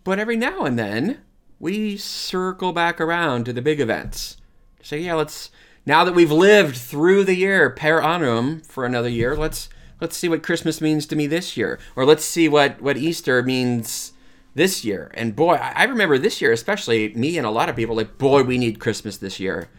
but 0.04 0.20
every 0.20 0.38
now 0.38 0.66
and 0.66 0.78
then 0.78 1.22
we 1.60 1.98
circle 1.98 2.74
back 2.74 3.00
around 3.00 3.46
to 3.46 3.54
the 3.54 3.62
big 3.62 3.80
events. 3.80 4.38
Say, 4.82 5.00
yeah, 5.00 5.16
let's 5.16 5.50
now 5.86 6.04
that 6.04 6.14
we've 6.14 6.32
lived 6.32 6.78
through 6.78 7.24
the 7.24 7.36
year 7.36 7.70
per 7.70 8.02
annum 8.02 8.62
for 8.62 8.86
another 8.86 9.10
year, 9.10 9.36
let's 9.36 9.70
let's 10.02 10.18
see 10.18 10.30
what 10.30 10.44
Christmas 10.44 10.82
means 10.82 11.06
to 11.08 11.16
me 11.16 11.28
this 11.28 11.56
year, 11.56 11.80
or 11.96 12.06
let's 12.06 12.26
see 12.26 12.48
what 12.48 12.82
what 12.82 12.98
Easter 12.98 13.42
means 13.42 14.14
this 14.56 14.84
year. 14.84 15.12
And 15.14 15.36
boy, 15.36 15.56
I 15.56 15.84
remember 15.84 16.18
this 16.18 16.42
year, 16.42 16.52
especially 16.52 17.14
me 17.14 17.38
and 17.38 17.46
a 17.46 17.52
lot 17.52 17.70
of 17.70 17.76
people, 17.76 17.96
like, 17.96 18.18
boy, 18.18 18.44
we 18.44 18.58
need 18.58 18.80
Christmas 18.80 19.18
this 19.18 19.40
year. 19.40 19.70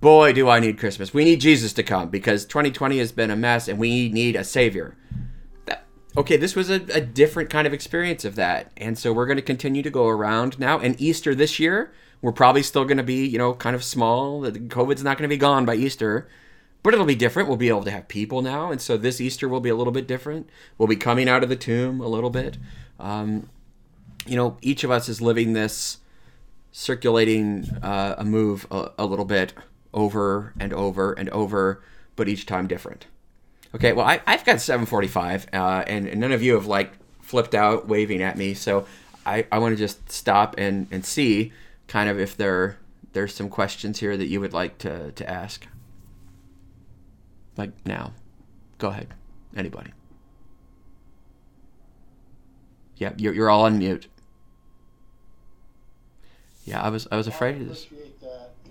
Boy, 0.00 0.32
do 0.32 0.48
I 0.48 0.60
need 0.60 0.78
Christmas. 0.78 1.12
We 1.12 1.24
need 1.24 1.42
Jesus 1.42 1.74
to 1.74 1.82
come 1.82 2.08
because 2.08 2.46
2020 2.46 2.98
has 2.98 3.12
been 3.12 3.30
a 3.30 3.36
mess 3.36 3.68
and 3.68 3.78
we 3.78 4.08
need 4.08 4.34
a 4.34 4.44
savior. 4.44 4.96
That, 5.66 5.84
okay, 6.16 6.38
this 6.38 6.56
was 6.56 6.70
a, 6.70 6.80
a 6.94 7.02
different 7.02 7.50
kind 7.50 7.66
of 7.66 7.74
experience 7.74 8.24
of 8.24 8.34
that. 8.36 8.72
And 8.78 8.98
so 8.98 9.12
we're 9.12 9.26
going 9.26 9.36
to 9.36 9.42
continue 9.42 9.82
to 9.82 9.90
go 9.90 10.08
around 10.08 10.58
now. 10.58 10.78
And 10.78 10.98
Easter 10.98 11.34
this 11.34 11.58
year, 11.58 11.92
we're 12.22 12.32
probably 12.32 12.62
still 12.62 12.86
going 12.86 12.96
to 12.96 13.02
be, 13.02 13.26
you 13.26 13.36
know, 13.36 13.52
kind 13.52 13.76
of 13.76 13.84
small. 13.84 14.40
The 14.40 14.52
COVID's 14.52 15.04
not 15.04 15.18
going 15.18 15.28
to 15.28 15.34
be 15.34 15.38
gone 15.38 15.66
by 15.66 15.74
Easter, 15.74 16.26
but 16.82 16.94
it'll 16.94 17.04
be 17.04 17.14
different. 17.14 17.48
We'll 17.48 17.58
be 17.58 17.68
able 17.68 17.84
to 17.84 17.90
have 17.90 18.08
people 18.08 18.40
now. 18.40 18.70
And 18.70 18.80
so 18.80 18.96
this 18.96 19.20
Easter 19.20 19.50
will 19.50 19.60
be 19.60 19.68
a 19.70 19.76
little 19.76 19.92
bit 19.92 20.06
different. 20.06 20.48
We'll 20.78 20.88
be 20.88 20.96
coming 20.96 21.28
out 21.28 21.42
of 21.42 21.50
the 21.50 21.56
tomb 21.56 22.00
a 22.00 22.08
little 22.08 22.30
bit. 22.30 22.56
Um, 22.98 23.50
you 24.26 24.36
know, 24.36 24.56
each 24.62 24.82
of 24.82 24.90
us 24.90 25.10
is 25.10 25.20
living 25.20 25.52
this 25.52 25.98
circulating 26.72 27.68
uh, 27.82 28.14
a 28.16 28.24
move 28.24 28.66
a, 28.70 28.90
a, 28.98 29.04
little 29.04 29.24
bit 29.24 29.52
over 29.92 30.52
and 30.58 30.72
over 30.72 31.12
and 31.12 31.28
over, 31.30 31.82
but 32.16 32.28
each 32.28 32.46
time 32.46 32.66
different. 32.66 33.06
Okay, 33.74 33.92
well, 33.92 34.06
I, 34.06 34.20
have 34.26 34.44
got 34.44 34.60
745, 34.60 35.46
uh, 35.52 35.84
and, 35.86 36.08
and, 36.08 36.20
none 36.20 36.32
of 36.32 36.42
you 36.42 36.54
have 36.54 36.66
like 36.66 36.92
flipped 37.20 37.54
out 37.54 37.86
waving 37.86 38.20
at 38.22 38.36
me, 38.36 38.54
so 38.54 38.86
I, 39.24 39.46
I 39.52 39.58
want 39.58 39.72
to 39.72 39.76
just 39.76 40.10
stop 40.10 40.56
and, 40.58 40.88
and 40.90 41.04
see 41.04 41.52
kind 41.86 42.08
of 42.08 42.18
if 42.18 42.36
there 42.36 42.78
there's 43.12 43.34
some 43.34 43.48
questions 43.48 43.98
here 44.00 44.16
that 44.16 44.26
you 44.26 44.40
would 44.40 44.52
like 44.52 44.78
to, 44.78 45.12
to 45.12 45.28
ask. 45.28 45.66
Like 47.56 47.72
now. 47.84 48.12
Go 48.78 48.88
ahead. 48.88 49.08
Anybody. 49.56 49.92
Yeah, 52.96 53.12
you're, 53.16 53.34
you're 53.34 53.50
all 53.50 53.64
on 53.64 53.78
mute. 53.78 54.06
Yeah, 56.64 56.80
I 56.82 56.90
was 56.90 57.08
I 57.10 57.16
was 57.16 57.26
afraid 57.26 57.60
of 57.60 57.68
this. 57.68 57.86
You 57.90 57.98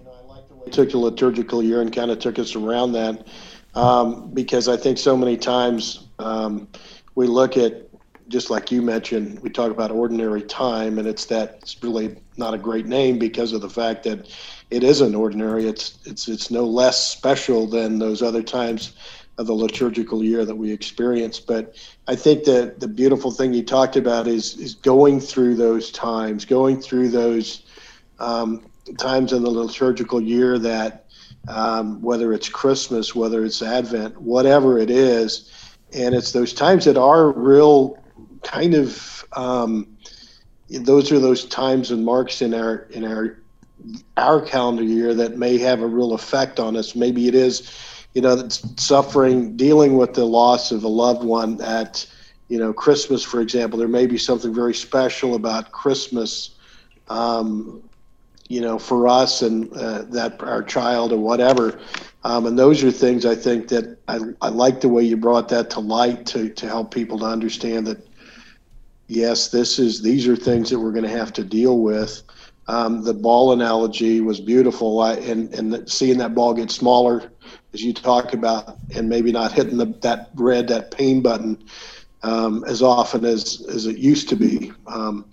know, 0.05 0.11
I 0.11 0.25
like 0.25 0.47
the 0.47 0.55
way 0.55 0.58
you 0.58 0.58
took 0.71 0.91
the 0.91 0.97
liturgical 0.97 1.61
year 1.63 1.81
and 1.81 1.93
kind 1.93 2.11
of 2.11 2.19
took 2.19 2.39
us 2.39 2.55
around 2.55 2.93
that 2.93 3.27
um, 3.75 4.31
because 4.33 4.67
I 4.67 4.77
think 4.77 4.97
so 4.97 5.15
many 5.15 5.37
times 5.37 6.09
um, 6.19 6.67
we 7.15 7.27
look 7.27 7.57
at 7.57 7.89
just 8.27 8.51
like 8.51 8.71
you 8.71 8.81
mentioned, 8.81 9.39
we 9.39 9.49
talk 9.49 9.71
about 9.71 9.89
ordinary 9.89 10.43
time, 10.43 10.99
and 10.99 11.07
it's 11.07 11.25
that 11.25 11.57
it's 11.61 11.81
really 11.81 12.15
not 12.37 12.53
a 12.53 12.59
great 12.59 12.85
name 12.85 13.17
because 13.17 13.53
of 13.53 13.61
the 13.61 13.69
fact 13.69 14.03
that 14.03 14.29
it 14.69 14.83
isn't 14.83 15.15
ordinary. 15.15 15.67
It's 15.67 15.99
it's 16.05 16.27
it's 16.27 16.51
no 16.51 16.63
less 16.63 17.07
special 17.07 17.65
than 17.65 17.97
those 17.97 18.21
other 18.21 18.43
times 18.43 18.93
of 19.39 19.47
the 19.47 19.53
liturgical 19.53 20.23
year 20.23 20.45
that 20.45 20.55
we 20.55 20.71
experience. 20.71 21.39
But 21.39 21.75
I 22.07 22.15
think 22.15 22.43
that 22.43 22.79
the 22.79 22.87
beautiful 22.87 23.31
thing 23.31 23.53
you 23.53 23.63
talked 23.63 23.95
about 23.95 24.27
is 24.27 24.55
is 24.57 24.75
going 24.75 25.19
through 25.19 25.55
those 25.55 25.91
times, 25.91 26.45
going 26.45 26.79
through 26.79 27.09
those 27.09 27.63
um, 28.19 28.68
times 28.97 29.33
in 29.33 29.43
the 29.43 29.49
liturgical 29.49 30.21
year 30.21 30.57
that 30.59 31.05
um, 31.47 32.01
whether 32.01 32.33
it's 32.33 32.49
Christmas, 32.49 33.15
whether 33.15 33.45
it's 33.45 33.61
Advent, 33.61 34.19
whatever 34.21 34.77
it 34.79 34.89
is, 34.89 35.51
and 35.93 36.13
it's 36.13 36.31
those 36.31 36.53
times 36.53 36.85
that 36.85 36.97
are 36.97 37.31
real 37.31 37.97
kind 38.43 38.73
of 38.73 39.25
um, 39.33 39.97
those 40.69 41.11
are 41.11 41.19
those 41.19 41.45
times 41.45 41.91
and 41.91 42.05
marks 42.05 42.41
in 42.41 42.53
our 42.53 42.87
in 42.91 43.05
our 43.05 43.39
our 44.17 44.41
calendar 44.41 44.83
year 44.83 45.13
that 45.13 45.37
may 45.37 45.57
have 45.57 45.81
a 45.81 45.87
real 45.87 46.13
effect 46.13 46.59
on 46.59 46.75
us. 46.75 46.95
Maybe 46.95 47.27
it 47.27 47.35
is, 47.35 47.71
you 48.13 48.21
know, 48.21 48.47
suffering, 48.49 49.55
dealing 49.55 49.97
with 49.97 50.13
the 50.13 50.25
loss 50.25 50.71
of 50.71 50.83
a 50.83 50.87
loved 50.87 51.23
one 51.23 51.61
at, 51.61 52.05
you 52.49 52.59
know, 52.59 52.73
Christmas, 52.73 53.23
for 53.23 53.41
example. 53.41 53.79
There 53.79 53.87
may 53.87 54.05
be 54.05 54.17
something 54.17 54.53
very 54.53 54.73
special 54.73 55.35
about 55.35 55.71
Christmas, 55.71 56.51
um, 57.07 57.81
you 58.49 58.59
know, 58.59 58.77
for 58.79 59.07
us 59.07 59.43
and 59.43 59.71
uh, 59.73 60.01
that 60.09 60.41
our 60.43 60.63
child 60.63 61.13
or 61.13 61.19
whatever. 61.19 61.79
Um, 62.23 62.47
and 62.47 62.59
those 62.59 62.83
are 62.83 62.91
things 62.91 63.25
I 63.25 63.35
think 63.35 63.69
that 63.69 63.97
I, 64.07 64.19
I 64.41 64.49
like 64.49 64.81
the 64.81 64.89
way 64.89 65.03
you 65.03 65.15
brought 65.15 65.47
that 65.49 65.69
to 65.71 65.79
light 65.79 66.25
to, 66.27 66.49
to 66.49 66.67
help 66.67 66.93
people 66.93 67.19
to 67.19 67.25
understand 67.25 67.87
that 67.87 68.05
yes, 69.07 69.49
this 69.49 69.79
is 69.79 70.01
these 70.01 70.27
are 70.27 70.35
things 70.35 70.69
that 70.71 70.79
we're 70.79 70.91
going 70.91 71.03
to 71.03 71.09
have 71.17 71.31
to 71.33 71.43
deal 71.43 71.79
with. 71.79 72.23
Um, 72.67 73.03
the 73.03 73.13
ball 73.13 73.51
analogy 73.51 74.19
was 74.19 74.39
beautiful, 74.39 74.99
I, 74.99 75.13
and 75.13 75.53
and 75.53 75.89
seeing 75.89 76.17
that 76.17 76.35
ball 76.35 76.53
get 76.53 76.71
smaller, 76.71 77.31
as 77.73 77.83
you 77.83 77.93
talk 77.93 78.33
about, 78.33 78.77
and 78.95 79.07
maybe 79.07 79.31
not 79.31 79.51
hitting 79.51 79.77
the, 79.77 79.87
that 80.01 80.29
red 80.35 80.67
that 80.67 80.91
pain 80.91 81.21
button 81.21 81.63
um, 82.23 82.63
as 82.65 82.81
often 82.81 83.25
as 83.25 83.65
as 83.69 83.85
it 83.85 83.97
used 83.97 84.27
to 84.29 84.35
be. 84.35 84.71
Um, 84.87 85.25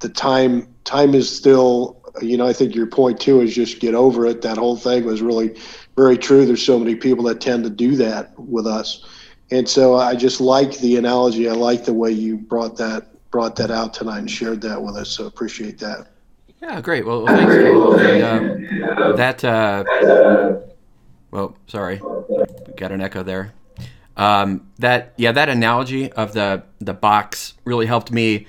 the 0.00 0.08
time 0.08 0.72
time 0.84 1.14
is 1.14 1.34
still, 1.34 2.01
you 2.20 2.36
know, 2.36 2.46
I 2.46 2.52
think 2.52 2.74
your 2.74 2.86
point 2.86 3.20
too 3.20 3.40
is 3.40 3.54
just 3.54 3.80
get 3.80 3.94
over 3.94 4.26
it. 4.26 4.42
That 4.42 4.58
whole 4.58 4.76
thing 4.76 5.04
was 5.04 5.22
really 5.22 5.56
very 5.96 6.18
true. 6.18 6.44
There's 6.44 6.64
so 6.64 6.78
many 6.78 6.94
people 6.94 7.24
that 7.24 7.40
tend 7.40 7.64
to 7.64 7.70
do 7.70 7.96
that 7.96 8.38
with 8.38 8.66
us 8.66 9.04
and 9.52 9.68
so 9.68 9.96
I 9.96 10.16
just 10.16 10.40
like 10.40 10.78
the 10.78 10.96
analogy. 10.96 11.48
I 11.48 11.52
like 11.52 11.84
the 11.84 11.92
way 11.92 12.10
you 12.10 12.38
brought 12.38 12.76
that 12.78 13.08
brought 13.30 13.54
that 13.56 13.70
out 13.70 13.92
tonight 13.94 14.18
and 14.18 14.30
shared 14.30 14.62
that 14.62 14.82
with 14.82 14.96
us. 14.96 15.10
So 15.10 15.26
appreciate 15.26 15.78
that. 15.78 16.08
Yeah, 16.62 16.80
great. 16.80 17.04
Well, 17.04 17.24
well 17.24 17.36
thanks. 17.36 17.54
And, 17.54 18.82
uh, 18.82 19.12
that. 19.12 19.44
Uh, 19.44 19.84
well, 21.30 21.56
sorry, 21.66 22.00
got 22.76 22.92
an 22.92 23.02
echo 23.02 23.22
there. 23.22 23.52
Um, 24.16 24.70
that 24.78 25.12
yeah, 25.18 25.32
that 25.32 25.50
analogy 25.50 26.10
of 26.12 26.32
the 26.32 26.62
the 26.80 26.94
box 26.94 27.54
really 27.66 27.86
helped 27.86 28.10
me 28.10 28.46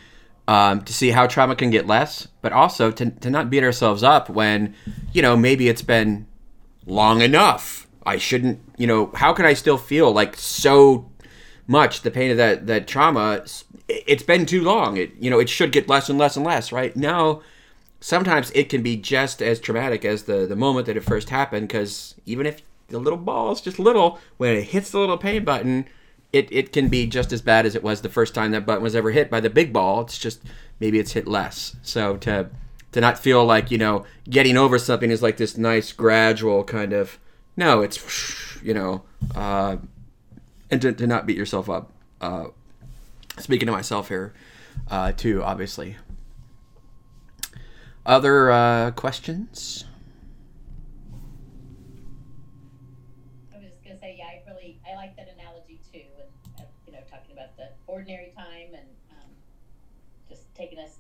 um, 0.48 0.82
to 0.82 0.94
see 0.94 1.12
how 1.12 1.28
trauma 1.28 1.56
can 1.56 1.70
get 1.70 1.88
less, 1.88 2.28
but 2.42 2.52
also 2.52 2.92
to 2.92 3.10
to 3.12 3.30
not 3.30 3.50
beat 3.50 3.64
ourselves 3.64 4.04
up 4.04 4.30
when 4.30 4.76
you 5.14 5.22
know 5.22 5.38
maybe 5.38 5.68
it's 5.68 5.82
been 5.82 6.28
long 6.86 7.22
enough 7.22 7.84
I 8.06 8.18
shouldn't, 8.18 8.60
you 8.78 8.88
know, 8.88 9.12
how 9.16 9.34
can 9.34 9.46
I 9.46 9.54
still 9.54 9.78
feel 9.78 10.12
like 10.12 10.36
so 10.36 11.10
much 11.68 12.02
the 12.02 12.12
pain 12.12 12.32
of 12.32 12.38
that 12.38 12.68
that 12.68 12.88
trauma? 12.88 13.46
It's 13.88 14.24
been 14.24 14.46
too 14.46 14.62
long. 14.62 14.98
It 14.98 15.14
you 15.20 15.30
know 15.30 15.40
it 15.40 15.50
should 15.50 15.72
get 15.72 15.88
less 15.88 16.10
and 16.10 16.20
less 16.20 16.36
and 16.36 16.46
less. 16.46 16.72
Right 16.72 16.96
now, 16.96 17.42
sometimes 18.00 18.52
it 18.52 18.70
can 18.70 18.82
be 18.82 18.98
just 18.98 19.42
as 19.42 19.60
traumatic 19.60 20.04
as 20.06 20.24
the 20.24 20.46
the 20.46 20.56
moment 20.56 20.88
that 20.88 20.98
it 20.98 21.04
first 21.04 21.30
happened. 21.30 21.68
Because 21.68 22.16
even 22.26 22.46
if 22.46 22.62
the 22.90 23.00
little 23.00 23.18
ball 23.18 23.52
is 23.52 23.62
just 23.62 23.80
little, 23.80 24.20
when 24.38 24.56
it 24.56 24.64
hits 24.66 24.92
the 24.92 25.00
little 25.00 25.18
pain 25.18 25.44
button, 25.44 25.88
it 26.34 26.50
it 26.52 26.74
can 26.74 26.90
be 26.90 27.06
just 27.08 27.32
as 27.32 27.42
bad 27.42 27.66
as 27.66 27.76
it 27.76 27.84
was 27.84 28.02
the 28.02 28.10
first 28.10 28.36
time 28.36 28.52
that 28.52 28.66
button 28.66 28.84
was 28.84 28.96
ever 28.96 29.12
hit 29.12 29.30
by 29.30 29.40
the 29.40 29.50
big 29.50 29.72
ball. 29.72 30.02
It's 30.02 30.18
just 30.18 30.42
maybe 30.80 31.00
it's 31.00 31.14
hit 31.14 31.28
less. 31.28 31.78
So 31.82 32.18
to 32.18 32.50
to 32.92 33.02
not 33.02 33.18
feel 33.18 33.46
like 33.46 33.72
you 33.72 33.78
know 33.78 34.06
getting 34.30 34.58
over 34.58 34.78
something 34.78 35.12
is 35.12 35.22
like 35.22 35.38
this 35.38 35.58
nice 35.58 35.92
gradual 35.94 36.64
kind 36.64 36.92
of 36.92 37.20
no, 37.56 37.82
it's 37.82 38.62
you 38.64 38.74
know, 38.74 39.04
uh, 39.36 39.78
and 40.72 40.82
to, 40.82 40.92
to 40.94 41.06
not 41.06 41.26
beat 41.26 41.38
yourself 41.38 41.70
up. 41.70 41.92
Uh, 42.20 42.48
speaking 43.38 43.66
to 43.68 43.72
myself 43.72 44.08
here, 44.08 44.34
uh, 44.90 45.12
too, 45.12 45.44
obviously. 45.44 45.98
Other 48.06 48.52
uh, 48.52 48.92
questions? 48.92 49.86
I 53.54 53.58
was 53.58 53.68
just 53.68 53.84
gonna 53.84 54.00
say, 54.00 54.16
yeah, 54.18 54.26
I 54.26 54.52
really 54.52 54.80
I 54.90 54.96
like 54.96 55.16
that 55.16 55.30
analogy 55.38 55.80
too, 55.92 56.02
and 56.20 56.60
uh, 56.60 56.64
you 56.88 56.94
know, 56.94 57.00
talking 57.10 57.34
about 57.34 57.56
the 57.56 57.70
ordinary 57.94 58.34
time 58.36 58.74
and 58.74 58.88
um, 59.12 59.30
just 60.28 60.54
taking 60.56 60.80
us, 60.80 60.98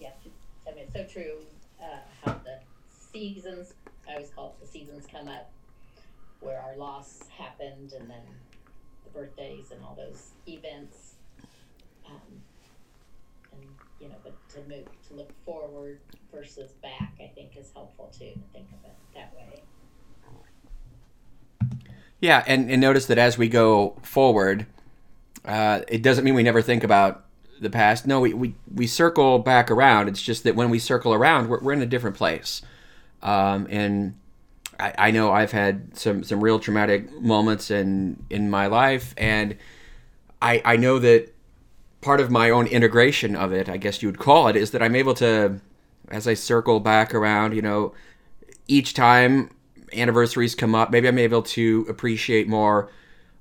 yeah, 0.00 0.10
I 0.66 0.74
mean, 0.74 0.84
it's 0.84 0.94
so 0.94 1.04
true. 1.04 1.34
Uh, 1.80 1.98
how 2.24 2.32
the 2.44 2.58
seasons, 2.88 3.74
I 4.08 4.14
always 4.14 4.30
call 4.30 4.56
it 4.56 4.64
the 4.64 4.66
seasons 4.66 5.06
come 5.10 5.28
up 5.28 5.50
where 6.40 6.58
our 6.60 6.76
loss 6.76 7.20
happened 7.36 7.92
and 7.92 8.08
then 8.08 8.22
the 9.04 9.10
birthdays 9.10 9.70
and 9.70 9.82
all 9.84 9.94
those 9.94 10.30
events. 10.48 11.14
Um, 12.06 12.40
and, 13.52 13.62
you 14.00 14.08
know, 14.08 14.16
but 14.24 14.34
to 14.50 14.60
move, 14.60 14.86
to 15.08 15.14
look 15.14 15.30
forward 15.44 16.00
versus 16.32 16.72
back, 16.82 17.12
I 17.20 17.30
think 17.34 17.56
is 17.58 17.70
helpful 17.74 18.10
too, 18.18 18.30
to 18.30 18.40
think 18.54 18.68
of 18.68 18.84
it 18.84 18.96
that 19.14 19.34
way. 19.36 19.62
Yeah, 22.18 22.44
and, 22.46 22.70
and 22.70 22.80
notice 22.80 23.06
that 23.06 23.18
as 23.18 23.36
we 23.38 23.48
go 23.48 23.96
forward, 24.02 24.66
uh, 25.44 25.80
it 25.88 26.02
doesn't 26.02 26.24
mean 26.24 26.34
we 26.34 26.42
never 26.42 26.62
think 26.62 26.84
about 26.84 27.24
the 27.60 27.70
past. 27.70 28.06
No, 28.06 28.20
we, 28.20 28.34
we, 28.34 28.54
we 28.74 28.86
circle 28.86 29.38
back 29.38 29.70
around. 29.70 30.08
It's 30.08 30.22
just 30.22 30.44
that 30.44 30.56
when 30.56 30.70
we 30.70 30.78
circle 30.78 31.12
around, 31.12 31.48
we're, 31.48 31.60
we're 31.60 31.72
in 31.72 31.82
a 31.82 31.86
different 31.86 32.16
place. 32.16 32.62
Um, 33.22 33.66
and 33.70 34.14
I, 34.78 34.94
I 34.96 35.10
know 35.10 35.32
I've 35.32 35.52
had 35.52 35.96
some, 35.96 36.24
some 36.24 36.42
real 36.42 36.58
traumatic 36.58 37.12
moments 37.20 37.70
in, 37.70 38.24
in 38.30 38.50
my 38.50 38.66
life. 38.66 39.14
And 39.18 39.56
I, 40.40 40.62
I 40.64 40.76
know 40.76 40.98
that 40.98 41.34
part 42.00 42.20
of 42.20 42.30
my 42.30 42.48
own 42.50 42.66
integration 42.66 43.36
of 43.36 43.52
it, 43.52 43.68
I 43.68 43.76
guess 43.76 44.02
you 44.02 44.08
would 44.08 44.18
call 44.18 44.48
it, 44.48 44.56
is 44.56 44.70
that 44.70 44.82
I'm 44.82 44.96
able 44.96 45.14
to, 45.14 45.60
as 46.08 46.26
I 46.26 46.34
circle 46.34 46.80
back 46.80 47.14
around, 47.14 47.54
you 47.54 47.62
know, 47.62 47.94
each 48.66 48.94
time 48.94 49.50
anniversaries 49.92 50.54
come 50.54 50.74
up, 50.74 50.90
maybe 50.90 51.08
I'm 51.08 51.18
able 51.18 51.42
to 51.42 51.84
appreciate 51.88 52.48
more. 52.48 52.90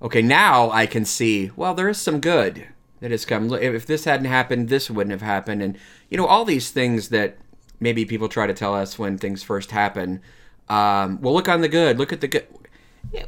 Okay, 0.02 0.22
now 0.22 0.72
I 0.72 0.86
can 0.86 1.04
see, 1.04 1.52
well, 1.56 1.74
there 1.74 1.90
is 1.90 1.98
some 1.98 2.22
good 2.22 2.68
that 3.02 3.12
has 3.12 3.26
come. 3.26 3.54
If 3.54 3.86
this 3.86 4.06
hadn't 4.06 4.28
happened, 4.28 4.70
this 4.70 4.90
wouldn't 4.90 5.12
have 5.12 5.22
happened. 5.22 5.62
And, 5.62 5.78
you 6.10 6.18
know, 6.18 6.26
all 6.26 6.46
these 6.46 6.72
things 6.72 7.10
that 7.10 7.38
maybe 7.80 8.06
people 8.06 8.30
try 8.30 8.48
to 8.48 8.54
tell 8.54 8.74
us 8.74 8.98
when 8.98 9.18
things 9.18 9.44
first 9.44 9.72
happen. 9.72 10.22
Um, 10.70 11.20
well, 11.22 11.34
look 11.34 11.50
on 11.50 11.62
the 11.62 11.68
good. 11.68 11.98
Look 11.98 12.14
at 12.14 12.22
the 12.22 12.28
good. 12.28 12.48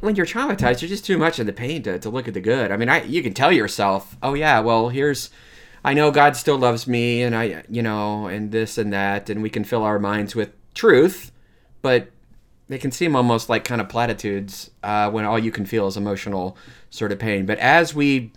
When 0.00 0.16
you're 0.16 0.26
traumatized, 0.26 0.80
you're 0.80 0.88
just 0.88 1.04
too 1.04 1.18
much 1.18 1.38
in 1.38 1.46
the 1.46 1.52
pain 1.52 1.82
to, 1.84 1.98
to 1.98 2.10
look 2.10 2.28
at 2.28 2.34
the 2.34 2.40
good. 2.40 2.70
I 2.70 2.76
mean, 2.76 2.88
I 2.88 3.02
you 3.04 3.22
can 3.22 3.34
tell 3.34 3.50
yourself, 3.50 4.16
oh 4.22 4.34
yeah, 4.34 4.60
well 4.60 4.90
here's, 4.90 5.30
I 5.82 5.94
know 5.94 6.10
God 6.10 6.36
still 6.36 6.58
loves 6.58 6.86
me, 6.86 7.22
and 7.22 7.34
I, 7.34 7.64
you 7.68 7.82
know, 7.82 8.26
and 8.26 8.52
this 8.52 8.76
and 8.76 8.92
that, 8.92 9.30
and 9.30 9.42
we 9.42 9.50
can 9.50 9.64
fill 9.64 9.82
our 9.82 9.98
minds 9.98 10.36
with 10.36 10.52
truth, 10.74 11.32
but 11.80 12.10
they 12.68 12.78
can 12.78 12.90
seem 12.90 13.14
almost 13.14 13.48
like 13.48 13.64
kind 13.64 13.80
of 13.80 13.88
platitudes 13.88 14.70
uh, 14.82 15.10
when 15.10 15.24
all 15.24 15.38
you 15.38 15.50
can 15.50 15.66
feel 15.66 15.86
is 15.86 15.96
emotional 15.96 16.56
sort 16.90 17.12
of 17.12 17.18
pain. 17.18 17.46
But 17.46 17.58
as 17.58 17.94
we 17.94 18.32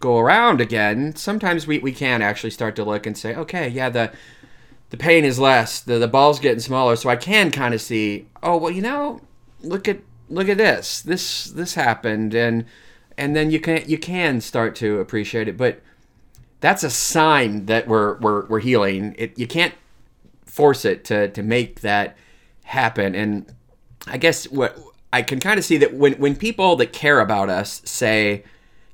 go 0.00 0.18
around 0.18 0.60
again, 0.60 1.14
sometimes 1.16 1.66
we, 1.66 1.78
we 1.78 1.92
can 1.92 2.22
actually 2.22 2.50
start 2.50 2.76
to 2.76 2.84
look 2.84 3.06
and 3.06 3.16
say, 3.16 3.34
okay, 3.34 3.68
yeah, 3.68 3.88
the 3.88 4.12
the 4.90 4.96
pain 4.96 5.24
is 5.24 5.38
less, 5.38 5.80
the 5.80 5.98
the 5.98 6.08
ball's 6.08 6.38
getting 6.38 6.60
smaller, 6.60 6.94
so 6.94 7.08
I 7.10 7.16
can 7.16 7.50
kind 7.50 7.74
of 7.74 7.80
see, 7.80 8.26
oh 8.42 8.56
well, 8.56 8.70
you 8.70 8.82
know, 8.82 9.20
look 9.60 9.88
at 9.88 9.98
look 10.28 10.48
at 10.48 10.58
this, 10.58 11.02
this 11.02 11.46
this 11.46 11.74
happened, 11.74 12.34
and 12.34 12.64
and 13.18 13.34
then 13.34 13.50
you 13.50 13.58
can 13.58 13.82
you 13.86 13.98
can 13.98 14.40
start 14.40 14.76
to 14.76 15.00
appreciate 15.00 15.48
it, 15.48 15.56
but 15.56 15.80
that's 16.60 16.84
a 16.84 16.90
sign 16.90 17.66
that 17.66 17.88
we're 17.88 18.16
we're 18.18 18.46
we're 18.46 18.60
healing. 18.60 19.14
It 19.18 19.36
you 19.36 19.48
can't 19.48 19.74
force 20.44 20.84
it 20.84 21.04
to 21.06 21.28
to 21.30 21.42
make 21.42 21.80
that 21.80 22.16
happen, 22.62 23.16
and 23.16 23.52
I 24.06 24.18
guess 24.18 24.48
what 24.50 24.78
I 25.12 25.22
can 25.22 25.40
kind 25.40 25.58
of 25.58 25.64
see 25.64 25.76
that 25.78 25.94
when 25.94 26.14
when 26.14 26.36
people 26.36 26.76
that 26.76 26.92
care 26.92 27.20
about 27.20 27.48
us 27.48 27.82
say 27.84 28.44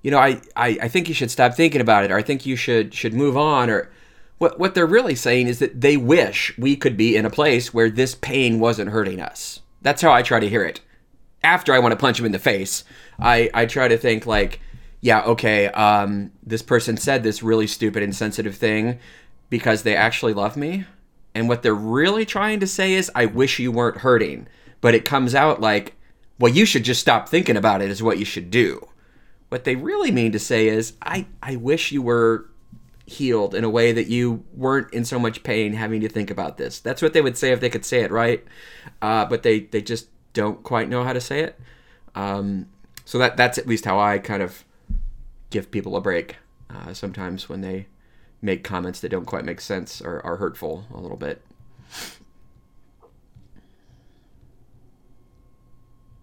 you 0.03 0.11
know, 0.11 0.19
I, 0.19 0.41
I, 0.57 0.79
I 0.83 0.89
think 0.89 1.09
you 1.09 1.15
should 1.15 1.31
stop 1.31 1.55
thinking 1.55 1.81
about 1.81 2.05
it, 2.05 2.11
or 2.11 2.17
I 2.17 2.23
think 2.23 2.45
you 2.45 2.57
should 2.57 2.93
should 2.93 3.15
move 3.15 3.37
on, 3.37 3.71
or 3.71 3.91
what 4.39 4.59
what 4.59 4.75
they're 4.75 4.87
really 4.87 5.15
saying 5.15 5.47
is 5.47 5.61
that 5.61 5.81
they 5.81 5.97
wish 5.97 6.57
we 6.59 6.77
could 6.77 6.97
be 6.97 7.17
in 7.17 7.25
a 7.25 7.31
place 7.31 7.73
where 7.73 7.89
this 7.89 8.15
pain 8.15 8.59
wasn't 8.59 8.91
hurting 8.91 9.21
us. 9.21 9.61
That's 9.81 10.03
how 10.03 10.13
I 10.13 10.23
try 10.23 10.41
to 10.41 10.49
hear 10.49 10.65
it. 10.65 10.81
After 11.45 11.73
I 11.73 11.79
want 11.79 11.93
to 11.93 11.97
punch 11.97 12.19
them 12.19 12.27
in 12.27 12.33
the 12.33 12.39
face, 12.39 12.85
I, 13.19 13.51
I 13.53 13.67
try 13.67 13.89
to 13.89 13.97
think 13.97 14.27
like, 14.27 14.61
yeah, 15.01 15.23
okay, 15.23 15.67
um, 15.69 16.31
this 16.45 16.63
person 16.63 16.97
said 16.97 17.23
this 17.23 17.43
really 17.43 17.67
stupid, 17.67 18.03
insensitive 18.03 18.55
thing 18.55 19.01
because 19.51 19.83
they 19.83 19.97
actually 19.97 20.35
love 20.35 20.57
me. 20.57 20.85
And 21.35 21.49
what 21.49 21.63
they're 21.63 21.75
really 21.75 22.25
trying 22.25 22.61
to 22.61 22.67
say 22.67 22.93
is, 22.93 23.11
I 23.15 23.27
wish 23.27 23.59
you 23.59 23.73
weren't 23.73 23.99
hurting. 23.99 24.47
But 24.83 24.95
it 24.95 25.07
comes 25.07 25.35
out 25.35 25.63
like, 25.63 25.97
well, 26.39 26.53
you 26.53 26.67
should 26.67 26.85
just 26.85 27.01
stop 27.01 27.29
thinking 27.29 27.57
about 27.57 27.81
it, 27.81 27.91
is 27.91 28.03
what 28.03 28.19
you 28.19 28.27
should 28.27 28.51
do. 28.51 28.87
What 29.49 29.65
they 29.65 29.77
really 29.77 30.11
mean 30.11 30.33
to 30.33 30.39
say 30.39 30.69
is, 30.69 30.93
I, 31.01 31.27
I 31.43 31.57
wish 31.57 31.91
you 31.91 32.03
were 32.03 32.51
healed 33.07 33.55
in 33.55 33.65
a 33.65 33.71
way 33.71 33.93
that 33.93 34.09
you 34.09 34.45
weren't 34.53 34.93
in 34.93 35.05
so 35.05 35.19
much 35.19 35.43
pain 35.43 35.73
having 35.73 36.01
to 36.01 36.09
think 36.09 36.31
about 36.31 36.57
this. 36.57 36.81
That's 36.81 37.01
what 37.01 37.15
they 37.15 37.21
would 37.23 37.39
say 37.39 37.53
if 37.53 37.61
they 37.61 37.71
could 37.71 37.85
say 37.85 38.01
it 38.03 38.11
right, 38.11 38.45
uh, 39.01 39.25
but 39.25 39.43
they, 39.43 39.61
they 39.61 39.81
just 39.83 40.09
don't 40.33 40.63
quite 40.63 40.89
know 40.89 41.05
how 41.05 41.13
to 41.13 41.21
say 41.21 41.41
it. 41.41 41.59
Um, 42.15 42.67
so 43.05 43.19
that 43.19 43.37
that's 43.37 43.59
at 43.59 43.67
least 43.67 43.85
how 43.85 43.99
I 43.99 44.19
kind 44.19 44.43
of 44.43 44.65
give 45.51 45.71
people 45.71 45.97
a 45.97 46.01
break 46.01 46.37
uh, 46.71 46.95
sometimes 46.95 47.49
when 47.49 47.61
they 47.61 47.87
make 48.41 48.65
comments 48.65 49.01
that 49.01 49.11
don't 49.11 49.27
quite 49.27 49.45
make 49.45 49.61
sense 49.61 50.01
or 50.01 50.25
are 50.25 50.37
hurtful 50.37 50.87
a 50.93 51.01
little 51.01 51.17
bit. 51.17 51.43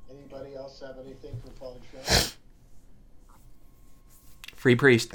Anybody 0.10 0.56
else 0.56 0.80
have 0.82 0.98
anything 1.04 1.40
for 1.46 1.52
Father 1.60 1.80
Shawn? 1.92 2.32
Free 4.60 4.76
priest. 4.76 5.14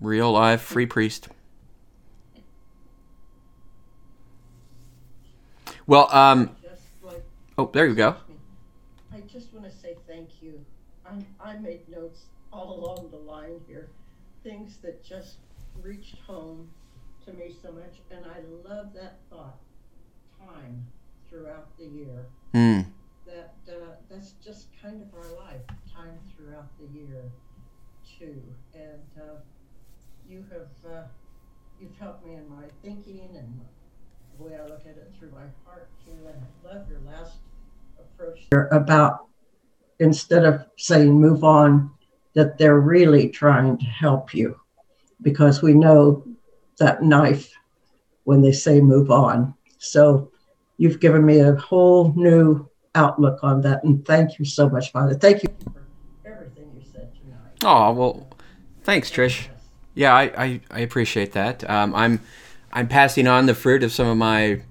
Real 0.00 0.32
live 0.32 0.60
free 0.60 0.84
priest. 0.84 1.28
Well, 5.86 6.12
um, 6.12 6.56
like, 7.00 7.22
oh, 7.56 7.70
there 7.72 7.86
you 7.86 7.94
go. 7.94 8.16
I 9.14 9.20
just 9.20 9.52
want 9.52 9.70
to 9.70 9.70
say 9.70 9.94
thank 10.08 10.42
you. 10.42 10.64
I, 11.06 11.12
I 11.40 11.58
made 11.58 11.88
notes 11.88 12.22
all 12.52 12.74
along 12.76 13.10
the 13.12 13.18
line 13.18 13.60
here, 13.68 13.88
things 14.42 14.78
that 14.82 15.04
just 15.04 15.36
reached 15.80 16.16
home 16.26 16.68
to 17.26 17.32
me 17.32 17.54
so 17.62 17.70
much, 17.70 18.00
and 18.10 18.24
I 18.26 18.40
love 18.68 18.92
that 18.94 19.18
thought. 19.30 19.58
Time 20.44 20.84
throughout 21.28 21.68
the 21.78 21.86
year. 21.86 22.26
Hmm. 22.52 22.80
That 23.26 23.54
uh, 23.68 23.94
that's 24.10 24.32
just 24.44 24.66
kind 24.82 25.00
of 25.00 25.14
our 25.14 25.36
life. 25.36 25.62
Time 25.94 26.18
throughout 26.34 26.66
the 26.80 26.98
year, 26.98 27.30
too. 28.20 28.42
And 28.74 29.00
uh, 29.18 29.36
you 30.28 30.44
have 30.52 30.92
uh, 30.92 31.04
you've 31.80 31.96
helped 31.98 32.24
me 32.26 32.34
in 32.34 32.48
my 32.48 32.64
thinking 32.82 33.30
and 33.36 33.60
the 34.36 34.44
way 34.44 34.56
I 34.56 34.64
look 34.64 34.82
at 34.82 34.96
it 34.96 35.10
through 35.18 35.30
my 35.30 35.46
heart, 35.64 35.88
Kayla. 36.06 36.34
I 36.34 36.74
love 36.74 36.88
your 36.88 37.00
last 37.00 37.38
approach 37.98 38.40
there 38.50 38.66
about 38.68 39.26
instead 40.00 40.44
of 40.44 40.64
saying 40.76 41.12
move 41.12 41.44
on, 41.44 41.90
that 42.34 42.58
they're 42.58 42.80
really 42.80 43.28
trying 43.28 43.78
to 43.78 43.84
help 43.84 44.34
you 44.34 44.58
because 45.22 45.62
we 45.62 45.74
know 45.74 46.24
that 46.78 47.02
knife 47.02 47.52
when 48.24 48.40
they 48.40 48.52
say 48.52 48.80
move 48.80 49.10
on. 49.10 49.54
So 49.78 50.30
you've 50.78 51.00
given 51.00 51.24
me 51.24 51.40
a 51.40 51.54
whole 51.56 52.14
new 52.16 52.68
outlook 52.94 53.40
on 53.42 53.60
that. 53.62 53.84
And 53.84 54.04
thank 54.06 54.38
you 54.38 54.44
so 54.44 54.68
much, 54.68 54.92
Father. 54.92 55.14
Thank 55.14 55.42
you 55.42 55.48
for 55.72 55.82
everything 56.24 56.72
you 56.74 56.82
said 56.82 57.10
tonight. 57.20 57.49
Oh 57.62 57.92
well, 57.92 58.28
thanks, 58.82 59.10
Trish. 59.10 59.48
Yeah, 59.94 60.14
I, 60.14 60.22
I, 60.22 60.60
I 60.70 60.80
appreciate 60.80 61.32
that. 61.32 61.68
Um, 61.68 61.94
I'm 61.94 62.20
I'm 62.72 62.88
passing 62.88 63.26
on 63.26 63.46
the 63.46 63.54
fruit 63.54 63.82
of 63.82 63.92
some 63.92 64.06
of 64.06 64.16
my 64.16 64.62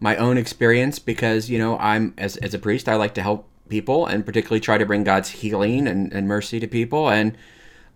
my 0.00 0.16
own 0.16 0.36
experience 0.36 0.98
because 0.98 1.48
you 1.48 1.58
know 1.58 1.78
I'm 1.78 2.14
as 2.18 2.36
as 2.38 2.54
a 2.54 2.58
priest 2.58 2.88
I 2.88 2.96
like 2.96 3.14
to 3.14 3.22
help 3.22 3.48
people 3.68 4.06
and 4.06 4.24
particularly 4.24 4.60
try 4.60 4.78
to 4.78 4.86
bring 4.86 5.04
God's 5.04 5.30
healing 5.30 5.88
and, 5.88 6.12
and 6.12 6.28
mercy 6.28 6.60
to 6.60 6.66
people 6.66 7.08
and 7.08 7.36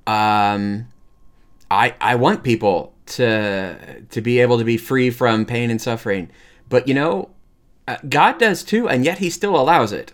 um 0.06 0.88
I 1.70 1.94
I 2.00 2.14
want 2.14 2.42
people 2.42 2.94
to 3.06 4.02
to 4.08 4.20
be 4.20 4.40
able 4.40 4.58
to 4.58 4.64
be 4.64 4.76
free 4.76 5.10
from 5.10 5.44
pain 5.44 5.70
and 5.70 5.80
suffering 5.80 6.30
but 6.68 6.88
you 6.88 6.94
know 6.94 7.30
uh, 7.86 7.98
God 8.08 8.38
does 8.38 8.64
too 8.64 8.88
and 8.88 9.04
yet 9.04 9.18
he 9.18 9.30
still 9.30 9.56
allows 9.56 9.92
it 9.92 10.12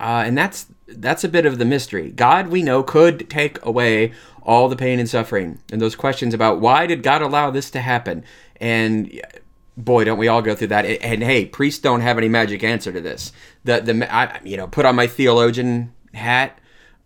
uh, 0.00 0.22
and 0.26 0.36
that's 0.36 0.66
that's 0.88 1.24
a 1.24 1.28
bit 1.28 1.46
of 1.46 1.58
the 1.58 1.64
mystery. 1.64 2.10
God, 2.10 2.48
we 2.48 2.62
know, 2.62 2.82
could 2.82 3.28
take 3.28 3.64
away 3.64 4.12
all 4.42 4.68
the 4.68 4.76
pain 4.76 5.00
and 5.00 5.08
suffering, 5.08 5.58
and 5.72 5.80
those 5.80 5.96
questions 5.96 6.32
about 6.32 6.60
why 6.60 6.86
did 6.86 7.02
God 7.02 7.22
allow 7.22 7.50
this 7.50 7.70
to 7.70 7.80
happen, 7.80 8.24
and 8.60 9.20
boy, 9.76 10.04
don't 10.04 10.18
we 10.18 10.28
all 10.28 10.42
go 10.42 10.54
through 10.54 10.68
that? 10.68 10.84
And 10.84 11.22
hey, 11.22 11.44
priests 11.46 11.80
don't 11.80 12.00
have 12.00 12.16
any 12.18 12.28
magic 12.28 12.62
answer 12.62 12.92
to 12.92 13.00
this. 13.00 13.32
The 13.64 13.80
the 13.80 14.14
I, 14.14 14.40
you 14.44 14.56
know, 14.56 14.66
put 14.68 14.84
on 14.84 14.94
my 14.96 15.06
theologian 15.06 15.92
hat. 16.14 16.58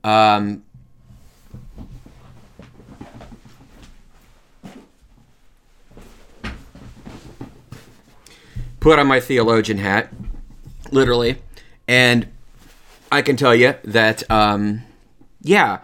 Um, 0.04 0.64
put 8.80 8.98
on 8.98 9.06
my 9.06 9.20
theologian 9.20 9.78
hat, 9.78 10.12
literally, 10.90 11.36
and 11.86 12.26
I 13.12 13.22
can 13.22 13.36
tell 13.36 13.54
you 13.54 13.74
that, 13.84 14.28
um, 14.30 14.82
yeah, 15.42 15.80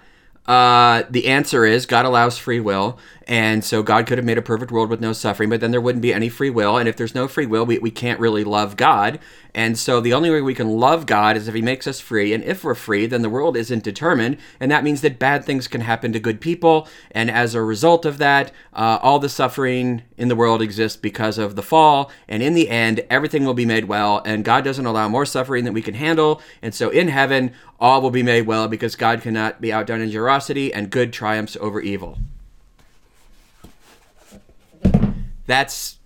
uh, 0.47 1.03
the 1.11 1.27
answer 1.27 1.64
is 1.64 1.87
God 1.87 2.05
allows 2.05 2.39
free 2.39 2.61
will. 2.61 2.99
And 3.27 3.64
so 3.64 3.83
God 3.83 4.07
could 4.07 4.18
have 4.18 4.24
made 4.24 4.39
a 4.39 4.43
perfect 4.43 4.70
world 4.70 4.89
with 4.89 5.01
no 5.01 5.12
suffering, 5.12 5.51
but 5.51 5.61
then 5.61 5.72
there 5.72 5.81
wouldn't 5.81 6.03
be 6.03 6.14
any 6.14 6.29
free 6.29 6.51
will. 6.51 6.77
And 6.77 6.89
if 6.89 6.97
there's 6.97 7.14
no 7.14 7.27
free 7.27 7.47
will, 7.47 7.66
we, 7.66 7.79
we 7.79 7.91
can't 7.91 8.20
really 8.20 8.45
love 8.45 8.77
God. 8.77 9.18
And 9.53 9.77
so 9.77 10.01
the 10.01 10.12
only 10.12 10.31
way 10.31 10.41
we 10.41 10.55
can 10.55 10.68
love 10.68 11.07
God 11.07 11.37
is 11.37 11.49
if 11.49 11.55
He 11.55 11.62
makes 11.62 11.89
us 11.89 11.99
free. 11.99 12.33
And 12.33 12.45
if 12.45 12.62
we're 12.62 12.77
free, 12.77 13.07
then 13.07 13.22
the 13.22 13.31
world 13.31 13.57
isn't 13.57 13.83
determined. 13.83 14.37
And 14.61 14.70
that 14.70 14.85
means 14.85 15.01
that 15.01 15.18
bad 15.18 15.45
things 15.45 15.66
can 15.66 15.81
happen 15.81 16.12
to 16.12 16.20
good 16.20 16.41
people. 16.41 16.87
And 17.11 17.29
as 17.29 17.57
a 17.57 17.62
result 17.62 18.05
of 18.05 18.18
that, 18.18 18.53
uh, 18.72 19.01
all 19.03 19.18
the 19.18 19.29
suffering 19.29 20.03
in 20.16 20.29
the 20.29 20.37
world 20.37 20.62
exists 20.62 20.97
because 20.97 21.37
of 21.37 21.57
the 21.57 21.62
fall. 21.64 22.12
And 22.29 22.45
in 22.45 22.55
the 22.55 22.68
end, 22.68 23.05
everything 23.11 23.45
will 23.45 23.55
be 23.55 23.66
made 23.66 23.87
well. 23.87 24.22
And 24.24 24.45
God 24.45 24.62
doesn't 24.62 24.87
allow 24.87 25.09
more 25.09 25.27
suffering 25.27 25.64
than 25.64 25.74
we 25.74 25.83
can 25.83 25.95
handle. 25.95 26.41
And 26.62 26.72
so 26.72 26.91
in 26.91 27.09
heaven, 27.09 27.53
all 27.81 28.01
will 28.01 28.11
be 28.11 28.22
made 28.22 28.47
well 28.47 28.68
because 28.68 28.95
God 28.95 29.20
cannot 29.20 29.61
be 29.61 29.72
outdone 29.72 30.01
in 30.01 30.11
generosity, 30.11 30.72
and 30.72 30.91
good 30.91 31.12
triumphs 31.12 31.57
over 31.61 31.81
evil. 31.81 32.18
That's 35.47 35.99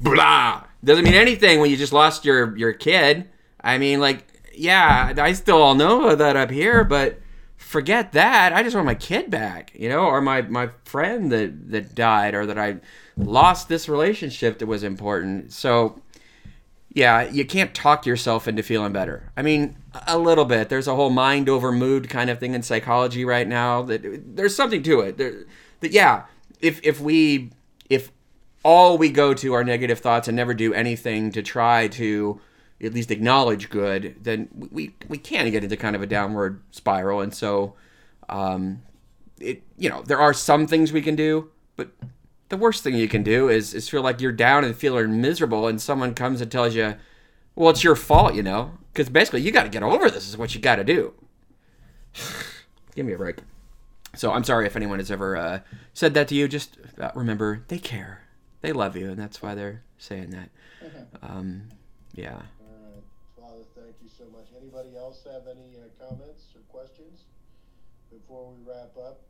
blah. 0.00 0.64
Doesn't 0.82 1.04
mean 1.04 1.14
anything 1.14 1.60
when 1.60 1.70
you 1.70 1.76
just 1.76 1.92
lost 1.92 2.24
your 2.24 2.56
your 2.56 2.72
kid. 2.72 3.28
I 3.62 3.78
mean, 3.78 4.00
like, 4.00 4.26
yeah, 4.54 5.12
I 5.18 5.32
still 5.32 5.60
all 5.60 5.74
know 5.74 6.14
that 6.14 6.36
up 6.36 6.50
here, 6.50 6.84
but 6.84 7.20
forget 7.56 8.12
that. 8.12 8.52
I 8.52 8.62
just 8.62 8.74
want 8.74 8.86
my 8.86 8.94
kid 8.94 9.30
back, 9.30 9.72
you 9.74 9.88
know, 9.88 10.00
or 10.00 10.20
my 10.20 10.42
my 10.42 10.70
friend 10.84 11.30
that 11.32 11.70
that 11.70 11.94
died, 11.94 12.34
or 12.34 12.46
that 12.46 12.58
I 12.58 12.76
lost 13.16 13.68
this 13.68 13.88
relationship 13.88 14.58
that 14.58 14.66
was 14.66 14.82
important. 14.82 15.52
So, 15.52 16.00
yeah, 16.92 17.28
you 17.30 17.44
can't 17.44 17.74
talk 17.74 18.06
yourself 18.06 18.48
into 18.48 18.62
feeling 18.62 18.92
better. 18.92 19.30
I 19.36 19.42
mean, 19.42 19.76
a 20.06 20.18
little 20.18 20.46
bit. 20.46 20.68
There's 20.68 20.88
a 20.88 20.96
whole 20.96 21.10
mind 21.10 21.48
over 21.48 21.70
mood 21.70 22.08
kind 22.08 22.30
of 22.30 22.40
thing 22.40 22.54
in 22.54 22.62
psychology 22.62 23.24
right 23.24 23.46
now. 23.46 23.82
That 23.82 24.36
there's 24.36 24.56
something 24.56 24.82
to 24.84 25.00
it. 25.00 25.18
There, 25.18 25.44
that 25.80 25.92
yeah, 25.92 26.24
if 26.60 26.80
if 26.82 27.00
we 27.00 27.50
if 27.88 28.10
all 28.62 28.98
we 28.98 29.10
go 29.10 29.34
to 29.34 29.54
are 29.54 29.64
negative 29.64 30.00
thoughts 30.00 30.28
and 30.28 30.36
never 30.36 30.54
do 30.54 30.74
anything 30.74 31.32
to 31.32 31.42
try 31.42 31.88
to 31.88 32.40
at 32.82 32.94
least 32.94 33.10
acknowledge 33.10 33.68
good, 33.68 34.16
then 34.22 34.48
we 34.54 34.94
we 35.08 35.18
can 35.18 35.50
get 35.50 35.62
into 35.62 35.76
kind 35.76 35.94
of 35.94 36.02
a 36.02 36.06
downward 36.06 36.62
spiral. 36.70 37.20
And 37.20 37.34
so, 37.34 37.74
um, 38.28 38.82
it 39.38 39.62
you 39.76 39.88
know 39.88 40.02
there 40.02 40.20
are 40.20 40.32
some 40.32 40.66
things 40.66 40.92
we 40.92 41.02
can 41.02 41.16
do, 41.16 41.50
but 41.76 41.90
the 42.48 42.56
worst 42.56 42.82
thing 42.82 42.94
you 42.94 43.08
can 43.08 43.22
do 43.22 43.48
is 43.48 43.74
is 43.74 43.88
feel 43.88 44.02
like 44.02 44.20
you're 44.20 44.32
down 44.32 44.64
and 44.64 44.76
feeling 44.76 45.20
miserable, 45.20 45.66
and 45.66 45.80
someone 45.80 46.14
comes 46.14 46.40
and 46.40 46.50
tells 46.50 46.74
you, 46.74 46.96
"Well, 47.54 47.70
it's 47.70 47.84
your 47.84 47.96
fault," 47.96 48.34
you 48.34 48.42
know, 48.42 48.72
because 48.92 49.08
basically 49.08 49.42
you 49.42 49.52
got 49.52 49.64
to 49.64 49.68
get 49.68 49.82
over 49.82 50.10
this. 50.10 50.28
Is 50.28 50.36
what 50.36 50.54
you 50.54 50.60
got 50.60 50.76
to 50.76 50.84
do. 50.84 51.14
Give 52.94 53.06
me 53.06 53.12
a 53.12 53.18
break. 53.18 53.36
So 54.16 54.32
I'm 54.32 54.44
sorry 54.44 54.66
if 54.66 54.74
anyone 54.74 54.98
has 54.98 55.10
ever 55.10 55.36
uh, 55.36 55.60
said 55.94 56.14
that 56.14 56.28
to 56.28 56.34
you. 56.34 56.48
Just 56.48 56.78
uh, 56.98 57.10
remember, 57.14 57.64
they 57.68 57.78
care, 57.78 58.24
they 58.60 58.72
love 58.72 58.96
you, 58.96 59.10
and 59.10 59.18
that's 59.18 59.40
why 59.42 59.54
they're 59.54 59.82
saying 59.98 60.30
that. 60.30 60.50
Um, 61.22 61.68
yeah. 62.14 62.34
All 62.34 62.40
right, 62.40 63.04
Father, 63.36 63.64
thank 63.76 63.94
you 64.02 64.08
so 64.08 64.24
much. 64.32 64.46
Anybody 64.56 64.96
else 64.96 65.24
have 65.24 65.46
any 65.48 65.76
uh, 65.76 65.88
comments 65.96 66.44
or 66.54 66.62
questions 66.68 67.24
before 68.10 68.52
we 68.52 68.56
wrap 68.66 68.96
up? 68.96 69.20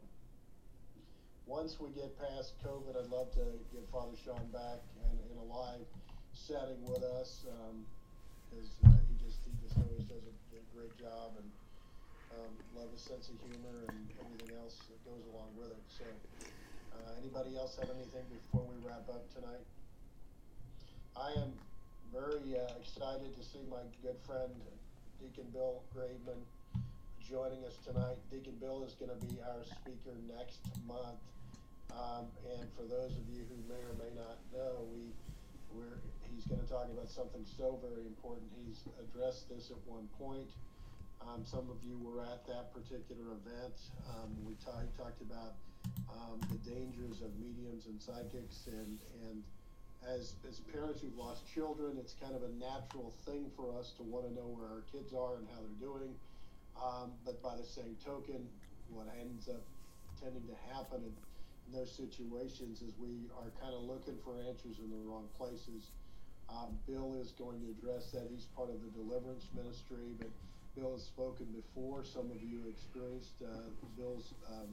Once 1.47 1.81
we 1.81 1.91
get 1.91 2.15
past 2.19 2.55
COVID, 2.65 2.95
I'd 2.95 3.11
love 3.11 3.31
to 3.35 3.43
get 3.75 3.83
Father 3.91 4.15
Shawn 4.25 4.47
back 4.53 4.79
and 5.03 5.19
in 5.31 5.37
a 5.39 5.47
live 5.53 5.87
setting 6.33 6.79
with 6.87 7.03
us. 7.03 7.45
Um, 7.51 7.85
uh, 8.55 8.63
he 8.87 9.15
just, 9.27 9.43
he 9.47 9.53
just 9.63 9.77
always 9.79 10.07
does 10.07 10.23
a, 10.27 10.35
a 10.59 10.63
great 10.75 10.95
job 10.99 11.35
and, 11.39 11.51
um, 12.39 12.53
love 12.79 12.91
his 12.95 13.03
sense 13.03 13.31
of 13.31 13.37
humor 13.43 13.83
and 13.91 13.99
everything 14.23 14.55
else 14.63 14.79
that 14.87 14.99
goes 15.03 15.23
along 15.35 15.51
with 15.59 15.75
it. 15.75 15.83
So, 15.91 16.07
uh, 16.95 17.21
anybody 17.21 17.57
else 17.57 17.77
have 17.79 17.91
anything 17.91 18.25
before 18.31 18.67
we 18.67 18.77
wrap 18.87 19.07
up 19.09 19.27
tonight? 19.35 19.65
I 21.17 21.33
am 21.41 21.53
very 22.13 22.59
uh, 22.59 22.81
excited 22.81 23.35
to 23.37 23.43
see 23.43 23.63
my 23.71 23.83
good 24.03 24.17
friend 24.27 24.51
Deacon 25.21 25.47
Bill 25.53 25.83
Graveman 25.95 26.41
joining 27.23 27.63
us 27.65 27.77
tonight. 27.87 28.17
Deacon 28.33 28.57
Bill 28.59 28.83
is 28.83 28.95
going 28.99 29.13
to 29.13 29.21
be 29.27 29.39
our 29.43 29.63
speaker 29.63 30.17
next 30.27 30.65
month. 30.89 31.21
Um, 31.93 32.27
and 32.59 32.67
for 32.75 32.87
those 32.87 33.13
of 33.15 33.25
you 33.31 33.43
who 33.47 33.59
may 33.67 33.79
or 33.83 33.95
may 33.99 34.11
not 34.15 34.39
know, 34.55 34.87
we 34.95 35.11
we're, 35.71 36.03
he's 36.35 36.47
going 36.51 36.59
to 36.59 36.67
talk 36.67 36.91
about 36.91 37.11
something 37.11 37.47
so 37.47 37.79
very 37.79 38.07
important. 38.07 38.47
He's 38.59 38.83
addressed 38.99 39.47
this 39.47 39.71
at 39.71 39.79
one 39.87 40.11
point. 40.19 40.51
Um, 41.23 41.45
some 41.45 41.71
of 41.71 41.79
you 41.87 41.95
were 42.03 42.23
at 42.27 42.43
that 42.49 42.75
particular 42.75 43.39
event. 43.39 43.77
Um, 44.11 44.35
we 44.43 44.57
he 44.59 44.91
talked 44.99 45.21
about 45.23 45.55
um, 46.09 46.41
the 46.51 46.59
dangers 46.71 47.23
of 47.23 47.31
mediums 47.39 47.87
and 47.87 48.01
psychics 48.01 48.67
and 48.67 48.99
and 49.29 49.43
as 50.09 50.33
as 50.49 50.61
parents 50.73 51.03
who've 51.03 51.17
lost 51.17 51.45
children, 51.53 51.97
it's 51.99 52.15
kind 52.17 52.35
of 52.35 52.43
a 52.43 52.53
natural 52.57 53.13
thing 53.27 53.51
for 53.57 53.77
us 53.79 53.93
to 53.99 54.03
want 54.03 54.27
to 54.27 54.33
know 54.33 54.49
where 54.49 54.69
our 54.69 54.85
kids 54.93 55.13
are 55.13 55.37
and 55.37 55.47
how 55.53 55.61
they're 55.61 55.89
doing. 55.89 56.15
Um, 56.81 57.13
but 57.25 57.43
by 57.43 57.57
the 57.57 57.67
same 57.67 57.97
token, 58.05 58.49
what 58.89 59.07
ends 59.21 59.49
up 59.49 59.61
tending 60.17 60.45
to 60.49 60.57
happen 60.73 61.05
in, 61.05 61.13
in 61.13 61.71
those 61.77 61.93
situations 61.93 62.81
is 62.81 62.97
we 62.97 63.29
are 63.37 63.53
kind 63.61 63.75
of 63.75 63.85
looking 63.85 64.17
for 64.25 64.41
answers 64.41 64.81
in 64.81 64.89
the 64.89 65.01
wrong 65.05 65.29
places. 65.37 65.93
Um, 66.49 66.75
Bill 66.89 67.15
is 67.21 67.33
going 67.37 67.61
to 67.61 67.69
address 67.79 68.11
that. 68.11 68.27
He's 68.33 68.49
part 68.57 68.71
of 68.71 68.81
the 68.83 68.91
deliverance 68.97 69.47
ministry, 69.55 70.17
but 70.19 70.33
Bill 70.75 70.93
has 70.97 71.05
spoken 71.05 71.47
before. 71.53 72.03
Some 72.03 72.31
of 72.33 72.43
you 72.43 72.65
experienced 72.67 73.37
uh, 73.45 73.69
Bill's 73.97 74.33
um, 74.49 74.73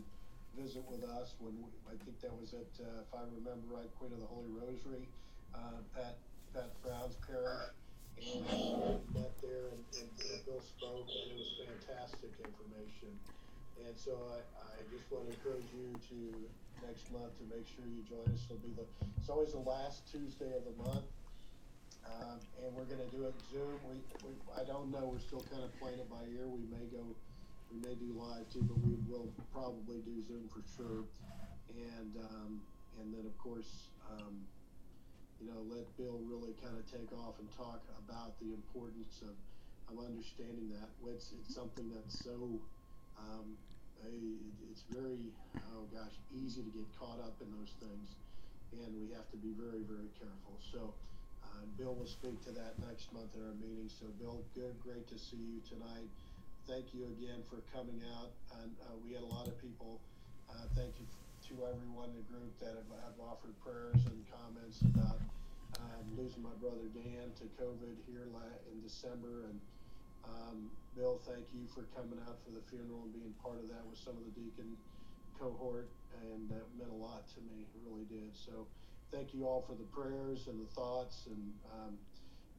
visit 0.57 0.81
with 0.89 1.05
us 1.05 1.37
when 1.37 1.53
we, 1.61 1.69
I 1.85 1.93
think 2.01 2.17
that 2.25 2.33
was 2.33 2.57
at, 2.57 2.67
uh, 2.81 3.05
if 3.05 3.11
I 3.13 3.21
remember 3.29 3.77
right, 3.77 3.87
Queen 4.01 4.09
of 4.11 4.19
the 4.19 4.25
Holy 4.25 4.49
Rosary, 4.49 5.05
uh, 5.53 5.85
Pat 5.93 6.17
Pat 6.51 6.73
Brown's 6.81 7.13
parish, 7.21 7.69
and 8.17 8.41
we 8.49 9.21
met 9.21 9.37
there, 9.45 9.69
and, 9.69 9.81
and, 10.01 10.09
and 10.09 10.39
Bill 10.49 10.63
spoke, 10.65 11.05
and 11.05 11.25
it 11.29 11.37
was 11.37 11.51
fantastic 11.61 12.33
information. 12.41 13.13
And 13.85 13.93
so 13.93 14.17
I, 14.33 14.41
I 14.57 14.81
just 14.89 15.05
want 15.13 15.29
to 15.29 15.37
encourage 15.37 15.69
you 15.69 15.93
to 15.93 16.17
next 16.81 17.05
month 17.13 17.37
to 17.37 17.45
make 17.53 17.69
sure 17.69 17.85
you 17.85 18.01
join 18.09 18.25
us. 18.33 18.41
It'll 18.49 18.57
be 18.65 18.73
the 18.73 18.89
it's 19.21 19.29
always 19.29 19.53
the 19.53 19.61
last 19.61 20.09
Tuesday 20.09 20.49
of 20.57 20.65
the 20.65 20.75
month. 20.81 21.05
Um, 22.07 22.39
and 22.63 22.71
we're 22.73 22.87
going 22.87 23.03
to 23.03 23.11
do 23.13 23.27
it 23.27 23.35
Zoom. 23.51 23.77
We, 23.85 23.99
we, 24.23 24.31
I 24.55 24.63
don't 24.63 24.89
know. 24.89 25.11
We're 25.11 25.21
still 25.21 25.43
kind 25.51 25.61
of 25.61 25.69
playing 25.77 25.99
it 25.99 26.09
by 26.09 26.23
ear. 26.31 26.47
We 26.47 26.63
may 26.71 26.87
go 26.89 27.03
we 27.71 27.79
may 27.83 27.95
do 27.95 28.13
live 28.15 28.47
too, 28.51 28.63
but 28.63 28.79
we 28.79 28.95
will 29.11 29.27
probably 29.51 29.99
do 30.07 30.23
Zoom 30.27 30.47
for 30.47 30.63
sure. 30.75 31.03
And 31.75 32.15
um, 32.17 32.61
and 32.99 33.13
then 33.13 33.25
of 33.25 33.35
course, 33.37 33.89
um, 34.09 34.47
you 35.41 35.51
know, 35.51 35.59
let 35.67 35.85
Bill 35.97 36.19
really 36.25 36.55
kind 36.63 36.75
of 36.79 36.83
take 36.87 37.11
off 37.13 37.35
and 37.39 37.47
talk 37.59 37.83
about 38.07 38.39
the 38.39 38.55
importance 38.55 39.21
of, 39.21 39.35
of 39.91 40.03
understanding 40.03 40.71
that. 40.79 40.89
It's 41.11 41.33
it's 41.35 41.53
something 41.53 41.91
that's 41.91 42.23
so 42.23 42.59
um, 43.19 43.57
a, 44.05 44.15
it's 44.71 44.83
very 44.89 45.19
oh 45.75 45.85
gosh 45.91 46.15
easy 46.31 46.63
to 46.63 46.71
get 46.71 46.87
caught 46.97 47.19
up 47.19 47.35
in 47.43 47.51
those 47.51 47.73
things, 47.83 48.15
and 48.79 48.89
we 48.95 49.11
have 49.13 49.27
to 49.31 49.37
be 49.37 49.51
very 49.59 49.83
very 49.83 50.09
careful. 50.15 50.55
So. 50.71 50.93
Uh, 51.47 51.63
Bill 51.79 51.95
will 51.95 52.05
speak 52.05 52.43
to 52.43 52.51
that 52.51 52.75
next 52.85 53.13
month 53.13 53.33
in 53.33 53.41
our 53.41 53.55
meeting. 53.55 53.87
So, 53.87 54.05
Bill, 54.19 54.43
good, 54.53 54.75
great 54.83 55.07
to 55.07 55.17
see 55.17 55.37
you 55.37 55.61
tonight 55.65 56.11
thank 56.67 56.91
you 56.91 57.07
again 57.15 57.39
for 57.47 57.63
coming 57.71 58.03
out. 58.19 58.35
And 58.59 58.75
uh, 58.83 58.99
we 58.99 59.15
had 59.15 59.23
a 59.23 59.31
lot 59.31 59.47
of 59.47 59.55
people. 59.63 60.03
Uh, 60.51 60.67
thank 60.75 60.91
you 60.99 61.07
to 61.47 61.53
everyone 61.63 62.11
in 62.11 62.19
the 62.19 62.27
group 62.27 62.51
that 62.59 62.75
have, 62.75 62.91
have 63.07 63.17
offered 63.23 63.55
prayers 63.63 64.03
and 64.03 64.19
comments 64.27 64.83
about 64.83 65.15
um, 65.79 66.03
losing 66.19 66.43
my 66.43 66.51
brother 66.59 66.91
Dan 66.91 67.31
to 67.39 67.47
COVID 67.55 67.95
here 68.03 68.27
in 68.27 68.77
December. 68.83 69.47
And 69.47 69.57
um, 70.27 70.67
Bill, 70.91 71.23
thank 71.23 71.47
you 71.55 71.63
for 71.71 71.87
coming 71.95 72.19
out 72.27 72.35
for 72.43 72.51
the 72.51 72.63
funeral 72.67 73.07
and 73.07 73.15
being 73.15 73.31
part 73.39 73.63
of 73.63 73.71
that 73.71 73.83
with 73.87 73.99
some 74.03 74.19
of 74.19 74.27
the 74.27 74.35
deacon 74.35 74.75
cohort. 75.39 75.87
And 76.19 76.51
that 76.51 76.67
meant 76.75 76.91
a 76.91 76.99
lot 76.99 77.23
to 77.31 77.39
me, 77.47 77.63
it 77.63 77.79
really 77.87 78.07
did. 78.11 78.35
So 78.35 78.67
thank 79.15 79.31
you 79.31 79.47
all 79.47 79.63
for 79.63 79.79
the 79.79 79.87
prayers 79.95 80.51
and 80.51 80.59
the 80.59 80.67
thoughts. 80.75 81.31
And 81.31 81.43
um, 81.71 81.95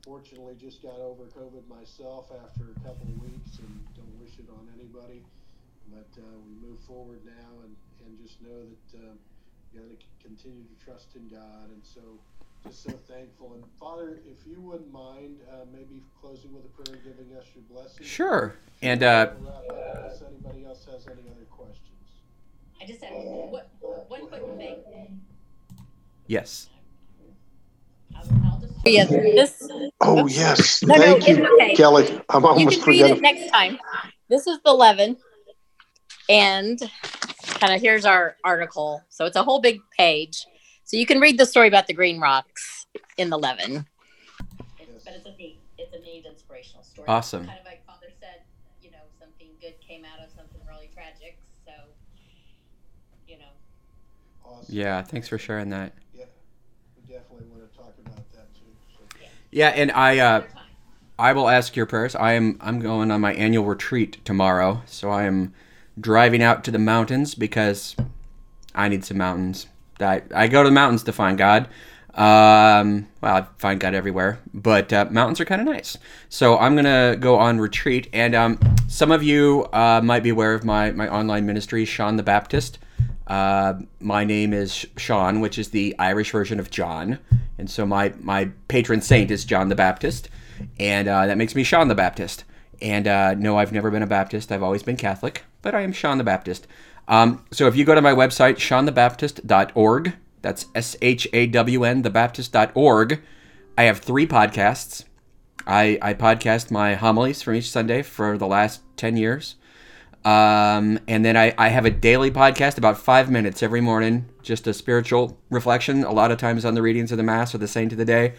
fortunately 0.09 0.57
just 0.57 0.83
got 0.83 0.97
over 1.01 1.25
COVID 1.37 1.69
myself 1.69 2.33
after 2.33 2.73
a 2.73 2.79
couple 2.81 3.05
of 3.13 3.21
weeks 3.21 3.59
and 3.59 3.98
wish 4.21 4.39
it 4.39 4.49
on 4.51 4.69
anybody. 4.79 5.23
But 5.91 6.09
uh, 6.21 6.37
we 6.47 6.69
move 6.69 6.81
forward 6.81 7.21
now 7.25 7.63
and, 7.65 7.75
and 8.05 8.19
just 8.23 8.43
know 8.43 8.61
that 8.69 8.99
uh, 8.99 9.13
you 9.73 9.81
got 9.81 9.89
to 9.89 9.97
continue 10.23 10.65
to 10.65 10.85
trust 10.85 11.17
in 11.17 11.29
God. 11.29 11.71
And 11.73 11.83
so 11.83 12.01
just 12.65 12.83
so 12.85 12.91
thankful. 13.09 13.55
And 13.55 13.65
Father, 13.81 14.19
if 14.31 14.47
you 14.47 14.61
wouldn't 14.61 14.93
mind, 14.93 15.37
uh, 15.51 15.65
maybe 15.73 16.03
closing 16.21 16.53
with 16.53 16.65
a 16.65 16.69
prayer, 16.69 16.99
giving 17.03 17.35
us 17.37 17.45
your 17.55 17.65
blessing. 17.71 18.05
Sure. 18.05 18.55
And 18.83 19.03
uh, 19.03 19.31
unless 19.39 20.23
anybody 20.23 20.65
else 20.67 20.85
has 20.91 21.07
any 21.07 21.23
other 21.31 21.47
questions. 21.51 21.85
I 22.81 22.87
just 22.87 23.03
have 23.03 23.15
one, 23.15 23.65
one 24.09 24.27
quick 24.29 24.43
thing. 24.59 25.21
yes. 26.27 26.69
I'll, 28.15 28.23
I'll 28.45 28.61
just. 28.61 28.75
Yeah, 28.87 29.05
this. 29.05 29.69
Oh 30.01 30.27
yes, 30.29 30.83
No, 30.85 30.95
no, 30.95 31.01
thank 31.03 31.29
you, 31.29 31.47
okay. 31.55 31.75
Kelly. 31.75 32.21
I'm 32.29 32.43
You 32.43 32.49
almost 32.49 32.83
can 32.83 32.91
read 32.91 33.01
it 33.07 33.17
forgetting. 33.17 33.23
next 33.23 33.51
time. 33.51 33.79
This 34.29 34.47
is 34.47 34.59
the 34.65 34.73
Leaven, 34.75 35.17
and 36.29 36.79
kind 37.61 37.75
of 37.75 37.81
here's 37.81 38.05
our 38.05 38.37
article. 38.45 39.03
So 39.09 39.25
it's 39.25 39.37
a 39.37 39.43
whole 39.43 39.61
big 39.61 39.81
page. 39.97 40.47
So 40.85 40.97
you 40.97 41.07
can 41.07 41.21
read 41.21 41.39
the 41.39 41.47
story 41.47 41.69
about 41.69 41.87
the 41.87 41.95
Green 41.95 42.21
Rocks 42.21 42.87
in 43.17 43.31
the 43.31 43.39
Leaven. 43.39 43.87
But 45.05 45.15
it's 45.15 45.27
a 45.27 45.33
neat, 45.37 45.59
it's 45.79 45.95
a 45.95 46.01
neat 46.01 46.25
inspirational 46.27 46.83
story. 46.83 47.07
Awesome. 47.09 47.47
Kind 47.47 47.59
of 47.59 47.65
like 47.65 47.85
Father 47.87 48.09
said, 48.21 48.43
you 48.83 48.91
know, 48.91 48.99
something 49.19 49.49
good 49.61 49.75
came 49.87 50.05
out 50.05 50.23
of 50.25 50.31
something 50.37 50.61
really 50.69 50.91
tragic. 50.95 51.39
So, 51.65 51.73
you 53.27 53.39
know, 53.39 53.45
Awesome. 54.45 54.67
Yeah. 54.69 55.03
Thanks 55.03 55.29
for 55.29 55.39
sharing 55.39 55.71
that. 55.71 55.95
Yeah, 56.15 56.25
we 56.97 57.13
definitely 57.13 57.47
want 57.47 57.71
to 57.71 57.77
talk 57.77 57.95
about 58.05 58.31
that 58.33 58.55
too. 58.55 58.61
So. 58.99 59.05
Yeah, 59.51 59.69
and 59.69 59.91
I 59.93 60.19
uh, 60.19 60.37
another 60.39 60.49
time. 60.53 60.68
I 61.19 61.33
will 61.33 61.49
ask 61.49 61.75
your 61.75 61.87
prayers. 61.87 62.15
I 62.15 62.35
am 62.35 62.59
I'm 62.61 62.79
going 62.79 63.11
on 63.11 63.21
my 63.21 63.35
annual 63.35 63.65
retreat 63.65 64.25
tomorrow, 64.25 64.83
so 64.87 65.11
I 65.11 65.25
am 65.25 65.53
driving 66.01 66.43
out 66.43 66.63
to 66.65 66.71
the 66.71 66.79
mountains 66.79 67.35
because 67.35 67.97
I 68.73 68.89
need 68.89 69.05
some 69.05 69.19
mountains. 69.19 69.67
I, 69.99 70.23
I 70.33 70.47
go 70.47 70.63
to 70.63 70.69
the 70.69 70.75
mountains 70.75 71.03
to 71.05 71.13
find 71.13 71.37
God. 71.37 71.69
Um, 72.15 73.09
well, 73.21 73.37
I 73.37 73.47
find 73.59 73.81
God 73.81 73.95
everywhere, 73.95 74.39
but 74.55 74.93
uh, 74.93 75.07
mountains 75.11 75.41
are 75.41 75.45
kind 75.45 75.61
of 75.61 75.67
nice. 75.67 75.99
So 76.29 76.57
I'm 76.57 76.77
gonna 76.77 77.17
go 77.19 77.37
on 77.37 77.59
retreat, 77.59 78.09
and 78.13 78.37
um, 78.37 78.61
some 78.87 79.11
of 79.11 79.25
you 79.25 79.67
uh, 79.73 80.01
might 80.03 80.23
be 80.23 80.31
aware 80.31 80.55
of 80.55 80.65
my 80.65 80.93
my 80.93 81.09
online 81.09 81.47
ministry, 81.47 81.85
Shawn 81.85 82.17
the 82.17 82.23
Baptist. 82.23 82.79
Uh, 83.27 83.75
my 84.01 84.25
name 84.25 84.53
is 84.53 84.87
Shawn, 84.97 85.41
which 85.41 85.59
is 85.59 85.71
the 85.71 85.97
Irish 85.99 86.31
version 86.31 86.61
of 86.61 86.71
John, 86.71 87.19
and 87.59 87.69
so 87.69 87.85
my 87.85 88.13
my 88.21 88.51
patron 88.69 89.01
saint 89.01 89.33
is 89.33 89.45
John 89.45 89.69
the 89.69 89.75
Baptist, 89.75 90.29
and 90.79 91.09
uh, 91.09 91.27
that 91.27 91.37
makes 91.37 91.55
me 91.55 91.65
Shawn 91.65 91.89
the 91.89 91.95
Baptist. 91.95 92.45
And 92.81 93.09
uh, 93.09 93.35
no, 93.35 93.59
I've 93.59 93.73
never 93.73 93.91
been 93.91 94.03
a 94.03 94.07
Baptist. 94.07 94.53
I've 94.53 94.63
always 94.63 94.83
been 94.83 94.97
Catholic, 94.97 95.45
but 95.63 95.75
I 95.75 95.83
am 95.83 95.93
Shawn 95.93 96.19
the 96.19 96.25
Baptist. 96.25 96.67
Um, 97.09 97.45
so 97.51 97.67
if 97.67 97.75
you 97.75 97.85
go 97.85 97.95
to 97.95 98.03
my 98.03 98.13
website, 98.13 98.57
ShawnTheBaptist.org, 98.57 100.15
that's 100.43 100.67
S 100.75 100.97
H 101.03 101.27
A 101.33 101.47
W 101.47 101.85
N, 101.85 102.03
thebaptist.org. 102.03 103.21
I 103.77 103.83
have 103.85 103.99
three 103.99 104.27
podcasts. 104.27 105.05
I, 105.67 105.99
I 106.01 106.15
podcast 106.15 106.71
my 106.71 106.95
homilies 106.95 107.43
from 107.43 107.55
each 107.55 107.71
Sunday 107.71 108.03
for 108.03 108.39
the 108.39 108.47
last 108.47 108.81
10 108.97 109.17
years. 109.17 109.57
Um, 110.25 110.99
and 111.07 111.25
then 111.25 111.37
I, 111.37 111.55
I 111.57 111.69
have 111.69 111.85
a 111.85 111.91
daily 111.91 112.31
podcast 112.31 112.77
about 112.77 112.99
five 112.99 113.31
minutes 113.31 113.63
every 113.63 113.81
morning, 113.81 114.27
just 114.43 114.67
a 114.67 114.75
spiritual 114.75 115.39
reflection, 115.49 116.05
a 116.05 116.13
lot 116.13 116.31
of 116.31 116.39
times 116.39 116.65
on 116.65 116.75
the 116.75 116.83
readings 116.83 117.13
of 117.13 117.19
the 117.19 117.23
Mass 117.23 117.55
or 117.55 117.59
the 117.59 117.69
Saint 117.69 117.93
of 117.93 117.99
the 117.99 118.05
Day. 118.05 118.35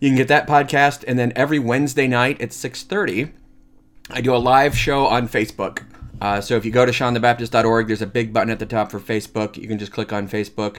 You 0.00 0.08
can 0.08 0.16
get 0.16 0.28
that 0.28 0.48
podcast. 0.48 1.04
And 1.06 1.18
then 1.18 1.32
every 1.36 1.58
Wednesday 1.58 2.08
night 2.08 2.40
at 2.40 2.50
6.30, 2.50 3.32
I 4.10 4.20
do 4.20 4.34
a 4.34 4.38
live 4.38 4.76
show 4.76 5.06
on 5.06 5.28
Facebook. 5.28 5.84
Uh, 6.20 6.40
so 6.40 6.56
if 6.56 6.64
you 6.64 6.70
go 6.70 6.84
to 6.84 6.92
ShawnTheBaptist.org, 6.92 7.86
there's 7.86 8.02
a 8.02 8.06
big 8.06 8.32
button 8.32 8.50
at 8.50 8.58
the 8.58 8.66
top 8.66 8.90
for 8.90 8.98
Facebook. 8.98 9.56
You 9.56 9.68
can 9.68 9.78
just 9.78 9.92
click 9.92 10.12
on 10.12 10.28
Facebook. 10.28 10.78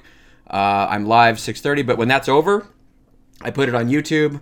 Uh, 0.49 0.87
I'm 0.89 1.05
live 1.05 1.37
6:30, 1.37 1.85
but 1.85 1.97
when 1.97 2.07
that's 2.07 2.27
over, 2.27 2.67
I 3.41 3.51
put 3.51 3.69
it 3.69 3.75
on 3.75 3.87
YouTube. 3.87 4.41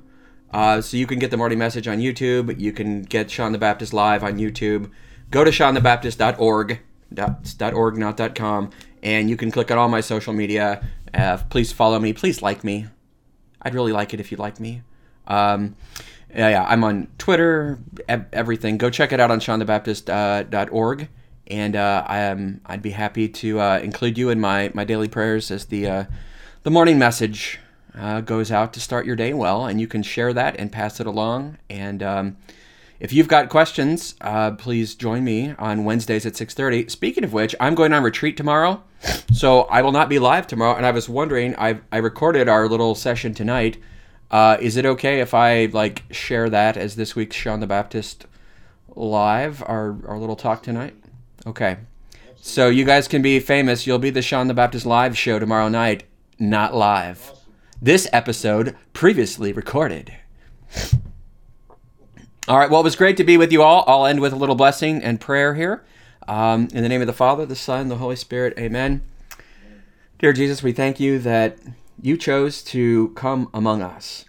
Uh, 0.51 0.81
so 0.81 0.97
you 0.97 1.05
can 1.05 1.19
get 1.19 1.29
the 1.29 1.37
morning 1.37 1.59
message 1.59 1.87
on 1.87 1.99
YouTube. 1.99 2.59
You 2.59 2.71
can 2.73 3.03
get 3.03 3.29
Shawn 3.29 3.51
the 3.51 3.59
Baptist 3.59 3.93
live 3.93 4.23
on 4.23 4.37
YouTube. 4.37 4.89
Go 5.29 5.43
to 5.43 5.51
ShawnTheBaptist.org, 5.51 6.79
dot, 7.13 7.73
.org, 7.73 7.97
not 7.97 8.35
.com, 8.35 8.71
and 9.03 9.29
you 9.29 9.37
can 9.37 9.51
click 9.51 9.69
on 9.69 9.77
all 9.77 9.87
my 9.87 10.01
social 10.01 10.33
media. 10.33 10.83
Uh, 11.13 11.37
please 11.49 11.71
follow 11.71 11.99
me. 11.99 12.13
Please 12.13 12.41
like 12.41 12.63
me. 12.63 12.87
I'd 13.61 13.75
really 13.75 13.91
like 13.91 14.13
it 14.13 14.19
if 14.19 14.31
you 14.31 14.37
like 14.37 14.59
me. 14.59 14.81
Um, 15.27 15.75
yeah, 16.33 16.49
yeah, 16.49 16.65
I'm 16.67 16.83
on 16.83 17.07
Twitter, 17.17 17.79
everything. 18.07 18.77
Go 18.77 18.89
check 18.89 19.11
it 19.11 19.19
out 19.19 19.31
on 19.31 19.39
ShawnTheBaptist.org. 19.39 21.01
Uh, 21.01 21.05
and 21.47 21.75
uh, 21.75 22.03
I 22.07 22.19
am 22.19 22.61
I'd 22.65 22.81
be 22.81 22.91
happy 22.91 23.27
to 23.27 23.59
uh, 23.59 23.79
include 23.79 24.17
you 24.17 24.29
in 24.29 24.39
my, 24.39 24.71
my 24.73 24.83
daily 24.83 25.07
prayers 25.07 25.49
as 25.49 25.65
the 25.65 25.87
uh, 25.87 26.03
the 26.63 26.69
morning 26.69 26.99
message 26.99 27.59
uh, 27.95 28.21
goes 28.21 28.51
out 28.51 28.73
to 28.73 28.79
start 28.79 29.05
your 29.05 29.15
day 29.15 29.33
well, 29.33 29.65
and 29.65 29.81
you 29.81 29.87
can 29.87 30.03
share 30.03 30.33
that 30.33 30.55
and 30.59 30.71
pass 30.71 30.99
it 30.99 31.07
along. 31.07 31.57
And 31.69 32.03
um, 32.03 32.37
if 32.99 33.11
you've 33.11 33.27
got 33.27 33.49
questions, 33.49 34.15
uh, 34.21 34.51
please 34.51 34.93
join 34.93 35.23
me 35.23 35.55
on 35.57 35.85
Wednesdays 35.85 36.25
at 36.25 36.35
six 36.35 36.53
thirty. 36.53 36.87
Speaking 36.87 37.23
of 37.23 37.33
which, 37.33 37.55
I'm 37.59 37.73
going 37.73 37.93
on 37.93 38.03
retreat 38.03 38.37
tomorrow, 38.37 38.83
so 39.31 39.61
I 39.63 39.81
will 39.81 39.91
not 39.91 40.09
be 40.09 40.19
live 40.19 40.47
tomorrow. 40.47 40.75
And 40.75 40.85
I 40.85 40.91
was 40.91 41.07
wondering, 41.07 41.55
I 41.57 41.79
I 41.91 41.97
recorded 41.97 42.47
our 42.47 42.67
little 42.67 42.95
session 42.95 43.33
tonight. 43.33 43.77
Uh, 44.31 44.57
is 44.59 44.77
it 44.77 44.85
okay 44.85 45.21
if 45.21 45.33
I 45.33 45.65
like 45.65 46.03
share 46.11 46.49
that 46.49 46.77
as 46.77 46.95
this 46.95 47.15
week's 47.15 47.35
Shawn 47.35 47.59
the 47.59 47.67
Baptist 47.67 48.25
live, 48.95 49.63
our 49.63 49.97
our 50.07 50.17
little 50.17 50.35
talk 50.35 50.63
tonight? 50.63 50.95
Okay. 51.47 51.77
So 52.41 52.69
you 52.69 52.85
guys 52.85 53.07
can 53.07 53.21
be 53.21 53.39
famous. 53.39 53.85
You'll 53.85 53.99
be 53.99 54.11
the 54.11 54.21
Shawn 54.21 54.47
the 54.47 54.53
Baptist 54.53 54.85
live 54.85 55.17
show 55.17 55.39
tomorrow 55.39 55.67
night. 55.67 56.03
Not 56.37 56.73
live. 56.73 57.31
This 57.81 58.07
episode 58.13 58.75
previously 58.93 59.51
recorded. 59.51 60.13
All 62.47 62.57
right. 62.57 62.69
Well, 62.69 62.81
it 62.81 62.85
was 62.85 62.95
great 62.95 63.17
to 63.17 63.23
be 63.23 63.37
with 63.37 63.51
you 63.51 63.61
all. 63.61 63.83
I'll 63.87 64.05
end 64.05 64.21
with 64.21 64.33
a 64.33 64.37
little 64.37 64.55
blessing 64.55 65.03
and 65.03 65.19
prayer 65.19 65.53
here. 65.53 65.83
Um, 66.29 66.67
in 66.73 66.83
the 66.83 66.89
name 66.89 67.01
of 67.01 67.07
the 67.07 67.13
Father, 67.13 67.43
the 67.43 67.55
Son, 67.55 67.87
the 67.87 67.95
Holy 67.95 68.15
Spirit. 68.15 68.53
Amen. 68.59 69.01
Dear 70.19 70.31
Jesus, 70.31 70.61
we 70.61 70.71
thank 70.71 70.99
you 70.99 71.17
that 71.17 71.57
you 71.99 72.17
chose 72.17 72.61
to 72.65 73.09
come 73.15 73.49
among 73.51 73.81
us, 73.81 74.25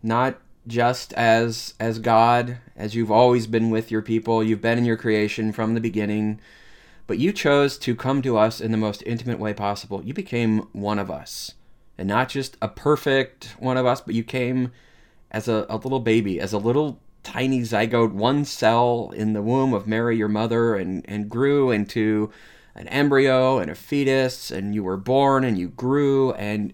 not 0.00 0.38
just 0.68 1.12
as 1.14 1.74
as 1.80 1.98
God, 1.98 2.58
as 2.76 2.94
you've 2.94 3.10
always 3.10 3.48
been 3.48 3.68
with 3.68 3.90
your 3.90 4.00
people. 4.00 4.44
You've 4.44 4.62
been 4.62 4.78
in 4.78 4.84
your 4.84 4.96
creation 4.96 5.50
from 5.50 5.74
the 5.74 5.80
beginning, 5.80 6.40
but 7.08 7.18
you 7.18 7.32
chose 7.32 7.78
to 7.78 7.96
come 7.96 8.22
to 8.22 8.38
us 8.38 8.60
in 8.60 8.70
the 8.70 8.76
most 8.76 9.02
intimate 9.04 9.40
way 9.40 9.52
possible. 9.52 10.04
You 10.04 10.14
became 10.14 10.68
one 10.70 11.00
of 11.00 11.10
us, 11.10 11.54
and 11.98 12.06
not 12.06 12.28
just 12.28 12.56
a 12.62 12.68
perfect 12.68 13.56
one 13.58 13.76
of 13.76 13.86
us, 13.86 14.00
but 14.00 14.14
you 14.14 14.22
came 14.22 14.70
as 15.32 15.48
a, 15.48 15.66
a 15.68 15.78
little 15.78 15.98
baby, 15.98 16.38
as 16.38 16.52
a 16.52 16.58
little 16.58 17.00
tiny 17.22 17.60
zygote, 17.60 18.12
one 18.12 18.44
cell 18.44 19.12
in 19.14 19.32
the 19.32 19.42
womb 19.42 19.74
of 19.74 19.86
Mary, 19.86 20.16
your 20.16 20.28
mother, 20.28 20.74
and 20.74 21.04
and 21.08 21.28
grew 21.28 21.70
into 21.70 22.30
an 22.74 22.88
embryo 22.88 23.58
and 23.58 23.70
a 23.70 23.74
fetus, 23.74 24.50
and 24.50 24.74
you 24.74 24.82
were 24.82 24.96
born 24.96 25.44
and 25.44 25.58
you 25.58 25.68
grew 25.68 26.32
and 26.32 26.72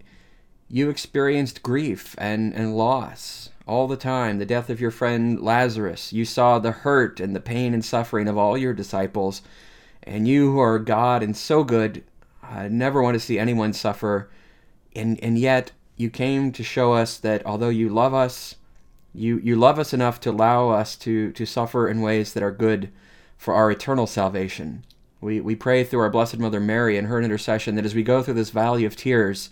you 0.68 0.90
experienced 0.90 1.62
grief 1.62 2.14
and, 2.18 2.52
and 2.54 2.76
loss 2.76 3.50
all 3.66 3.86
the 3.86 3.96
time, 3.96 4.38
the 4.38 4.46
death 4.46 4.70
of 4.70 4.80
your 4.80 4.90
friend 4.90 5.40
Lazarus. 5.40 6.12
You 6.12 6.24
saw 6.24 6.58
the 6.58 6.72
hurt 6.72 7.20
and 7.20 7.34
the 7.34 7.40
pain 7.40 7.74
and 7.74 7.84
suffering 7.84 8.28
of 8.28 8.38
all 8.38 8.56
your 8.56 8.72
disciples. 8.72 9.42
And 10.02 10.28
you 10.28 10.52
who 10.52 10.60
are 10.60 10.78
God 10.78 11.22
and 11.22 11.36
so 11.36 11.64
good, 11.64 12.04
uh, 12.42 12.68
never 12.70 13.02
want 13.02 13.14
to 13.14 13.20
see 13.20 13.38
anyone 13.38 13.72
suffer. 13.72 14.30
And, 14.94 15.18
and 15.22 15.36
yet, 15.36 15.72
you 15.96 16.10
came 16.10 16.52
to 16.52 16.62
show 16.62 16.92
us 16.92 17.18
that 17.18 17.44
although 17.44 17.70
you 17.70 17.88
love 17.88 18.14
us, 18.14 18.54
you, 19.16 19.38
you 19.38 19.56
love 19.56 19.78
us 19.78 19.92
enough 19.92 20.20
to 20.20 20.30
allow 20.30 20.70
us 20.70 20.94
to, 20.96 21.32
to 21.32 21.46
suffer 21.46 21.88
in 21.88 22.00
ways 22.00 22.32
that 22.34 22.42
are 22.42 22.52
good 22.52 22.90
for 23.36 23.54
our 23.54 23.70
eternal 23.70 24.06
salvation. 24.06 24.84
We, 25.20 25.40
we 25.40 25.56
pray 25.56 25.84
through 25.84 26.00
our 26.00 26.10
Blessed 26.10 26.38
Mother 26.38 26.60
Mary 26.60 26.98
and 26.98 27.08
her 27.08 27.20
intercession 27.20 27.74
that 27.74 27.86
as 27.86 27.94
we 27.94 28.02
go 28.02 28.22
through 28.22 28.34
this 28.34 28.50
valley 28.50 28.84
of 28.84 28.96
tears, 28.96 29.50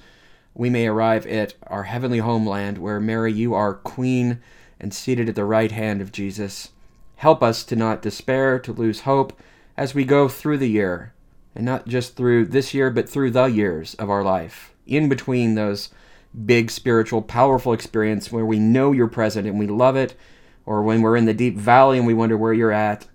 we 0.55 0.71
may 0.71 0.87
arrive 0.87 1.27
at 1.27 1.55
our 1.67 1.85
heavenly 1.85 2.19
homeland 2.19 2.79
where, 2.79 3.01
Mary, 3.01 3.33
you 3.33 3.55
are 3.55 3.75
Queen 3.75 4.41
and 4.79 4.93
seated 4.93 5.29
at 5.29 5.35
the 5.35 5.45
right 5.45 5.73
hand 5.73 6.01
of 6.01 6.13
Jesus. 6.13 6.71
Help 7.17 7.43
us 7.43 7.65
to 7.65 7.77
not 7.77 8.03
despair, 8.03 8.59
to 8.59 8.73
lose 8.73 9.01
hope 9.01 9.33
as 9.77 9.95
we 9.95 10.05
go 10.05 10.29
through 10.29 10.59
the 10.59 10.71
year, 10.71 11.13
and 11.55 11.65
not 11.65 11.89
just 11.89 12.17
through 12.17 12.45
this 12.45 12.75
year, 12.75 12.91
but 12.91 13.09
through 13.09 13.31
the 13.31 13.47
years 13.47 13.95
of 13.95 14.11
our 14.11 14.23
life, 14.23 14.75
in 14.87 15.09
between 15.09 15.55
those 15.55 15.89
big 16.45 16.71
spiritual, 16.71 17.23
powerful 17.23 17.73
experience 17.73 18.33
where 18.33 18.45
we 18.45 18.59
know 18.59 18.93
you're 18.93 19.09
present 19.09 19.47
and 19.47 19.59
we 19.59 19.67
love 19.67 19.97
it, 19.97 20.15
or 20.67 20.83
when 20.83 21.03
we're 21.03 21.17
in 21.17 21.27
the 21.27 21.35
deep 21.35 21.57
valley 21.57 21.99
and 21.99 22.07
we 22.07 22.15
wonder 22.15 22.37
where 22.37 22.53
you're 22.53 22.73
at. 22.73 23.07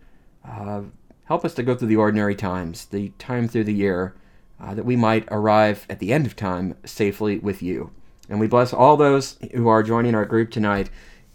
Uh, 0.48 0.82
help 1.26 1.44
us 1.44 1.54
to 1.56 1.64
go 1.64 1.76
through 1.76 1.88
the 1.88 1.96
ordinary 1.96 2.36
times, 2.36 2.86
the 2.86 3.10
time 3.20 3.48
through 3.48 3.64
the 3.64 3.74
year 3.74 4.16
uh, 4.60 4.74
that 4.74 4.86
we 4.86 4.96
might 4.96 5.28
arrive 5.32 5.86
at 5.90 6.00
the 6.00 6.14
end 6.14 6.26
of 6.26 6.36
time 6.36 6.76
safely 6.86 7.40
with 7.40 7.62
you. 7.62 7.92
And 8.30 8.40
we 8.40 8.48
bless 8.48 8.74
all 8.74 8.98
those 8.98 9.38
who 9.54 9.68
are 9.68 9.84
joining 9.84 10.16
our 10.16 10.26
group 10.26 10.52
tonight 10.52 10.90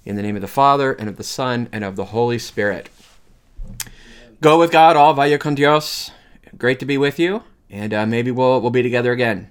in 0.04 0.16
the 0.16 0.22
name 0.22 0.36
of 0.36 0.42
the 0.42 0.48
Father, 0.48 0.92
and 0.92 1.08
of 1.08 1.16
the 1.16 1.24
Son, 1.24 1.68
and 1.72 1.82
of 1.82 1.96
the 1.96 2.06
Holy 2.06 2.38
Spirit. 2.38 2.90
Go 4.40 4.58
with 4.58 4.70
God, 4.70 4.96
all 4.96 5.14
vaya 5.14 5.38
con 5.38 5.54
Dios. 5.54 6.10
Great 6.58 6.78
to 6.80 6.86
be 6.86 6.98
with 6.98 7.18
you, 7.18 7.42
and 7.70 7.94
uh, 7.94 8.04
maybe 8.04 8.30
we'll, 8.30 8.60
we'll 8.60 8.70
be 8.70 8.82
together 8.82 9.12
again. 9.12 9.50